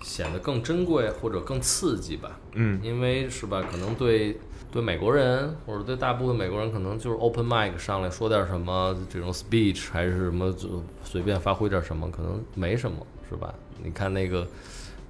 [0.00, 2.38] 显得更珍贵或者更刺激吧。
[2.52, 3.60] 嗯因为是吧？
[3.68, 4.38] 可能对
[4.70, 13.52] 对美国人或者对大部分美国人，可能就是 open mic 上来说点什么这种 speech 还是什么，就随便发挥点什么，可能没什么，是吧？
[13.82, 14.46] 你看那个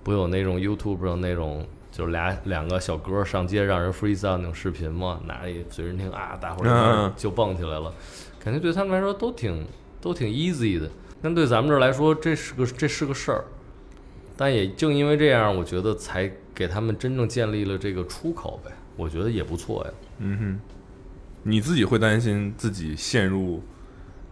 [0.09, 1.67] 不有那种 YouTube 上那种。
[1.91, 7.93] 就是俩两个小哥上街让人 freestyle 那种视频嘛，拿一随身听啊，大伙儿嗯就蹦起来了，
[8.39, 9.67] 感觉对他们来说都挺
[10.01, 10.89] 都挺 easy 的。
[11.21, 13.45] 但对咱们这儿来说，这是个这是个事儿。
[14.37, 18.71] 但也正因为这样，我觉得才给他们真正建立了这个出口呗。
[18.95, 19.91] 我觉得也不错呀。
[20.19, 20.61] 嗯哼，
[21.43, 23.61] 你自己会担心自己陷入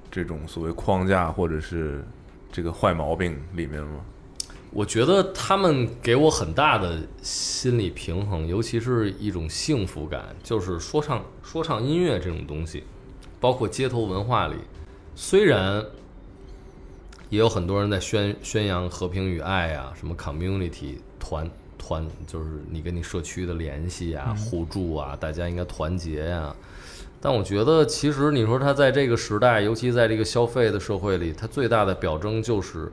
[0.09, 2.05] 这种所谓框架或者是
[2.53, 4.01] 这个坏毛病里面吗？
[4.77, 12.85] 我觉得他们给我很大的心理平衡，尤其是一种幸福感，就是说唱说唱音乐这种东西，
[13.41, 14.57] 包括街头文化里，
[15.15, 15.83] 虽然
[17.31, 26.55] 也有很多人在宣宣扬和平与爱啊，什么 community 团团，就是你跟你社区的联系啊、互助啊，大家应该团结呀、
[27.19, 32.93] 但我觉得，其实你说他在这个时代，尤其在这个消费的社会里，他最大的表征就是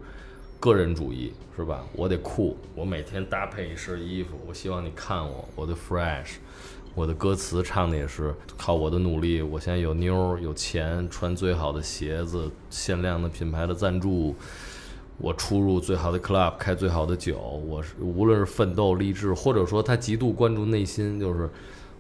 [0.64, 1.84] 个人主义，是吧？
[1.92, 6.36] 我得酷，我每天搭配一身衣服，我希望你看我，我的 fresh，
[6.96, 9.42] 我的歌词唱的也是靠我的努力。
[9.42, 14.34] 我现在有妞儿，有钱，穿最好的鞋子，限量的品牌的赞助。
[15.18, 17.38] 我出入最好的 club，开最好的酒，
[17.68, 21.50] 我是无论是奋斗励志，或者说他极度关注内心，就是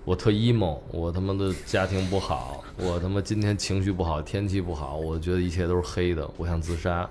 [0.06, 7.10] 我特 emo，我他妈的家庭不好，我他妈今天情绪不好，天气不好，我觉得一切都是黑的，我想自杀，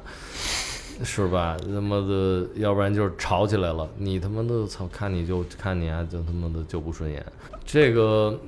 [1.04, 1.56] 是吧？
[1.62, 7.24] 他妈的，要不然就是吵起来了，你他妈的操，看你就看你啊，就他妈的就不顺眼，
[7.64, 8.38] 这个。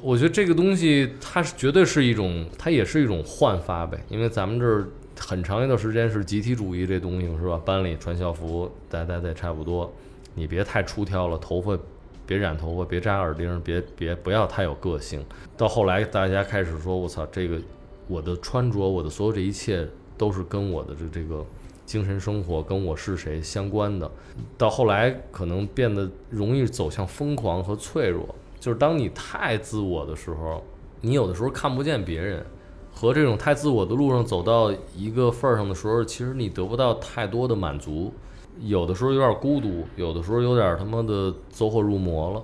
[0.00, 3.98] 我觉得这个东西，它是绝对是一种，它也是一种焕发呗。
[4.08, 4.86] 因为咱们这儿
[5.18, 7.60] 很长一段时间是集体主义这东西是吧？
[7.64, 9.92] 班里穿校服，戴戴戴差不多，
[10.36, 11.76] 你别太出挑了，头发
[12.24, 15.20] 别染头发，别扎耳钉，别别不要太有个性。
[15.56, 17.58] 到后来大家开始说，我操，这个
[18.06, 19.84] 我的穿着，我的所有这一切
[20.16, 21.44] 都是跟我的这这个
[21.88, 24.10] 精神生活跟我是谁相关的。
[24.58, 30.62] 到后来可能变得容易走向疯狂和脆弱，就是当你太自我的时候，
[31.00, 32.44] 你有的时候看不见别人。
[32.92, 38.12] 和这种太自我的路上走到一个份儿上的时候，其实你得不到太多的满足，
[38.60, 42.42] 有的时候有点孤独，有的时候有点他妈的走火入魔了，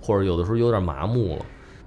[0.00, 1.44] 或者有的时候有点麻木了。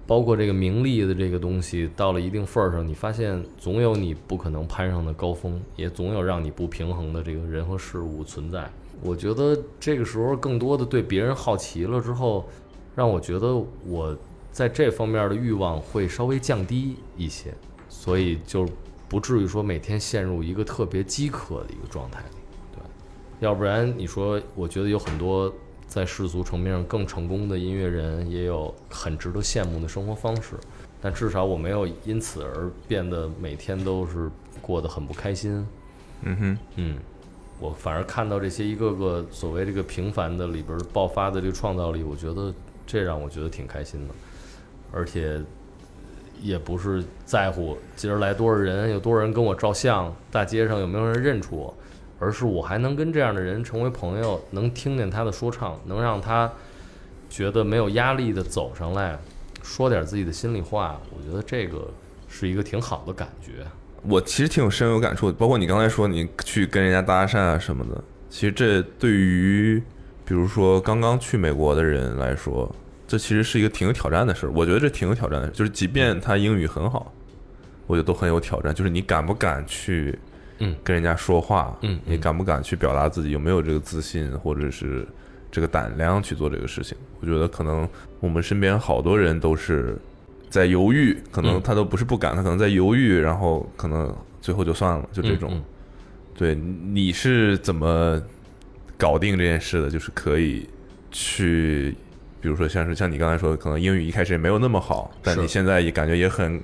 [0.10, 8.68] 包括这个名利的这个东西，到了一定份儿上，你发现总有你不可能攀上的高峰，也总有让你不平衡的这个人和事物存在。
[9.03, 12.49] 我觉得这个时候更多的对别人好奇了之后，
[12.95, 13.56] 让我觉得
[13.86, 14.18] 我
[14.52, 17.53] 在这方面的欲望会稍微降低一些。
[17.88, 18.68] 所以就
[19.07, 22.38] 不至于说每天陷入一个特别饥渴的一个状态里，
[22.72, 22.81] 对，
[23.41, 25.53] 要不然你说，我觉得有很多
[25.90, 30.56] 在世俗层面上更成功的音乐人，也有很值得羡慕的生活方式，
[31.02, 34.30] 但至少我没有因此而变得每天都是
[34.61, 35.68] 过得很不开心。
[36.22, 36.98] 嗯哼，嗯，
[37.60, 42.53] 我反而看到这些一个个所谓这个平凡的里边爆发的这个创造力，我觉得
[42.88, 44.14] 这让我觉得挺开心的，
[44.94, 45.41] 而且。
[46.41, 51.74] 也不是在乎今儿来多少人，有多少人跟我照相，大街上有没有人认出我，
[52.20, 56.52] 而是我还能跟这样的人成为朋友，能听见他的说唱，能让他
[57.30, 59.18] 觉得没有压力的走上来，
[59.64, 61.00] 说点自己的心里话。
[61.10, 61.90] 我觉得这个
[62.28, 63.66] 是一个挺好的感觉。
[64.04, 69.82] 我其实挺有深有感触，包括你刚才说你去跟人家搭讪啊什么的，其实这对于
[70.26, 72.74] 比如说刚刚去美国的人来说。
[73.12, 77.12] 这其实是一个挺有挑战的事儿，我觉得这挺有挑战的，就是即便他英语很好，
[77.88, 78.72] 我觉得都很有挑战。
[78.72, 80.16] 就是你敢不敢去，
[80.60, 85.07] 嗯，跟人家说话，嗯，你敢不敢去表达自己，有没有这个自信或者是
[85.52, 86.98] 这个胆量去做这个事情？
[87.19, 87.88] 我觉得可能
[88.19, 89.98] 我们身边好多人都是
[90.49, 95.61] 在犹豫，可能他都不是不敢，他可能在犹豫，然后可能最后就算了，就这种。
[96.38, 98.22] 对，你是怎么
[98.98, 99.90] 搞定这件事的？
[99.90, 100.69] 就是可以
[101.11, 101.95] 去。
[102.41, 106.57] 比如说，像是像你刚才说，可能英语一开始也没有那么好，但你现在也感觉也很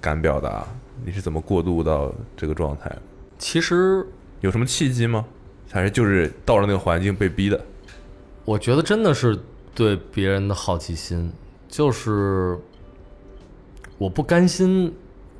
[0.00, 0.66] 敢表达。
[1.04, 2.90] 你是怎么过渡到这个状态？
[3.40, 4.06] 其实
[4.42, 5.26] 有什么契机吗？
[5.68, 7.60] 还是就是到了那个环境被逼的？
[8.44, 9.36] 我觉得真的是
[9.74, 11.32] 对别人的好奇心，
[11.66, 12.56] 就是
[13.98, 14.94] 我不甘心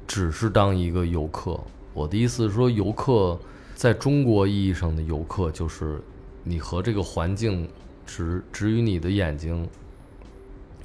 [0.09, 1.61] 只是当一个游客。
[1.95, 3.39] 我的意思是说，游客
[3.75, 6.01] 在中国意义上的游客，就是
[6.43, 7.69] 你和这个环境
[8.07, 9.69] 只只与你的眼睛。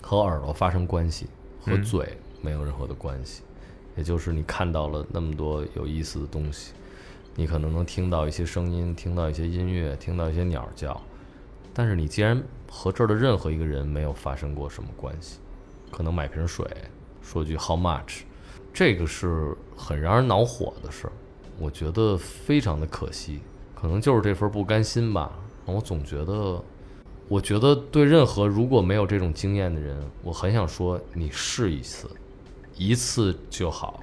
[0.07, 1.25] 和耳朵发生关系，
[1.59, 3.41] 和嘴没有任何的关系，
[3.97, 6.73] 也就是你看到了那么多有意思的东西，
[7.35, 10.99] 你可能能听到一些声音，听到一些音乐，听到一些鸟叫，
[11.73, 12.41] 但是你既然
[12.71, 15.39] 和这儿的任何一个人没有发生过什么关系，
[15.91, 16.65] 可能买瓶水，
[17.21, 18.21] 说句 How much，
[18.73, 21.11] 这个是很让人恼火的事儿，
[21.59, 23.41] 我觉得非常的可惜，
[23.73, 25.31] 可能就是这份不甘心吧，
[25.65, 26.63] 我总觉得。
[27.27, 32.07] 我觉得对任何如果没有这种经验的人，我很想说，你试一次，
[32.77, 33.99] 一次就好，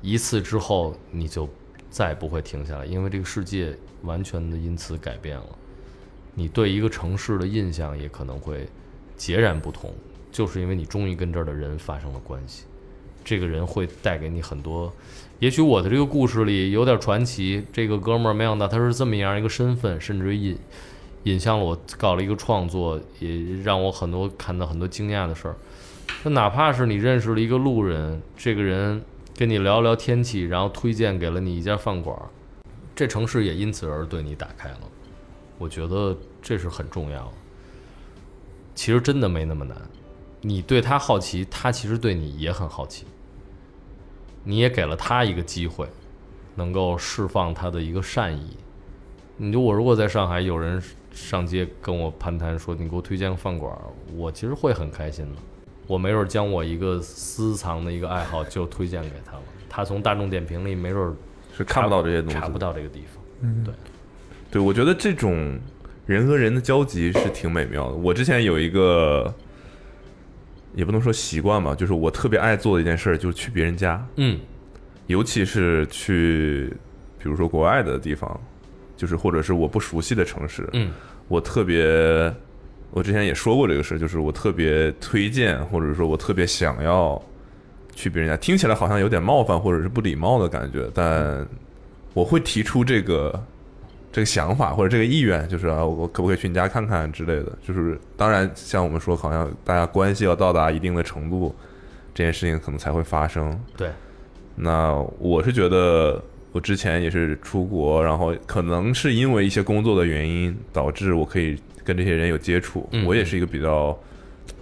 [0.00, 1.48] 一次之后你就
[1.94, 3.72] 再不会停下来，因为这个世界
[4.02, 5.46] 完全的因此改变了，
[6.34, 8.66] 你对一个城市的印象也可能会
[9.16, 9.94] 截然不同，
[10.32, 12.64] 就是因为你终于跟这儿的人发生了关系，
[13.24, 14.92] 这个人会带给你很多，
[15.38, 20.36] 也许我的这个故事里有点传奇，这个哥们儿没想到他是这么样一个身份，甚至于。
[20.36, 20.58] 引
[21.24, 23.30] 引向了我搞了一个创作，也
[23.62, 25.56] 让我很多看到很多惊讶的事儿。
[26.22, 29.02] 那哪怕是你认识了一个路人，这个人
[29.36, 32.16] 跟你聊聊天气，然后推荐给了你一家饭馆，
[32.94, 34.80] 这城市也因此而对你打开了。
[35.58, 37.32] 我觉得这是很重要。
[38.74, 39.76] 其实真的没那么难，
[40.40, 43.06] 你对他好奇，他其实对你也很好奇。
[44.42, 45.88] 你也给了他一个机会，
[46.54, 48.56] 能够释放他的一个善意。
[49.36, 50.82] 你就我如果在上海有人。
[51.14, 53.72] 上街跟我攀谈说：“你给我推荐个饭馆，
[54.16, 55.40] 我其实会很开心的。
[55.86, 59.42] 我没准将我一个私藏的一个爱好就推荐给他了。
[59.68, 61.14] 他从大众点评里没准
[61.56, 63.22] 是看不到这些东西，查不到这个地方。
[63.40, 63.74] 嗯，对，
[64.50, 65.58] 对，我觉得这种
[66.06, 67.94] 人和人的交集是挺美妙的。
[67.94, 69.34] 我之前有一个，
[70.74, 74.06] 也不能说习惯吧，就是我特别爱做的一件事，就是去别人家。
[74.16, 74.38] 嗯，
[75.06, 76.72] 尤其是去，
[77.18, 78.40] 比如说国外的地方。
[78.96, 80.92] 就是或者是我不熟悉的城市，嗯，
[81.26, 82.32] 我特别，
[82.94, 87.20] 我之前也说过这个事，就是我特别推荐，或者说我特别想要
[87.92, 91.44] 去别人家，听起来好像有点冒犯或者是不礼貌的感觉，但
[92.12, 93.44] 我会提出这个
[94.12, 97.52] 这个想法或者这个意愿，就是啊，我可不可以去你家看看之类的。
[97.66, 101.52] 就是当然，像我们说，好像大家关系要到达一定的程度，
[102.14, 103.60] 这件事情可能才会发生。
[103.76, 103.90] 对，
[104.54, 106.22] 那我是觉得。
[106.52, 112.88] 我之前也是出国，然后可能是因为一些工作的原因，导致我可以跟这些人有接触。
[112.92, 113.96] 嗯我也是一个比较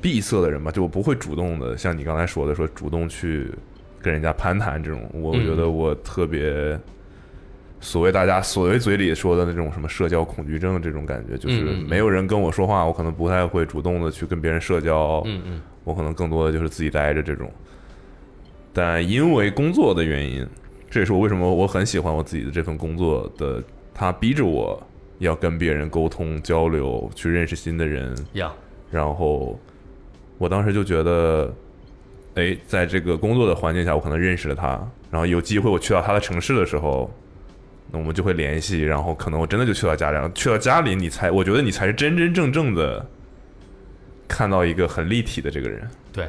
[0.00, 3.50] 闭塞的人吧，就我不会主动的，像你刚才说的，说主动去
[4.00, 6.78] 跟人家攀谈这种，我嗯觉得我特别。
[7.84, 15.20] 所谓大家所谓嘴里说的那种什么社交恐惧症这种感觉，就是没有人跟我说话，我可能不太会主动的去跟别人社交。
[15.26, 17.50] 嗯嗯我可能更多的就是自己待着这种。
[18.72, 20.46] 但因为工作的原因，
[20.88, 23.60] 这也是我为什么我很喜欢我自己的这份工作的，
[23.92, 24.80] 它逼着我
[25.22, 28.52] 要跟别人沟通交流，去认识新的人，呀，
[28.90, 29.58] 然后
[30.38, 31.52] 我当时就觉得，
[32.34, 34.68] 哎，在这个工作的环境下，我可能认识了他，
[35.10, 37.10] 然后有机会我去到他的城市的时候。
[37.94, 43.06] 那我们就会联系，然后可能我真的就去到家里，然后去到家里，你才我觉得你才是真真正正的
[44.26, 45.86] 看到一个很立体的这个人。
[46.10, 46.26] 对，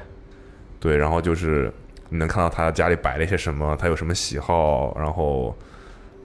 [0.81, 1.71] 对，然后就是
[2.09, 5.57] 你能看到他家里摆了一些什么，他有什么喜好，然后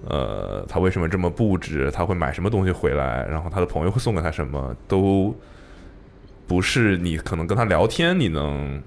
[0.06, 5.34] 呃，他为什么这么布置，他会买什么东西回来，然后他的朋友会送给他什么，都
[6.46, 8.82] 不是你可能跟他聊天你能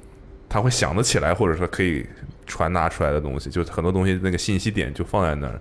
[0.48, 2.06] 他会想得起来，或者说可以
[2.46, 5.60] 传达出来的东西，就很多东西那个信息点就放在那儿，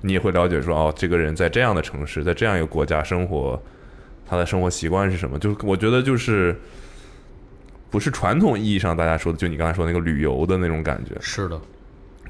[0.00, 3.60] 你也会了解说哦，这个人在这样的城市，在这样一个国家生活，
[4.26, 5.38] 他的生活习惯是什么？
[5.38, 6.56] 就我觉得就是。
[7.90, 11.60] 不是传统意义上大家说的，就你刚才说那个旅游的那种感觉，是的，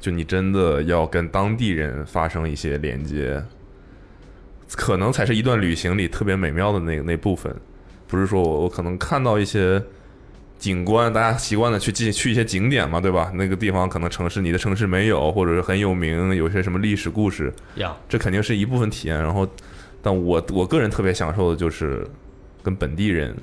[0.03, 3.41] 就你真的要跟当地人发生一些连接，
[4.75, 7.55] 可能才是一段旅行里特别美妙的那那部分。
[8.09, 9.81] 不是说我我可能看到一些
[10.59, 13.31] 景观，大家习惯的去进去一些景点嘛，对吧？
[13.37, 19.17] 那个地方可能城市你的城市没有，或者是很有名，有些什么历史故事，呀，这肯定是一部分体验。
[19.17, 19.49] 然后，
[20.03, 22.05] 但我我个人特别享受的就是
[22.61, 23.37] 跟本地人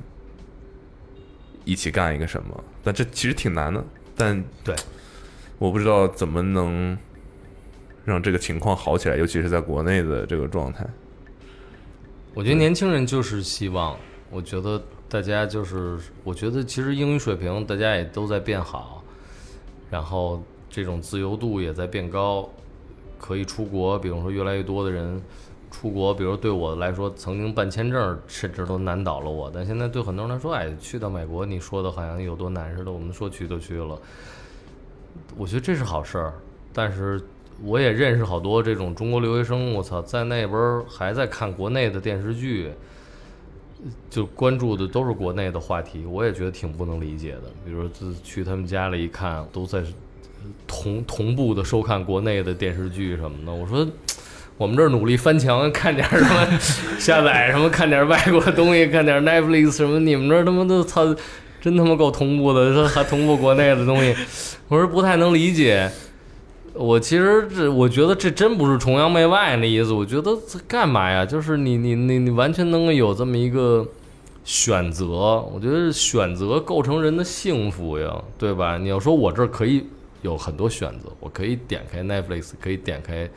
[1.64, 3.82] 一起干一个什么，但这其实挺难的。
[4.16, 4.76] 但对，
[5.60, 6.98] 我不知道怎么能
[8.06, 10.88] 让这个情况好起来，尤其是在国内的这个状态。
[12.34, 13.98] 我觉得年轻人就是希望，
[14.32, 19.04] 我觉得大家就是，我觉得其实英语水平大家也都在变好，
[19.90, 22.50] 然后这种自由度也在变高，
[23.20, 25.22] 可以出国，比如说越来越多的人
[25.70, 34.00] 出国，比如对我来说，曾经办签证甚至都难倒了我，但现在对很多人来说，哎，去到美国，你说的好像有多难似的，我们说去就去了，
[35.38, 36.34] 我觉得这是好事儿，
[36.74, 37.22] 但是
[37.64, 42.72] 我也认识好多这种中国留学生，我操，在那边儿还在看国内的电视剧，
[44.10, 47.44] 就关注的都是国内的话题，我也觉得挺不能理解的。
[47.66, 49.84] 比如说，去他们家里一看，都在
[50.68, 53.52] 同同步的收看国内的电视剧什么的。
[53.52, 53.88] 我说，
[54.58, 56.60] 我们这儿努力翻墙，看点什么
[57.00, 61.16] 下载什么，看点儿外国东西，看点 Netflix 什么，你们这儿他妈的操，
[61.62, 64.16] 真他妈够同步的， 说还同步国内的东西，
[64.68, 65.90] 我说不太能理解。
[66.74, 69.92] 我其实这，我觉得这真不是崇洋媚外那意思。
[69.92, 71.26] 我觉得这干嘛呀？
[71.26, 73.86] 就是你你你你完全能够有这么一个
[74.46, 75.06] 选择，
[75.52, 78.78] 我觉得选择构成人的幸福呀，对吧？
[78.78, 79.84] 你要说我这儿可以
[80.22, 83.30] 有很多选择，我可以点开 Netflix，可以点开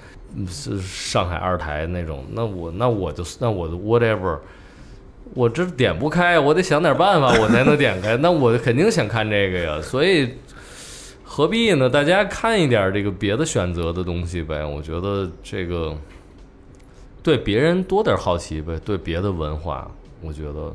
[0.47, 4.39] 是上海二台那种，那我那我就那我 whatever，
[5.35, 8.17] 我这点不开，我得想点办法， 我才能点开。
[8.17, 10.31] 那我肯定想看这个呀，所以。
[11.35, 11.89] 何必呢？
[11.89, 14.63] 大家看一点这个别的选择的东西呗。
[14.63, 15.97] 我觉得这个
[17.23, 19.91] 对别人多点好奇呗，对别的文化，
[20.21, 20.71] 我觉得。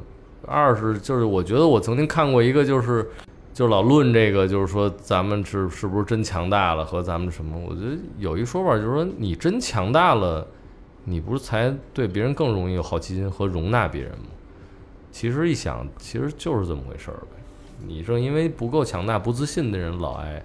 [0.48, 3.08] 二是就是我觉得我曾经看过一个，就是
[3.54, 7.56] 就老论这个，就是说咱们是是不是真强大了和咱们什么？
[7.70, 10.48] 我觉得有一说法就是说，你真强大了，
[11.04, 14.26] 你不是才对别人更容易有好奇心和容纳别人吗？
[15.20, 17.42] 其实一想，其实就是这么回事儿呗。
[17.88, 20.40] 你正因为不够强大、不自信的人老爱，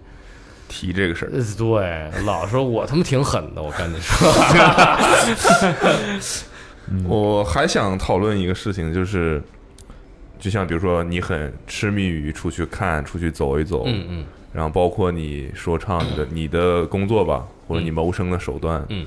[0.66, 4.32] 提这个事儿，呃对，老说我他妈挺狠的，我跟你说，
[7.06, 9.42] 我还想讨论一个事情，就是
[10.40, 14.24] 就像比如说你很痴迷于出去看、出去走一走，嗯嗯。
[14.54, 19.06] 然后包括你说唱你的 你的工作吧，或者你谋生的手段，嗯，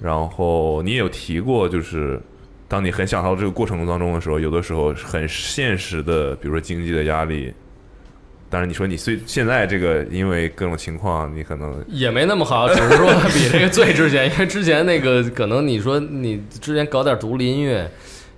[0.00, 2.20] 然后你也有提过，就是
[2.66, 7.52] 当你很享受这个过程当中的时候，有的时候很现实的，比如说经济的压力。
[8.50, 17.90] 当然，你说你虽现在这个因为各种情况，你可能也没那么好，只是说比这个最之前，因为之前那个可能你说你之前搞点独立音乐，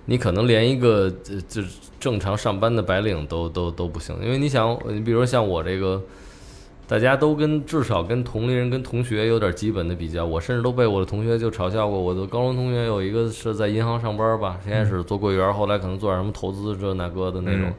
[0.05, 1.09] 你可能连一个
[1.47, 1.61] 就
[1.99, 6.01] 正常上班的白领都都都不行，因为你想，你比如说像我这个。
[6.87, 11.99] 大家都跟至少跟同龄人、跟同学有点基本的比较，我甚至都被我的同学就嘲笑过。
[11.99, 17.63] 我的高中同学有一个是在银行上班吧，先开始做柜员，后来可能做点什么投资这那个的那种。
[17.69, 17.73] 嗯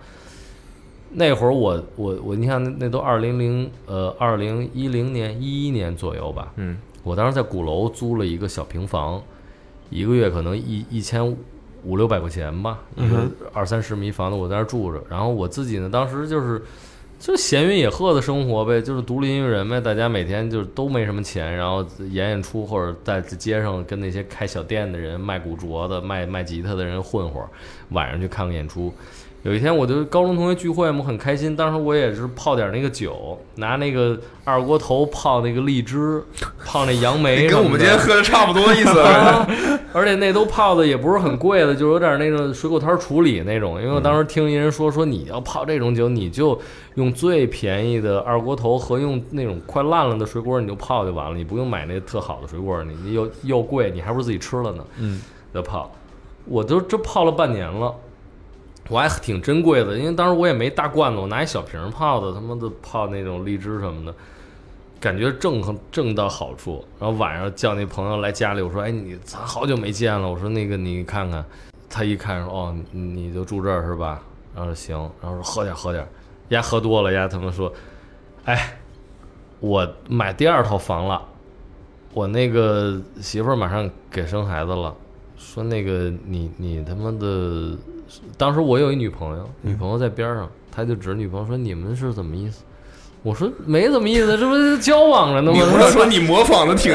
[1.10, 9.22] 那会儿我我我，你看那那都二零零呃二零一零年一一年左右吧，嗯，我当时在鼓楼租了一个小平房，
[9.88, 11.26] 一个月可能一一千
[11.82, 15.02] 五六百块钱吧，一个二三十米房子，我在那儿住着。
[15.08, 16.60] 然后我自己呢，当时就是
[17.18, 27.48] 就闲云野鹤的生活呗，就是独立音乐人呗，大家每天就都没什么钱，然后演演出或者在街上跟那些开小店的人、卖古着的、卖卖吉他的人混会儿，
[27.90, 28.92] 晚上去看个演出。
[29.42, 31.56] 有一天，我就高中同学聚会嘛，很开心。
[31.56, 36.22] 当时我也是泡点那个酒，拿那个二锅头泡那个荔枝，
[36.68, 39.00] 泡那杨梅跟我们今天喝的差不多意思。
[39.00, 39.48] 啊，
[39.94, 43.80] 而且那都泡的也不是很贵的，就有点那种水果摊处理那种。
[43.80, 46.60] 因为我当时听一人说，说你要泡这种酒，你就
[46.96, 54.84] 用最便宜的二锅头和用那种快烂了的水果，你就泡就完了，你不用买那特好的水果，你你又又贵，你还不如自己吃了呢。
[54.98, 55.22] 嗯，
[55.54, 55.90] 的泡，
[56.44, 57.94] 我都这泡了半年了。
[58.90, 64.14] 我还挺珍贵的，因为当时我也没大罐子，我拿一小瓶泡的，他妈的泡那种荔枝什么的，
[65.00, 66.84] 感觉正正到好处。
[66.98, 71.44] 然后晚上叫那朋友来家里，我说：“哎，你咱好久没见了。”我说：“那个你看看。”
[71.88, 74.22] 他一看说：“哦，你就住这儿是吧？”
[74.54, 76.06] 然后说行，然后说喝点喝点，
[76.48, 77.72] 丫喝多了，丫他们说
[78.44, 78.78] ：“哎，
[79.60, 81.22] 我买第二套房了，
[82.12, 84.94] 我那个媳妇儿马上给生孩子了，
[85.36, 87.76] 说那个你你他妈的。”
[88.38, 92.64] 当时我有一女朋友，女朋友在边上，他就指女朋友说：“你们是怎么意思？”
[93.28, 96.92] 我说：“没怎么意思，这不是交往着呢吗？”他说：“你模仿的挺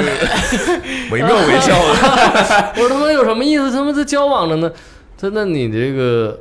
[1.11, 3.71] 惟妙惟肖的。”我说：“他妈有什么意思？
[3.71, 4.71] 他妈在交往着呢。”
[5.15, 6.39] 他那你这个，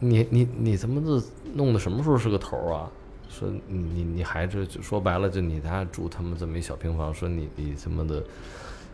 [0.00, 1.22] 你你你他妈这
[1.54, 2.90] 弄的什么时候是个头啊？
[3.28, 8.22] 说你你你孩子就说白了，就你家住他妈这么一小平房，说你你他妈的。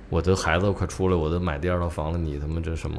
[0.09, 2.97] 我的孩子快出来，我都买第二套房了，你他妈这什么？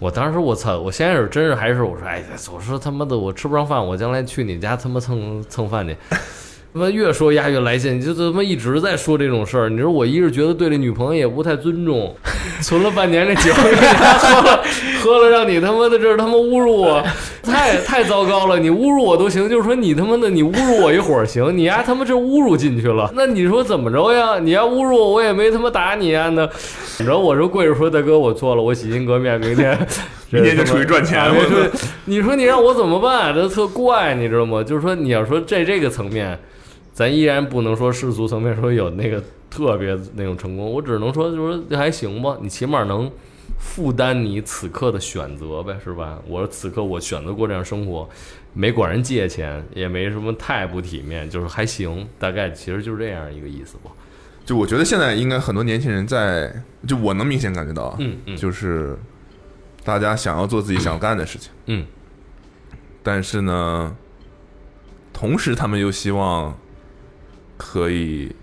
[0.00, 0.80] 我当时我操！
[0.80, 5.96] 我先是真是还是我说，哎呀，我说他妈的，我吃不上饭，我将来去你家他妈蹭蹭饭去。
[6.72, 9.68] 他妈越说丫越来劲，你就他妈一直在说这种事儿。
[9.68, 12.14] 你说我一是觉得对这女朋友也不太尊重，
[12.62, 14.62] 存了半年这酒，喝了
[15.02, 17.04] 喝了，让你他妈的这他妈侮辱我，
[17.42, 18.56] 太太糟糕了。
[18.56, 24.38] 你侮辱我都行，就是说你他妈的你侮辱我一会儿行，你丫他妈这侮辱进去了，那你说怎么着呀？
[24.38, 26.48] 你要侮辱我，我也没他妈打你呀那。
[26.98, 29.76] 你知道我说跪着说大哥我错了，我洗心革面，明天
[30.30, 31.20] 明天就出去赚钱。
[31.34, 31.66] 我说
[32.04, 33.34] 你说你让我怎么办？
[33.34, 34.62] 这特怪，你知道吗？
[34.62, 36.38] 就是说你要说在这个层面。
[36.92, 43.10] 咱依然不能说世俗层面说有那个特别那种成功，我只能说就是还行吧，你起码能
[43.58, 46.18] 负担你此刻的选择呗，是吧？
[46.26, 48.08] 我说此刻我选择过这样生活，
[48.52, 53.90] 没管人借钱，也没什么太不体面，就是还行，大概其实就是这样一个意思吧。
[54.44, 56.52] 就我觉得现在应该很多年轻人在，
[56.86, 58.98] 就我能明显感觉到，嗯嗯，就是
[59.84, 61.86] 大家想要做自己想干的事情，嗯，
[63.02, 63.96] 但是呢，
[65.12, 66.54] 同时他们又希望。
[67.62, 68.34] 可以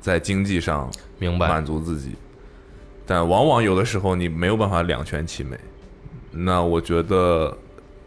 [0.00, 0.90] 在经济上
[1.20, 2.16] 明白满足自己，
[3.06, 5.56] 但往往有的时候你没有办法两全其美。
[6.32, 7.56] 那我觉得，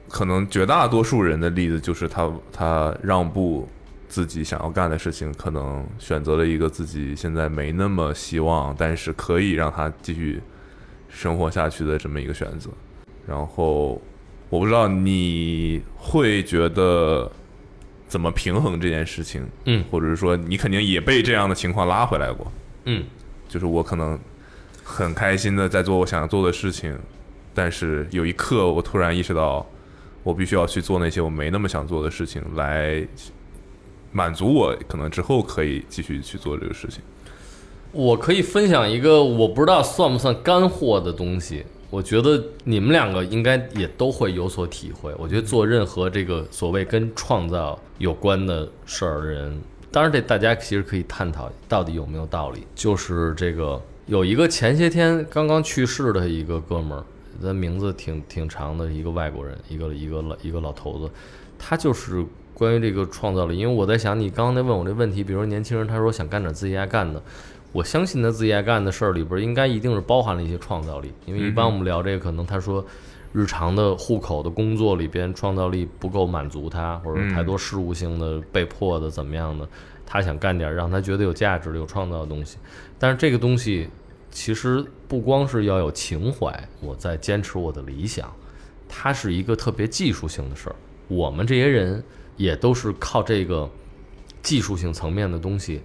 [0.09, 3.65] 可能绝大多数人的例子就是他他让步
[4.09, 10.41] 自己想要干的事情，可能选择了一个自己现在没那么希望，但是可以让他继续
[11.07, 12.69] 生活下去的这么一个选择。
[13.25, 14.01] 然后
[14.49, 17.31] 我不知道你会觉得。
[18.07, 19.45] 怎么平衡这件事情？
[19.65, 22.51] 嗯，或者是说你肯定也被这样的情况拉回来过。
[22.85, 23.03] 嗯，
[23.49, 24.17] 就是我可能
[24.83, 26.97] 很开心的在做我想做的事情，
[27.53, 29.65] 但是有一刻我突然意识到，
[30.23, 33.05] 我必须要去做那些我没那么想做的事情，来
[34.11, 37.01] 满足我可能之后可以继续去做这个事情。
[37.91, 41.65] 我可以分享一个我不知道算不算干货的东西。
[41.89, 45.13] 我觉得你们两个应该也都会有所体会。
[45.17, 49.57] 我觉得做任何这个所谓跟创造有关的事儿的人，
[49.89, 52.67] 当然这大家其实可以探讨到底有没有道理。
[52.75, 57.03] 就是这个有一个前些天刚刚去世的一个哥们儿，
[57.41, 61.09] 他名字挺挺长的一个外国人，一个一个老一个老头子，
[61.57, 63.57] 他就是关于这个创造力。
[63.57, 67.23] 因为我在想，你刚刚在问我这问题，比如说年轻人他说想干点自己爱干的。
[67.77, 71.13] 我相信他自己爱干的事儿里边，应该一定是包含了一些创造力。
[71.27, 72.83] 因为一般我们聊这个，可能他说
[73.31, 79.69] 日常的户口的工作里边，创造力不够满足他，或者太多事务性的、被迫的怎么样的，
[80.07, 82.57] 他想干点让他觉得有价值的、有创造的东西。
[82.97, 83.87] 但是这个东西
[84.31, 88.33] 其实不光是要有情怀，我在坚持我的理想，
[88.89, 90.75] 它是一个特别技术性的事儿。
[91.07, 92.03] 我们这些人
[92.37, 93.69] 也都是靠这个
[94.41, 95.79] 技术性层面的东西。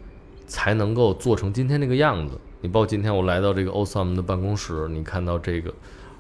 [0.53, 2.39] 才能够做成今天这个样子。
[2.61, 5.73] 你包括今天我来到这个 Osam 的办公室，你看到这个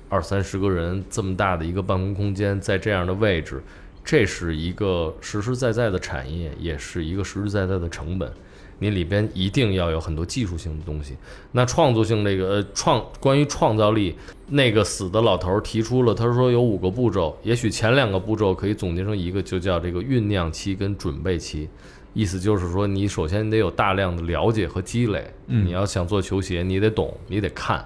[0.08, 3.62] 二三十个人这么大的一个办公空间，在这样的位置，
[4.02, 8.32] 这是一个实实在在的产业，也是一个实实在在的成本。
[8.78, 11.14] 你里边一定要有很多技术性的东西。
[11.52, 14.16] 那创作性这个呃创关于创造力，
[14.48, 21.68] 那个死的老头提出了，他说有五个步骤，也许前两个步骤可以总结成一个，就叫这个酝酿期跟准备期。
[22.14, 25.32] 意思就是说，你首先得有大量的了解和积累。
[25.46, 27.84] 你要想做球鞋，你得懂，你得看，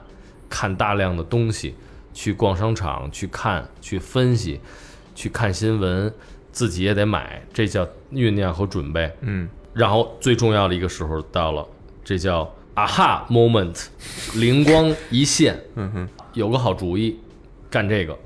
[0.48, 1.74] 看大量的东西，
[2.12, 4.60] 去逛商场，去看，去分析，
[5.14, 6.12] 去看新闻，
[6.50, 9.12] 自己也得买，这叫酝酿和准备。
[9.20, 11.66] 嗯，然后最重要的一个时候到了，
[12.04, 13.86] 这叫啊哈 moment，
[14.34, 15.60] 灵光一现。
[15.76, 17.18] 嗯哼，有个好主意，
[17.70, 18.18] 干这个。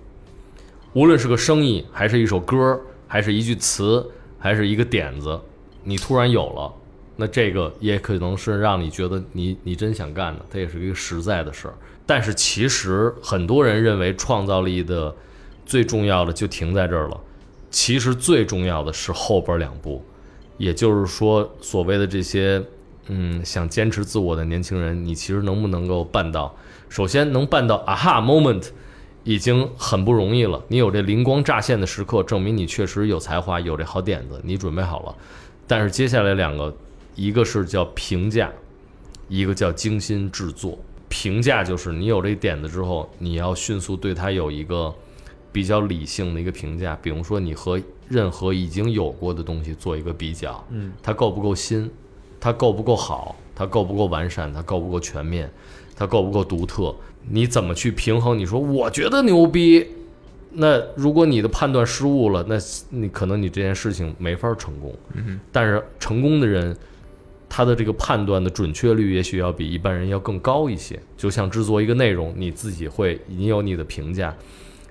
[0.93, 4.05] 无论是个生意，还是一首歌，还是一句词，
[4.39, 5.41] 还是一个点子，
[5.83, 6.73] 你突然有了，
[7.17, 11.75] 那这个也可能是让你觉得你你真想干的，它也是一个实在的事儿。
[12.07, 15.15] 但是其实很多人认为创造力的
[15.65, 17.21] 最重要的就停在这儿了，
[17.71, 20.05] 其实最重要的是后边两步，
[20.57, 22.61] 也就是说，所谓的这些
[23.07, 26.55] 嗯想坚持自我的年轻人，你其实能不能够办到？
[26.89, 28.67] 首先能办到啊哈 moment，
[29.23, 30.61] 已经很不容易了。
[30.67, 35.15] 你有这灵光乍现的时刻，证明你确实有才华，有这好点子，你准备好了。
[35.71, 36.77] 但是接下来两个，
[37.15, 38.51] 一个是叫评价，
[39.29, 40.77] 一个叫精心制作。
[41.09, 44.93] 评价就是你有这点子之后，你要迅速对它有一个
[45.53, 46.99] 比较理性的一个评价。
[47.01, 51.89] 比如说，你和任何已经有过的东西做一个比较，嗯，它够不够新？
[52.41, 53.37] 它够不够好？
[53.55, 54.53] 它够不够完善？
[54.53, 55.49] 它够不够全面？
[55.95, 56.93] 它够不够独特？
[57.29, 58.37] 你怎么去平衡？
[58.37, 59.87] 你说我觉得牛逼，
[60.53, 62.57] 那如果你的判断失误了，那
[62.91, 64.95] 你可能你这件事情没法成功。
[65.15, 66.77] 嗯但是成功的人，
[67.49, 71.01] 他的这个判断的准确率也许要比一般人要更高一些。
[71.17, 74.35] 就像制作一个内容，你自己会，你有你的评价，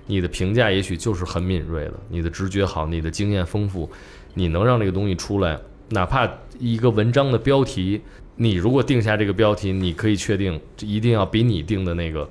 [0.06, 3.88] 你的评价也许就是很敏锐的，你的直觉好，你的经验丰富，
[4.34, 5.58] 你能让这个东西出来，
[5.90, 8.00] 哪怕一个文章的标题，
[8.36, 12.28] 你如果定下这个标题，你可以确定这一定要比你定的那个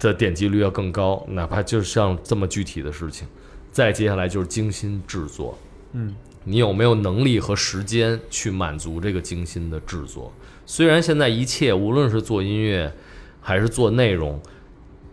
[0.00, 3.28] 的点击率要更高，哪怕就像这么具体的事情。
[3.70, 5.56] 再接下来就是精心制作，
[5.92, 10.32] 嗯，你有没有能力和时间去满足这个精心的制作？
[10.66, 12.92] 虽然现在一切无论是做音乐
[13.40, 14.40] 还是做内容，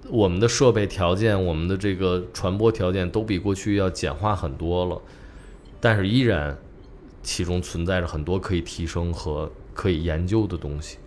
[0.10, 5.00] 我们的设备条件、我们的这个传播条件都比过去要简化很多了，
[5.80, 6.58] 但是依然
[7.22, 10.98] 其中存在着很多可以提升和可以研究的东西。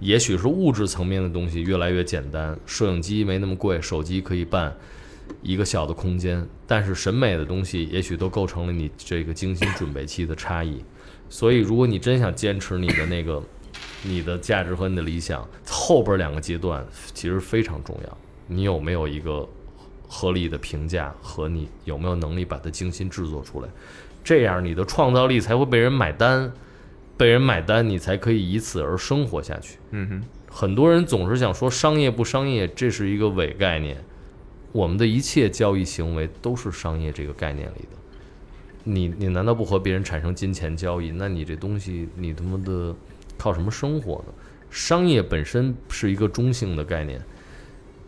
[0.00, 4.76] 也许是物质层面的东西越来越简单，摄影机没那么贵，手机可以办
[5.42, 10.84] 一个小的空间，但是审美的东西也许都构成了你这个精心准备期的差异。
[11.28, 13.42] 所以，如果你真想坚持你的那个
[14.02, 18.18] 你的价值和你的理想，后边两个阶段其实非常重要。
[18.46, 19.48] 你有没有一个
[20.06, 23.68] 合理的评价和你有没有能力把它精心制作出来？
[24.22, 26.52] 这样你的创造力才会被人买单，
[27.16, 29.78] 被人买单，你才可以以此而生活下去。
[29.90, 33.96] 嗯哼，很多人总是想说商业不商业，这是一个伪概念。
[34.72, 37.96] 我们的一切交易行为都是商业这个概念里的。
[38.84, 41.10] 你你难道不和别人产生金钱交易？
[41.10, 42.94] 那你这东西你他妈的
[43.38, 44.34] 靠什么生活呢？
[44.68, 47.20] 商业本身是一个中性的概念，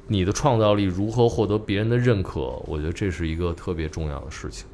[0.06, 2.62] 你的创造力如何获得别人的认可？
[2.66, 4.66] 我觉得这是一个特别重要的事情，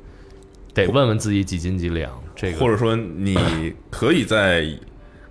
[0.75, 2.13] 得问问自己几斤几两。
[2.37, 4.67] 这个或者说你可以在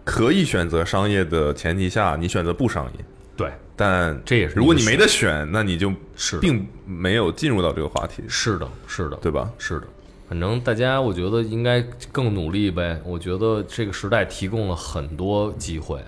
[0.06, 3.06] 可以选择商业的前提下，你选择不商业，
[3.36, 9.52] 对，但这也是如果你没得选，那你就是并没有进入到这个话题，是的，是的，对吧？
[9.57, 9.88] 是的，
[10.30, 13.02] 反正大家我觉得应该更努力呗。
[13.06, 16.02] 我觉得这个时代提供了很多机会，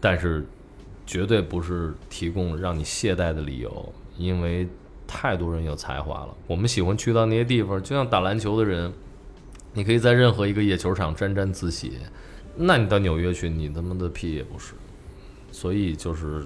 [0.00, 0.44] 但是
[1.06, 4.66] 绝对不是提供让你懈怠的理由，因为
[5.06, 6.34] 太多人有才华了。
[6.46, 8.92] 我们喜欢去到那些地方，就像打篮球的人，
[9.72, 11.92] 你可以在任何一个野球场沾沾自喜，
[12.56, 14.74] 那你到纽约去，你他妈的屁也不是。
[15.50, 16.42] 所以就是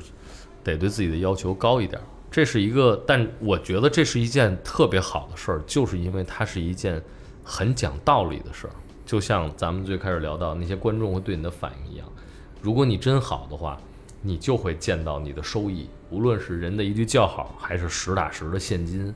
[0.64, 2.00] 得对自己的要求高一点。
[2.30, 7.00] 这是一个，但我觉得这是一件特别好的事儿，就是因为它是一件
[7.44, 8.72] 很讲道理的事儿。
[9.06, 12.06] 就像咱们最开始聊到那些观众会对你的反应一样，
[12.60, 13.78] 如果你真好的话，
[14.20, 19.12] 你就会见到你的收益，无论是人的一句叫好，还是实打实的现金，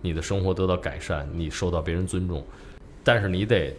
[0.00, 2.44] 你的生活得到改善，你受到别人尊重。
[3.02, 3.74] 但是你得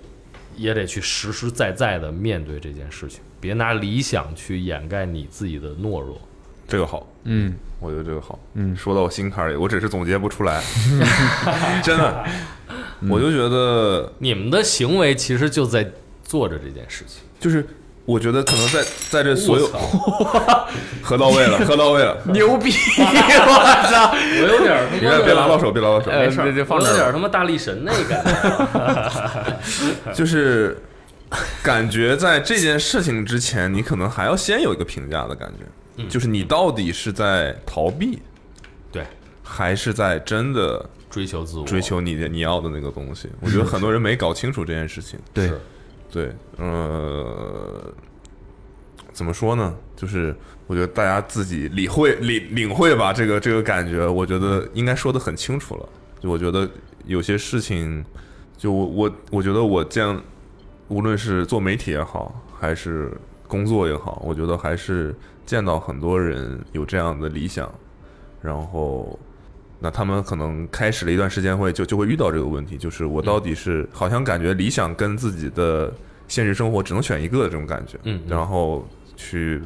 [0.58, 6.20] 也得去实实在在的面对这件事情，别拿理想去掩盖你自己的懦弱。
[6.68, 10.62] 这个好，嗯，我觉得这个好，嗯，说到我心坎里，我只是总结不出来，
[11.84, 12.26] 真的，
[13.10, 15.90] 我就觉得你们的行为其实就在
[16.24, 17.24] 做着这件事情。
[17.40, 17.66] 就是。
[18.06, 19.68] 我觉得可能在在这所有
[21.02, 22.18] 喝到位了， 喝到位了。
[22.34, 22.72] 牛逼！
[22.98, 24.12] 我操！
[24.14, 26.10] 我有点别的别拉到手，别拉到手。
[26.10, 30.14] 呃，没事儿这这放我有点儿他妈大力神那感觉。
[30.14, 30.82] 就是
[31.62, 35.52] 感觉在这件事情之前，你可能还要先有一个评价的感
[35.98, 38.20] 觉，就是你到底是在逃避，
[38.92, 39.06] 对，
[39.44, 43.30] 还是在真的追求自我，追求你的你要的那个东西？
[43.40, 45.20] 我觉得很多人没搞清楚这件事情。
[45.34, 45.62] 对是
[46.12, 47.82] 对，呃，
[49.14, 49.74] 怎么说呢？
[49.96, 50.36] 就是
[50.68, 55.90] 我觉得大家自己理会领领会吧，这个这个感觉，我觉得应该说的很清楚了。
[56.20, 56.70] 就我觉得
[57.06, 58.04] 有些事情，
[58.58, 60.22] 就我我我觉得我见，
[60.90, 63.12] 无论是做媒体也好，还是
[63.48, 65.16] 工作也好，我觉得还是
[65.46, 67.74] 见到很多人有这样的理想，
[68.42, 69.18] 然后。
[69.84, 75.92] 那他们可能开始了一段时间会就就会遇到这个问题，就是我到底是好像感觉理想跟自己的
[76.28, 78.88] 现实生活只能选一个的这种感觉，嗯嗯然后
[79.18, 79.60] 去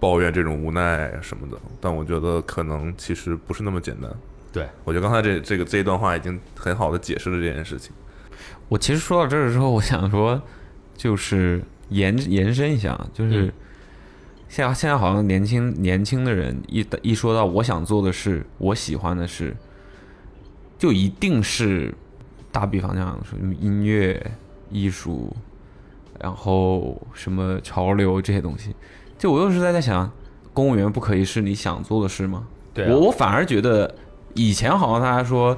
[0.00, 1.56] 抱怨这种无奈什么的。
[1.80, 4.10] 但我觉得可能其实不是那么简单。
[4.52, 7.92] 对，我觉得刚才这这个这一段话已经很好的解释了这件事情。
[8.68, 10.42] 我其实说到这儿之后，我想说，
[10.96, 13.52] 就是延延伸一下，就是嗯
[14.50, 19.56] 现在现在好像年轻年轻的人一一说到我想做的事，我喜欢的事，
[20.76, 21.94] 就一定是
[22.50, 24.20] 打比方讲说什么音乐、
[24.68, 25.32] 艺术，
[26.20, 28.74] 然后什么潮流这些东西。
[29.16, 30.10] 就我又是在在想，
[30.52, 32.48] 公务员不可以是你想做的事吗？
[32.74, 33.94] 对啊我我反而觉得
[34.34, 35.56] 以前好像大家说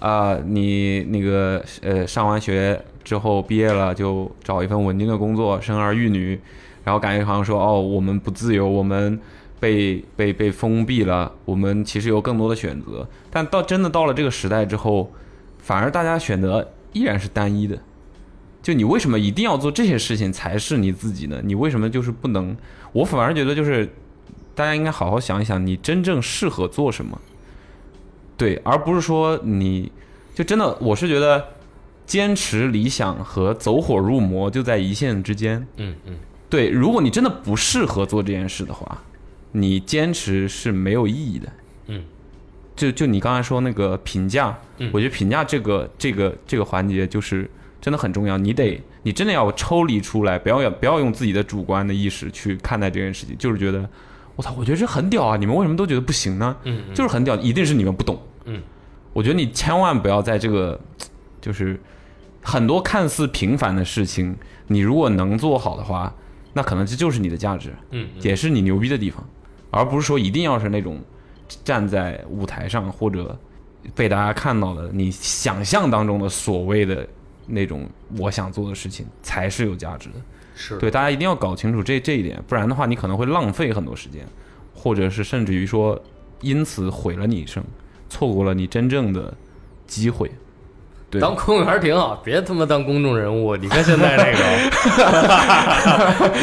[0.00, 6.40] 啊、你那个呃上完学之后毕业了就找一份稳定的工作，生儿育女，
[6.84, 9.18] 然后感觉好像说哦我们不自由，我们
[9.60, 13.08] 被被被封闭了，我们其实有更多的选择。
[13.30, 15.12] 但到真的到了这个时代之后，
[15.58, 17.78] 反而大家选择依然是单一的。
[18.62, 21.40] 就你为什么一定要做这些事情才是你自己呢？
[21.42, 22.56] 你为什么就是不能？
[22.92, 23.92] 我反而觉得就是
[24.54, 27.20] 大家应该好好想一想，你真正适合做什么。
[28.36, 29.90] 对，而不是说你
[30.34, 31.44] 就真的，我是觉得
[32.06, 35.66] 坚持理想和走火入魔就在一线之间。
[35.76, 36.16] 嗯嗯，
[36.52, 38.98] 对，如果你真的不适合做这件事的话，
[39.52, 41.48] 你坚持是没有意义的。
[41.86, 42.04] 嗯，
[42.76, 47.50] 就就你刚才说那个评价，嗯我觉得评价这个这个这个环节就是
[47.80, 53.88] 真的很重要，你得你真的要抽离出来，不要不要用自己的主观的意识去看待这件事情，就是觉得
[54.36, 56.54] 我操，我觉得这很屌啊，你们为什么都觉得不行呢？
[56.64, 58.20] 嗯嗯就是很屌，一定是你们不懂。
[58.44, 58.60] 嗯，
[59.14, 60.78] 我觉得你千万不要在这个，
[61.40, 61.80] 就是
[62.42, 66.14] 很多看似平凡的事情，你如果能做好的话，
[66.52, 69.26] 那可能这就是你的价值，嗯嗯也是你牛逼的地方，
[69.70, 71.00] 而不是说一定要是那种
[71.64, 73.38] 站在舞台上或者
[73.94, 77.06] 被大家看到的你想象当中的所谓的
[77.46, 77.88] 那种
[78.18, 80.14] 我想做的事情才是有价值的。
[80.54, 84.26] 是对，大家一定要搞清楚这这一点，不然的话，你可能会浪费很多时间，
[84.74, 86.00] 或者是甚至于说，
[86.42, 87.64] 因此毁了你一生，
[88.10, 89.34] 错过了你真正的
[89.86, 90.30] 机会。
[91.12, 93.54] 对，当公务员挺好，别他妈当公众人物。
[93.54, 94.40] 你看现在这个，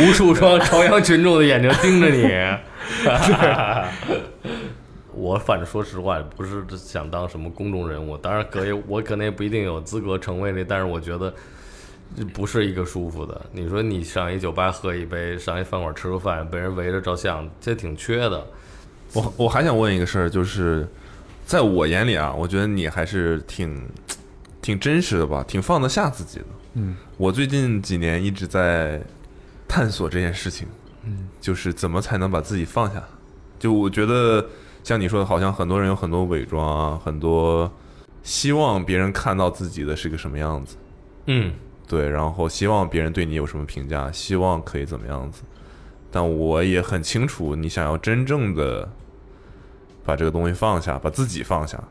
[0.04, 2.30] 无数双朝阳群众的眼睛盯着你。
[5.12, 11.34] 我反正说实话，不是想当什么公众人物，当然可以，我可能也不一定有资格成为那，但是我觉得
[12.16, 13.42] 这不是一个舒服的。
[13.52, 18.46] 你说你上一酒吧喝一杯，上一饭馆吃个饭，被人围着照相，这挺缺的。
[19.14, 20.88] 我我还想问一个事儿，就是
[21.44, 23.84] 在我眼里啊，我觉得你还是挺
[24.70, 26.46] 挺真实的吧，挺放得下自己的。
[26.74, 29.02] 嗯，我最近几年一直在
[29.68, 30.68] 探索这件事情，
[31.04, 33.04] 嗯，就是怎么才能把自己放下。
[33.58, 34.46] 就我觉得
[34.84, 37.72] 像你说的，好像很多人有很多伪装啊，很多
[38.22, 40.76] 希望别人看到自己的是个什么样子，
[41.26, 41.52] 嗯
[41.88, 45.42] 对，然后希望别人对你有什么评价，希望可以怎么样子。
[46.12, 48.88] 但我也很清楚，你想要真正的
[50.06, 51.84] 把这个东西放下，把自己放下，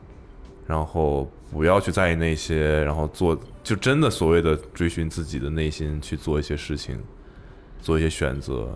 [0.69, 6.95] 然后不要去在意那些，然后做就真的所谓的追寻自己的内心去做一些事情，
[7.81, 8.69] 做一些选择，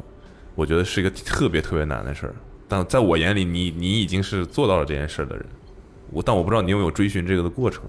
[0.56, 2.34] 我觉得是一个特别特别难的事儿。
[2.68, 5.46] 但在我眼里，你你已经是做到了这件事的人，
[6.10, 7.84] 我但我不知道你有没有追寻这个的过程。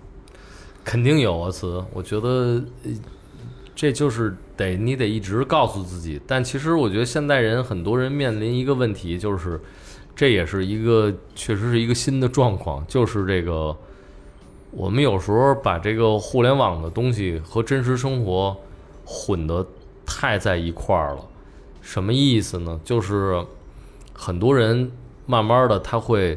[0.84, 1.82] 肯定有啊，词。
[1.94, 2.62] 我觉得
[3.74, 6.20] 这就是得你得一直告诉自己。
[6.26, 9.58] 但其实我觉得现代人很多人面临一个问题，就是
[10.14, 13.74] 这也是一个确实是一个新的状况，就是这个
[14.76, 18.56] 我们有时候把这个互联网的东西和真实生活
[19.04, 19.66] 混得
[20.04, 21.24] 太在一块儿了。
[21.80, 22.80] 什么意思呢？
[22.82, 23.44] 就是
[24.12, 24.90] 很多人
[25.26, 26.36] 慢慢的他会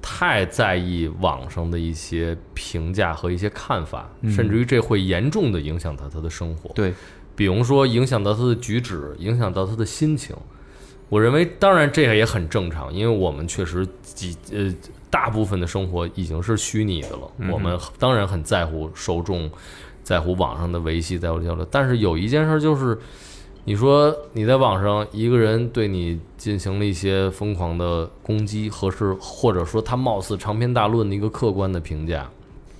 [0.00, 6.70] 太在意网上的一些评价和一些看法，甚至于这会严重的影响到他的生活。
[6.74, 6.92] 对，
[7.34, 10.36] 比如说影响到他的举止，影响到他的心情。
[11.08, 14.72] 我认为，当然这个也很正常，因为我们确实几呃
[15.12, 17.30] 大部分的生活已经是虚拟的了。
[17.52, 19.50] 我们当然很在乎受众
[20.02, 21.66] 在乎网上的维系，在乎交流。
[21.70, 22.98] 但是有一件事就是，
[23.64, 32.30] 你说你在网上一个人对你进行了一些疯狂的攻击，和是或者说他貌似长篇大论的一个客观的评价，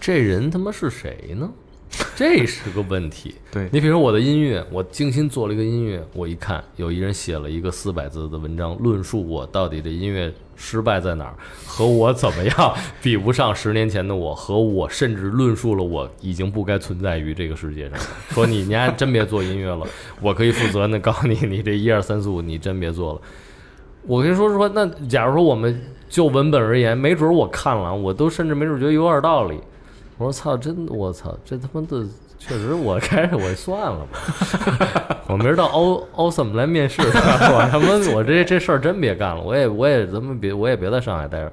[0.00, 1.50] 这人他妈是谁呢？
[2.16, 3.34] 这是个问题。
[3.50, 10.32] 对你比如说我的音乐，我精心做了一个音乐，我一看有一人写了一个四百字的文章，论述我到底这音乐
[10.64, 11.34] 失败在哪儿，
[11.66, 17.98] 和我怎么样比不上十年前的我，和我甚至论述了我已经不该存在于这个世界上。
[18.28, 19.84] 说你你还真别做音乐了，
[20.20, 23.20] 我可以负责任的告诉你，你这一二三四五你真别做了。
[24.06, 29.58] 我跟你说实话，那假如说我们就文本而言，没准我看了，我都甚至没准觉得有点道理。
[30.16, 32.06] 我说操，真我操，这他妈的
[32.46, 41.52] 确实，我开始我算了吧， 我明儿到欧欧怎么来面试，我他妈我这这事儿真别干了，我也我也咱们别我也别在上海待着。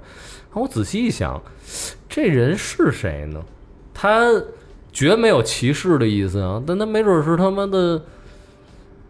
[0.54, 1.40] 我仔细一想，
[2.10, 3.40] 这人是谁呢？
[3.94, 4.26] 他
[4.92, 8.02] 绝没有歧视的意思啊，但他没准是他妈的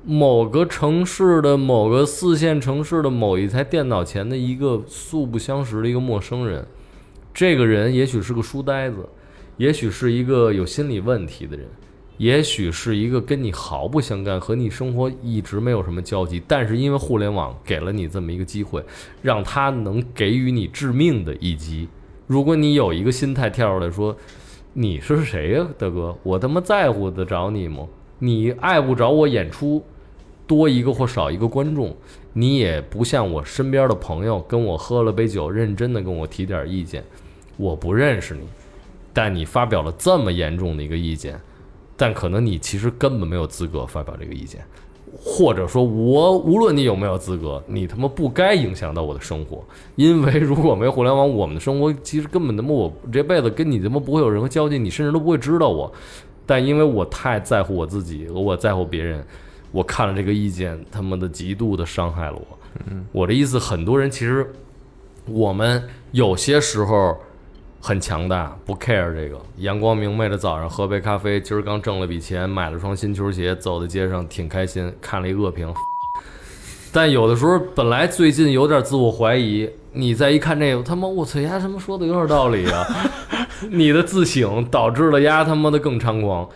[0.03, 6.67] 某个城市的某个四线城市的某一台电脑前的一个素不相识的一个陌生人。
[7.33, 9.07] 这个人也许是个书呆子，
[9.59, 11.67] 也许是一个有心理问题的人，
[12.17, 18.81] 也许是一个跟你毫不相干、和你生活一直没有什么交集，但是因为互联网给了你这么一个机会，
[19.21, 21.89] 让他能给予你致命的一击。
[22.25, 24.15] 如果你有一个心态跳出来说
[24.71, 26.17] ：“你是谁呀、大哥？
[26.23, 27.85] 我他妈在乎得着你吗？
[28.19, 29.83] 你爱不着我演出，
[30.47, 31.93] 多一个或少一个观众，
[32.31, 37.03] 你也不像我身边的朋友跟我喝了杯酒，认真的跟我提点意见。
[37.57, 38.47] 我不认识你，
[39.21, 41.37] 但你发表了这么严重的一个意见，
[41.97, 44.61] 但可能你其实根本没有资格发表这个意见，
[45.21, 49.61] 或者说我无论你有没有资格，你他妈不该影响到我的生活，
[49.97, 55.91] 因为如果没有互联网，我们的生活其实根本他妈我这辈子跟你他妈不会有任何交集，你甚至都不会知道我。
[56.45, 59.21] 但因为我太在乎我自己，和我在乎别人，
[59.73, 62.57] 我看了这个意见，他妈的极度的伤害了我。
[63.11, 64.49] 我的意思，很多人其实
[65.25, 67.17] 我们有些时候
[67.81, 75.73] 很强大，不 care 这个，阳光明媚的早上喝杯咖啡，今儿刚挣了笔钱，买了双新球鞋，走在街上挺开心，看了一恶评。
[76.91, 82.85] 但有的时候本来最近有点自我怀疑，你再一看这个，他妈我操，丫他妈说的有点道理啊！
[83.71, 86.49] 你的自省导致了丫他妈的更猖狂，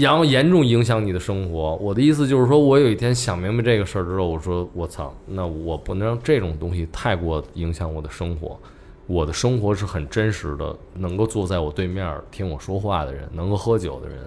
[0.00, 1.74] 然后严重影响你的生活。
[1.76, 8.58] 我的意思就是说，我有一天想明白这个事儿之后，我说我操，那我不能让这种东西太过影响我的生活。
[9.06, 14.18] 我的生活是很真实的，能够坐在我对面听我说话的人，能够喝酒的人，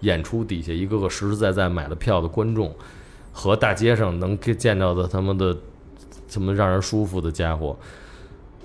[0.00, 2.74] 演出底下一个个实实在在买了票的观众，
[3.30, 5.56] 和大街上能见到的他们的
[6.26, 7.76] 这么让人舒服的家伙。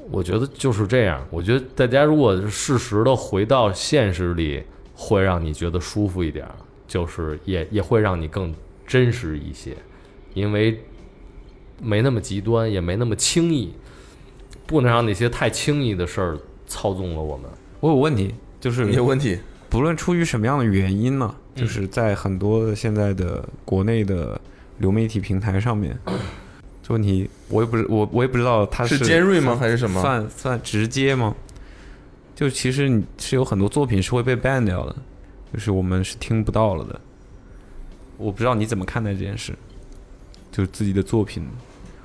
[0.10, 1.22] 我觉得就是这样。
[1.30, 4.64] 我觉得大家如果适时的回到现实里，
[4.96, 6.48] 会让你觉得舒服一点，
[6.88, 8.56] 就是也也会让你更
[8.88, 9.76] 真实一些，
[10.34, 10.82] 因为
[11.82, 13.74] 没那么极端，也没那么轻易，
[14.68, 16.38] 不能让那些太轻易的事儿
[16.68, 17.50] 操纵了我们。
[17.80, 19.40] 我有问题，就是没有问题。
[19.70, 24.40] 不论出于什么样的原因呢，就是在很多现在的国内的
[24.78, 25.98] 流媒体平台上面，
[26.84, 31.36] 这问题我也不知我我也不知道它是尖锐吗还是什么算算直接吗？
[32.36, 34.96] 就其实你是有很多作品是会被 ban 掉的，
[35.52, 37.02] 就是我们是听不到了的。
[38.18, 39.54] 我不知道你怎么看待这件事，
[40.52, 41.46] 就是自己的作品，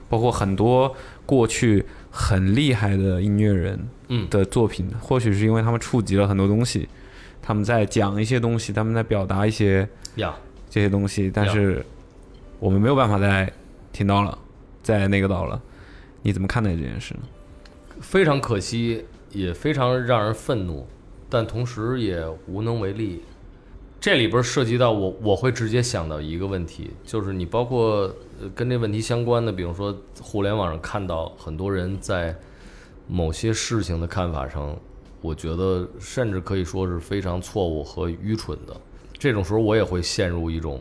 [0.09, 0.95] 包括很多
[1.25, 1.85] 过去
[2.15, 6.87] 很厉害的音乐人，嗯的作品，或许是因为他们触及了很多东西，
[7.41, 10.37] 他们在讲一些东西，他们在表达一些呀，
[10.69, 11.85] 这些东西，但是
[12.61, 13.51] 我们没有办法再
[13.93, 14.39] 听到了，
[14.83, 15.61] 在那个到了，
[16.23, 17.21] 你怎么看待这件事呢？
[18.01, 20.87] 非常可惜，也非常让人愤怒，
[21.31, 23.23] 但同时也无能为力。
[24.01, 32.37] 这里边涉及到我，我会直接想到一个问题，就是你包括呃跟这问题相关的，比如说互联网上看到很多人在
[33.07, 34.77] 某些事情的看法上，
[35.21, 38.77] 我觉得甚至可以说是非常错误和愚蠢的。
[39.19, 40.81] 这种时候，我也会陷入一种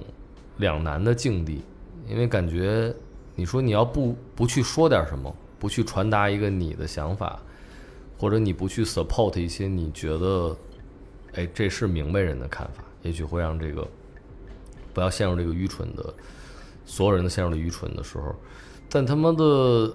[0.58, 1.62] 两难的境地，
[2.08, 2.94] 因为感觉
[3.36, 7.40] 你说你要不不去说点什么，不去传达一个你的想法，
[8.18, 10.56] 或者你不去 support 一些你觉得，
[11.34, 13.88] 哎，这是明白人的看法，也许会让这个
[14.94, 16.14] 不要陷入这个愚蠢的，
[16.92, 18.36] 所有人都陷入了愚蠢的时候，
[18.90, 19.90] 但他妈的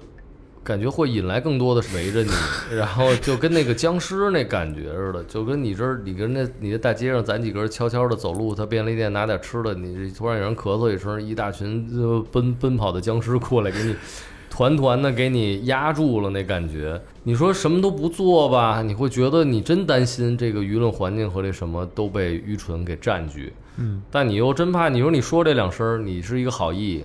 [0.64, 2.30] 感觉会引来更多的围着你，
[2.74, 11.86] 然后就跟那个僵尸那感觉似的，就跟你这，你跟那你在大街上，咱几个悄悄的走路，他便利店拿点吃的，你突然有人咳嗽一声，一大群
[12.32, 13.94] 奔 奔跑的僵尸过来给你。
[14.48, 16.98] 团团的给你压住了那感觉。
[17.24, 23.52] 你说什么都不做吧，你会觉得你真担心这个舆论环境和这什么都被愚蠢给占据。
[23.76, 27.04] 嗯，但你又真怕，你说你说这两声，你是一个好意，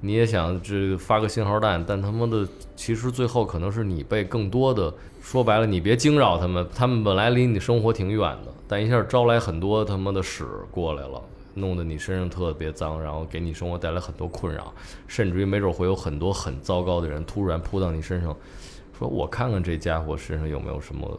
[0.00, 11.22] 你也想这发个信号弹，但他妈的，其实最后可能是你被更多的说白了，你别惊扰他们，他们本来离你生活挺远的，但一下招来很多他妈的屎过来了。
[11.58, 14.70] 弄得你身上特别脏，然后给你生活带来很多困扰，
[15.06, 18.36] 甚至于没准会有很多很糟糕的人突然扑到你身上，
[18.98, 21.18] 说我看看这家伙身上有没有什么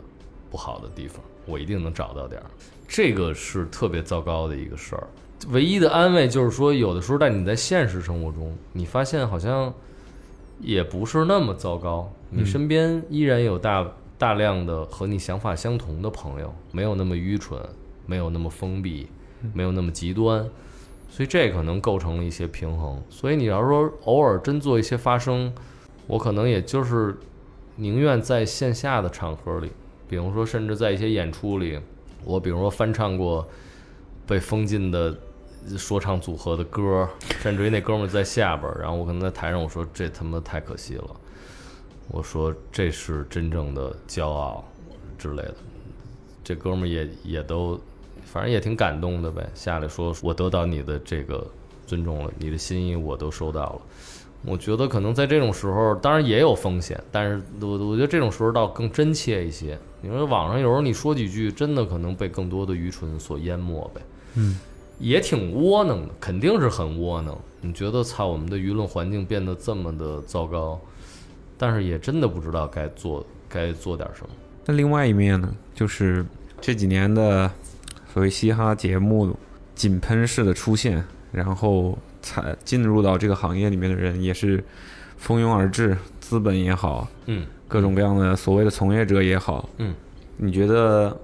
[0.52, 2.46] 不好的地方，我一定能找到点儿。
[2.88, 5.08] 这个是特别糟糕的一个事儿。
[5.50, 9.74] 唯一的安慰就是说，有的时候在你在现实生活中，你发现好像
[10.60, 13.88] 也不是那么糟糕，你身边依然有大
[14.18, 17.62] 大量的和你想法相同的朋友，没有那么愚蠢，
[18.06, 19.08] 没有那么封闭，
[19.54, 20.44] 没有那么极端，
[21.10, 23.00] 所以这可能构成了一些平衡。
[23.10, 25.54] 所以你要说偶尔真做一些发声，
[26.08, 27.16] 我可能也就是
[27.76, 29.72] 宁愿在线下的场合里，
[30.08, 31.80] 比如说甚至在一些演出里，
[32.24, 33.48] 我比如说翻唱过
[34.26, 35.16] 被封禁的
[35.78, 37.08] 说唱组合的歌，
[37.42, 41.10] 甚至于那哥们在下边，然后我可能在台上我说这他妈太可惜了，
[42.10, 44.64] 我说这是真正的骄傲
[45.18, 45.56] 之类的，
[46.44, 47.80] 这哥们儿也也都
[48.24, 51.46] 反正也挺感动的呗，下来说我得到你的这个
[51.86, 53.82] 尊重了，你的心意我都收到了。
[54.46, 59.78] 我觉得可能在这种时候，当然也有风险，但是我我觉得这种时候倒更真切一些。
[60.02, 64.02] 你说网上有时候你说几句，真的可能被更多的愚蠢所淹没呗。
[64.36, 64.60] 嗯，
[65.00, 67.38] 也挺窝囊的，肯定是很窝囊。
[67.62, 70.80] 你觉得操，我们的舆论环境变得这么的糟糕，
[71.58, 74.30] 但是也真的不知道该做该做点什么。
[74.66, 76.24] 那另外一面呢，就是
[76.62, 77.52] 这几年的
[78.14, 79.36] 所谓嘻哈节目
[79.74, 84.64] 井喷式的出现，然后才进入到这个行业里面的人也是
[85.18, 89.94] 蜂拥而至，资本也好，嗯各种各样的所谓的从业者也好，嗯，
[90.38, 91.18] 你觉得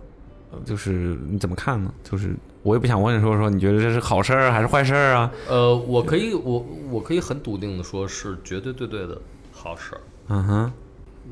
[0.51, 1.93] 呃就是你怎么看呢？
[2.03, 5.31] 就是我也不想问说说你觉得这是好事儿还是坏事儿啊？
[5.49, 9.19] 呃，我可以我我可以很笃定的说，是绝对对对的
[9.51, 10.01] 好事儿。
[10.27, 10.71] 嗯哼，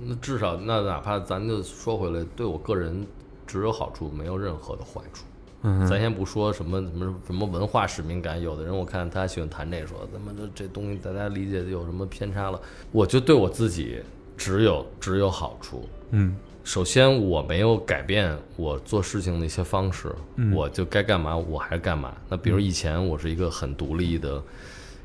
[0.06, 3.06] 那至少那哪怕咱就说回来，对我个人
[3.48, 5.26] 只有好处，没有任何的坏处。
[5.64, 12.60] 嗯，咱先不说什么什么什么文化使命感，有的人我看他喜欢谈这个，说他妈这这东西大家理解的有什么偏差了。
[12.92, 14.02] 我就对我自己
[14.42, 15.88] 只有只有好处。
[16.10, 22.12] 嗯首先，我没有改变我做事情的一些方式，嗯我就该干嘛我还干嘛。
[22.28, 24.42] 那比如以前我是一个很独立的、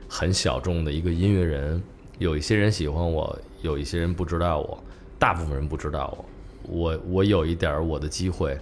[0.08, 1.82] 很小众的一个音乐人，
[2.18, 4.82] 有一些人喜欢我，有一些人不知道我，
[5.18, 6.24] 大部分人不知道我。
[6.62, 8.58] 我我有一点儿我的机会，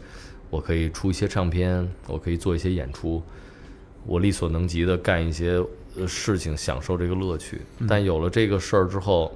[0.51, 3.23] 我可以出一些唱片，我可以做一些演出，
[4.07, 5.63] 我力所能及的干一些
[5.97, 7.63] 呃事情，享受这个乐趣。
[7.89, 9.33] 但有了这个事儿之后，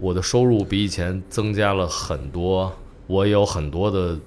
[0.00, 2.72] 我的收入比以前增加了很多，
[3.06, 4.18] 我有很多的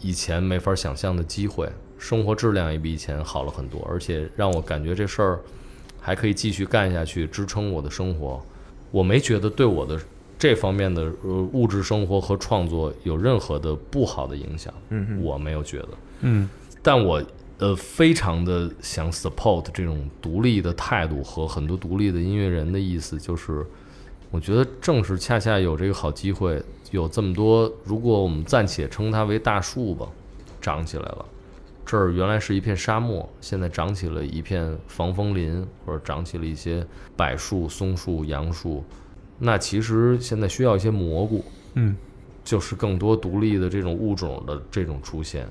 [0.00, 1.68] 以前没法想象的机会，
[1.98, 5.40] 生活质量也比以前好了很多，而且让我感觉这事儿
[6.00, 8.40] 还可以继续干下去，支撑我的生活。
[8.90, 10.00] 我没觉得对我的
[10.38, 15.88] 这方面的呃物质生活和创作有任何的不好的影响，嗯我没有觉得。
[16.22, 16.48] 嗯
[16.82, 17.22] 但我
[17.58, 23.64] 呃非常的想 support 这种独立的态度和很多独立的音乐人的意思，就是
[24.30, 30.06] 我觉得正是恰恰有这个好机会，有这么多，如果我们暂且称它为大树吧，
[30.60, 31.26] 长起来了。
[31.84, 36.86] 这儿原来是一片沙漠，现在长起了一片防风林，或者长起了一些
[37.16, 38.84] 柏树、松树、杨树。
[39.38, 41.44] 那其实现在需要一些蘑菇，
[41.74, 41.96] 嗯
[42.44, 45.48] 就是更多独立的这种物种的这种出现，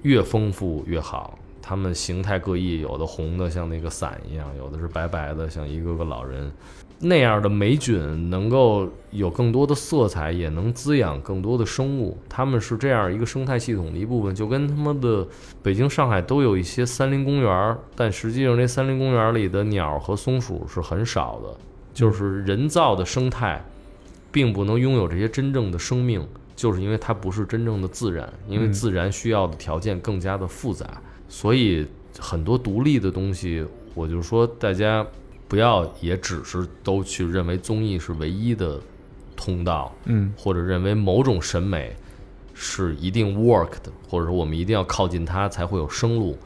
[0.00, 1.38] 越丰富越好。
[1.60, 6.50] 它们形态各异，有的红的像那个伞一样，有的是白白的像一个个老人。
[7.00, 12.16] 那样的霉菌能够有更多的色彩，也能滋养更多的生物。
[12.28, 15.26] 它们是这样一个生态系统的一部分，就跟他妈的
[15.62, 21.56] 北京、上海都有一些森林公园儿，但实际上这森林公园里的鸟和松鼠是很少的，
[21.92, 23.64] 就是人造的生态。
[24.32, 26.24] 并不能拥有这些真正的生命，
[26.54, 31.84] 就是因为它不是真正的自然，因为嗯自然需要的条件更加的复杂，所以
[32.16, 35.04] 很多独立的东西，我就说大家
[35.50, 38.78] 不要也只是都去认为综艺是唯一的
[39.34, 41.96] 通道，嗯或者认为某种审美
[42.54, 46.38] 是一定 work 的，或者说我们一定要靠近它才会有生路。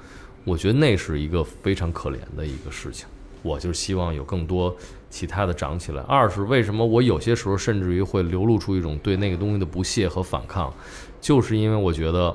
[0.44, 3.06] 我觉得那是一个非常可怜的一个事情。
[3.42, 4.74] 我就希望有更多
[5.10, 6.00] 其他的长起来。
[6.04, 10.72] 二是为什么我有些时候甚至于会流露出一种对那个东西的不屑和反抗，
[11.20, 12.34] 就是因为我觉得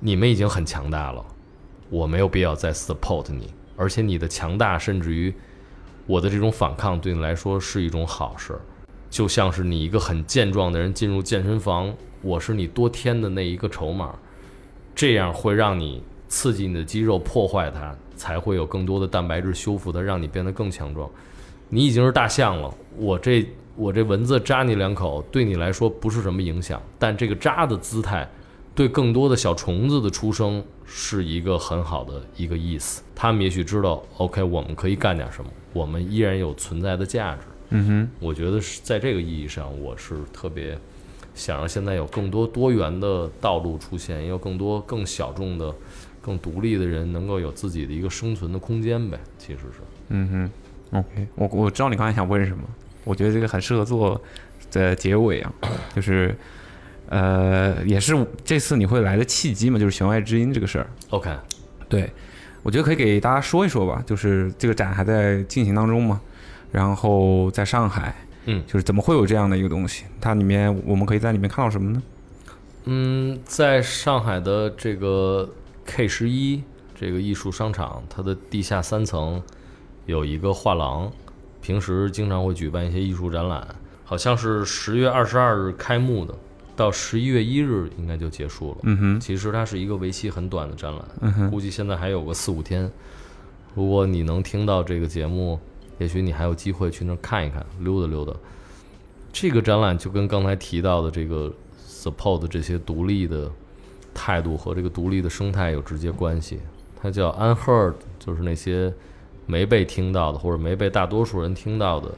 [0.00, 1.24] 你们已经很强大了，
[1.88, 5.32] 我没有必要再 support 你，而且你的强大甚至于
[6.12, 8.60] 我的这种反抗对你来说是一种好事，
[9.08, 11.90] 就像是你一个很健壮的人进入健身房，
[12.20, 14.14] 我是你多添的那一个筹码，
[14.94, 21.08] 这样会让你刺激你的肌肉，破坏它，才会有更多的蛋白质修复它，让你变得更强壮。
[21.70, 28.28] 你已经是大象了，我这我这蚊子扎你两口，对你来说不是什么影响，但这个扎的姿态，
[28.74, 33.02] 对更多的小虫子的出生是一个很好的一个意思。
[33.14, 37.42] 他们也许知道，OK，我们可以干点什么，我们依然有存在的价值。
[37.70, 40.76] 嗯哼，我觉得是在这个意义上，我是特别
[41.34, 45.74] 想让现在有更多多元的道路出现，也有更多更小众的、
[46.20, 49.18] 更独立的人能够有自己的一个生存的空间呗。
[49.38, 49.80] 其实是，
[50.10, 50.50] 嗯
[50.92, 52.62] 哼，OK，我我知道你刚才想问什么，
[53.04, 54.20] 我觉得这个很适合做
[54.70, 55.52] 的结尾啊，
[55.96, 56.36] 就是
[57.08, 60.86] 呃，也是这次你会来的契机嘛，就是弦外之音这个事儿。
[61.08, 61.30] OK，
[61.88, 62.10] 对，
[62.62, 66.20] 我觉得可以给大家说一说吧，就是这个展还在进行当中嘛，
[66.70, 68.14] 然后在上海，
[68.46, 70.04] 嗯就是怎么会有这样的一个东西？
[70.20, 72.02] 它里面我们可以在里面看到什么呢？
[72.84, 75.48] 嗯，在上海的这个
[75.84, 76.62] K 十一
[76.94, 79.42] 这个艺术商场，它的地下三层
[80.06, 81.12] 有一个画廊，
[81.60, 83.66] 平时经常会举办一些艺术展览，
[84.04, 86.34] 好像是十月二十二日开幕的，
[86.82, 88.78] 到十一月一日应该就结束了。
[88.82, 92.90] 嗯哼，其实它是一个为期很短的展览，估计现在还有个四五天。
[93.76, 95.60] 如果你能听到这个节目，
[95.98, 98.32] 也许你还有机会去那儿看一看，溜达溜达。
[99.32, 101.54] 这个展览就跟刚才提到的这个
[101.88, 103.48] support 这些独立的
[104.12, 106.58] 态度和这个独立的生态有直接关系。
[107.00, 108.92] 它叫 unheard，就是那些
[109.46, 112.12] 没被听到的或者没被大多数人听到的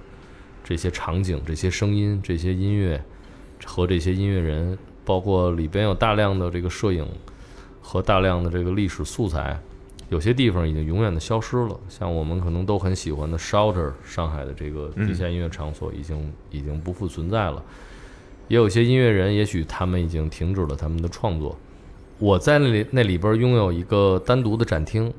[0.64, 3.00] 这些场景、这些声音、这些音乐
[3.64, 7.06] 和这些音乐人，包括里边有大量的这个摄影
[7.80, 9.58] 和大量的这个历史素材。
[10.10, 17.62] 有些地方已经永远的消失了，像我们可能都很喜欢的 Shelter，上海的这个地下音乐场所已经、已经不复存在了。
[18.48, 21.56] 也有些音乐人，也许他们已经停止了他们的创作。
[22.18, 25.12] 我在那里那里边拥有一个单独的展厅，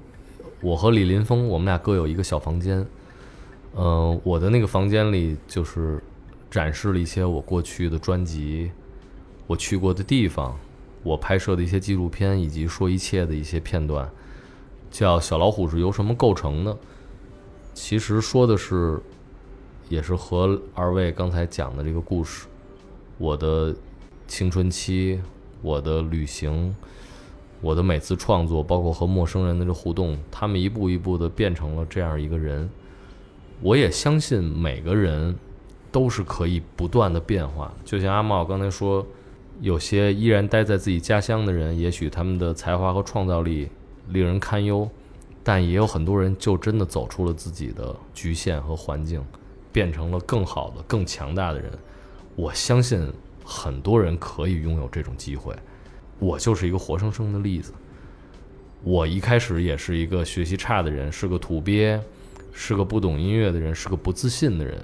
[0.61, 2.85] 我和李林峰，我们俩各有一个小房间。
[3.76, 6.01] 嗯、我的那个房间里就是
[6.49, 8.72] 展示了一些我过去的专辑，
[9.47, 10.57] 我去过的地方，
[11.03, 14.09] 我拍摄的一些纪录片，以及说一切的一些片段。
[14.91, 16.77] 叫小老虎是由什么构成的？
[17.73, 18.97] 其实说的是，
[19.89, 22.47] 也是和二位刚才讲的这个故事，
[23.17, 23.76] 我的
[24.26, 25.19] 青春期，
[25.61, 26.73] 我的旅行，
[27.59, 32.69] 我的每次创作，包括和陌生人的这互动，他们一步一步的变成了这样一个人。
[33.61, 35.35] 我也相信每个人
[35.95, 39.07] 都是可以不断的变化，就像阿茂刚才说，
[39.61, 43.69] 有些依然待在自己家乡的人，也许他们的才华和创造力
[44.09, 44.89] 令人堪忧，
[45.41, 49.23] 但也有很多人就真的走出了自己的局限和环境，
[49.72, 51.72] 变成了更好的、更强大的人。
[52.35, 53.09] 我相信
[53.45, 55.55] 很多人可以拥有这种机会，
[56.19, 57.72] 我就是一个活生生的例子。
[58.84, 61.97] 我一开始也是一个学习差的人，是个土鳖，
[62.51, 64.77] 是个不懂音乐的人，是个不自信的人，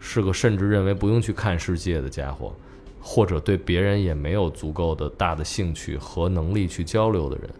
[0.00, 2.54] 是个甚至认为不用去看世界的家伙，
[3.00, 7.50] 或者对别人也没有足够的大的兴趣和能力去交流的人。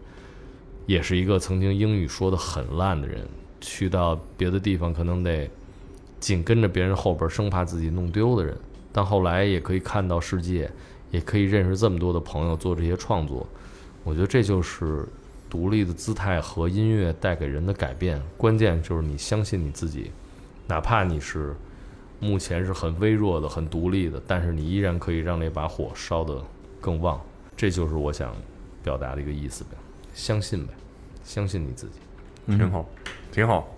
[0.85, 3.27] 也是一个曾经英语说的很烂的人，
[3.61, 5.47] 去到别的地方可能得
[6.19, 8.57] 紧跟着别人后边，生怕自己弄丢的人。
[8.91, 10.71] 但后来也可以看到世界，
[11.11, 13.47] 也可以认识这么多的朋友，做这些创作。
[14.03, 15.05] 我觉得这就是
[15.47, 18.19] 独立的姿态和音乐带给人的改变。
[18.35, 20.09] 关键就是你相信你自己，
[20.65, 21.55] 哪怕你是
[22.19, 26.43] 目前是很微弱的、很独立的，但是你依然可以让那把火烧得
[26.81, 27.19] 更旺。
[27.55, 28.35] 这就是我想
[28.83, 29.71] 表达的一个意思呗。
[30.13, 30.73] 相信呗，
[31.23, 31.93] 相信你自己。
[32.57, 32.89] 挺好，
[33.31, 33.75] 挺好。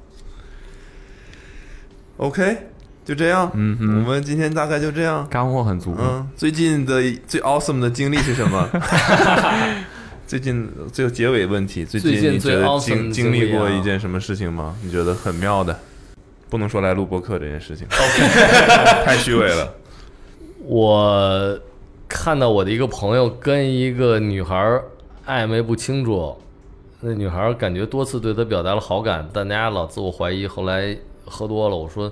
[2.18, 2.58] OK，
[3.04, 3.52] 就这样。
[3.54, 5.28] 嗯我，们今天大概就这样。
[5.30, 5.96] 干货很足。
[6.00, 8.70] 嗯，最近的最 awesome 的经历是什么？
[10.26, 14.76] 最近最后结尾问题，最最近最你觉得 awesome 经经历过经历啊一件什么事情吗？
[14.82, 15.78] 你觉得很妙的，
[16.52, 17.88] 不能说来录播客这件事情，
[19.06, 19.74] 太虚伪了。
[20.66, 21.58] 我
[22.10, 24.84] 看到我的一个朋友跟一个女孩儿
[25.26, 26.38] 暧昧不清楚，
[27.00, 30.46] 那女孩儿感觉多次对他表达了好感，但大家老自我怀疑。
[30.46, 30.94] 后来
[31.26, 32.12] 喝多了，我说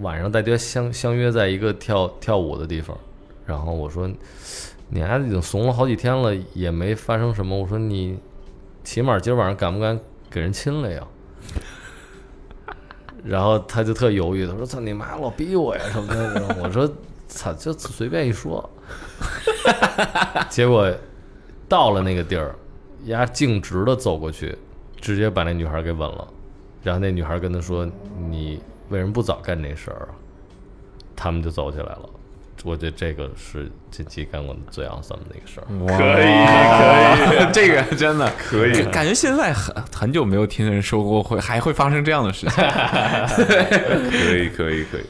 [0.00, 2.94] 晚上大家相相约在一个跳跳舞的地方，
[3.46, 4.06] 然后我说
[4.90, 7.56] 你还已经怂了好几天了，也没发生什么。
[7.56, 8.18] 我说你
[8.84, 9.98] 起码今儿晚上敢不敢
[10.30, 11.02] 给人亲了呀？
[13.24, 16.90] 然后他就特犹豫，他说：“操你妈，老逼我呀什么的。”我说
[17.28, 18.68] ：“操，就随便一说。”
[20.48, 20.90] 结果
[21.68, 22.54] 到了那个地儿，
[23.04, 24.56] 丫径直的走过去，
[25.00, 26.26] 直接把那女孩给吻了。
[26.82, 27.86] 然后那女孩跟他说
[28.30, 30.14] ：“你为什么不早干这事儿啊？
[31.16, 32.08] 他们就走起来了。
[32.64, 35.66] 我觉得这个是近期干过的最 awesome 的一个事儿。
[35.86, 42.64] 可以可以， 这个真的可以 感觉现在很很久没有听人说过会还会发生这样的事情。
[44.10, 45.04] 可以可以可以，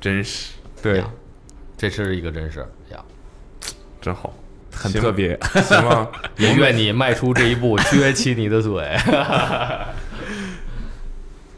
[0.00, 0.52] 真是
[0.82, 1.02] 对，
[1.76, 2.98] 这是一个真事儿呀，
[4.00, 4.32] 真好，
[4.72, 5.38] 很特别。
[5.64, 6.08] 行吗？
[6.38, 8.96] 也愿你迈出这一步，撅起你的嘴。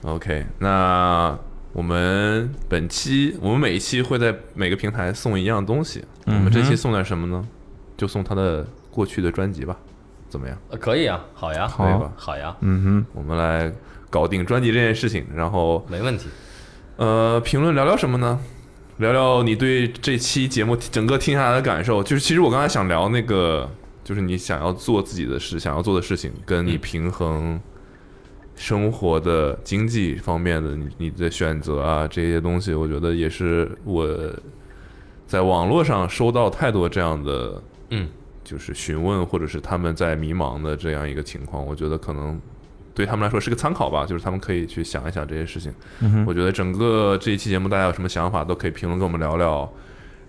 [0.03, 1.39] OK，那
[1.73, 6.05] 我们本期我们每一期会在每个平台送一样东西。
[6.27, 7.47] 我们这期送点什么呢？
[7.97, 9.77] 就送他的过去的专辑吧，
[10.28, 10.59] 怎么样？
[10.70, 12.12] 呃可以啊，好呀，可以吧？
[12.16, 13.73] 好呀，嗯哼我们来
[14.11, 16.27] 搞定专辑这件事情，然后没问题。
[16.97, 18.39] 呃，评论聊聊什么呢？
[18.99, 22.03] 聊聊你对这期节目整个听下来的感受。
[22.03, 23.69] 就是其实我刚才想聊那个，
[24.05, 27.59] 就是你想要做自己的事，想要做的事情，跟你平衡
[28.62, 34.09] 生活的经济方面的你你的选择啊，这些东西，我觉得也是我
[35.26, 37.60] 在网络上收到太多这样的，
[37.90, 38.09] 嗯，
[38.44, 42.40] 就是询问或者是他们在迷茫的这样一个情况，我觉得可能
[42.94, 45.74] 对他们来说是个参考吧，就是他们可以去想一想这些事情。
[46.24, 49.68] 我觉得整个这一期节目大家有什么想法都可以评论跟我们聊聊，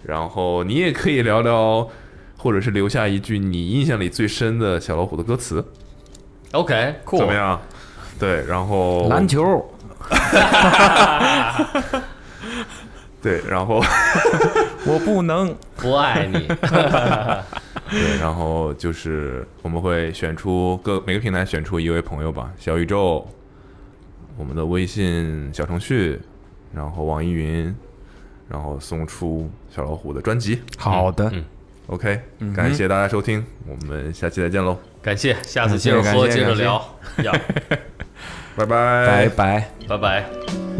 [0.03, 1.88] 然后你也可以聊聊，
[2.35, 5.64] 或者是留下一句你印象里最深的小老虎的歌词
[6.53, 7.31] ，OK，酷、怎么？
[7.31, 7.61] 样？
[8.24, 9.44] 对，然后篮球，
[13.22, 13.84] 对，然后
[14.88, 15.54] 我不能。
[15.76, 16.48] 不爱你。
[17.91, 23.28] 对，然后就是我们会选出各每个平台选出一位朋友吧，小宇宙，
[24.38, 26.22] 我们的微信小程序，
[26.74, 27.76] 然后网易云，
[28.48, 30.62] 然后送出小老虎的专辑。
[30.78, 31.44] 好的，嗯
[31.88, 32.22] OK，
[32.56, 36.82] 感谢大家收听，我们下期再见喽，感谢，下次接着喝，接着聊。
[38.57, 39.69] 呀，拜拜，拜拜。
[39.88, 40.73] 拜拜。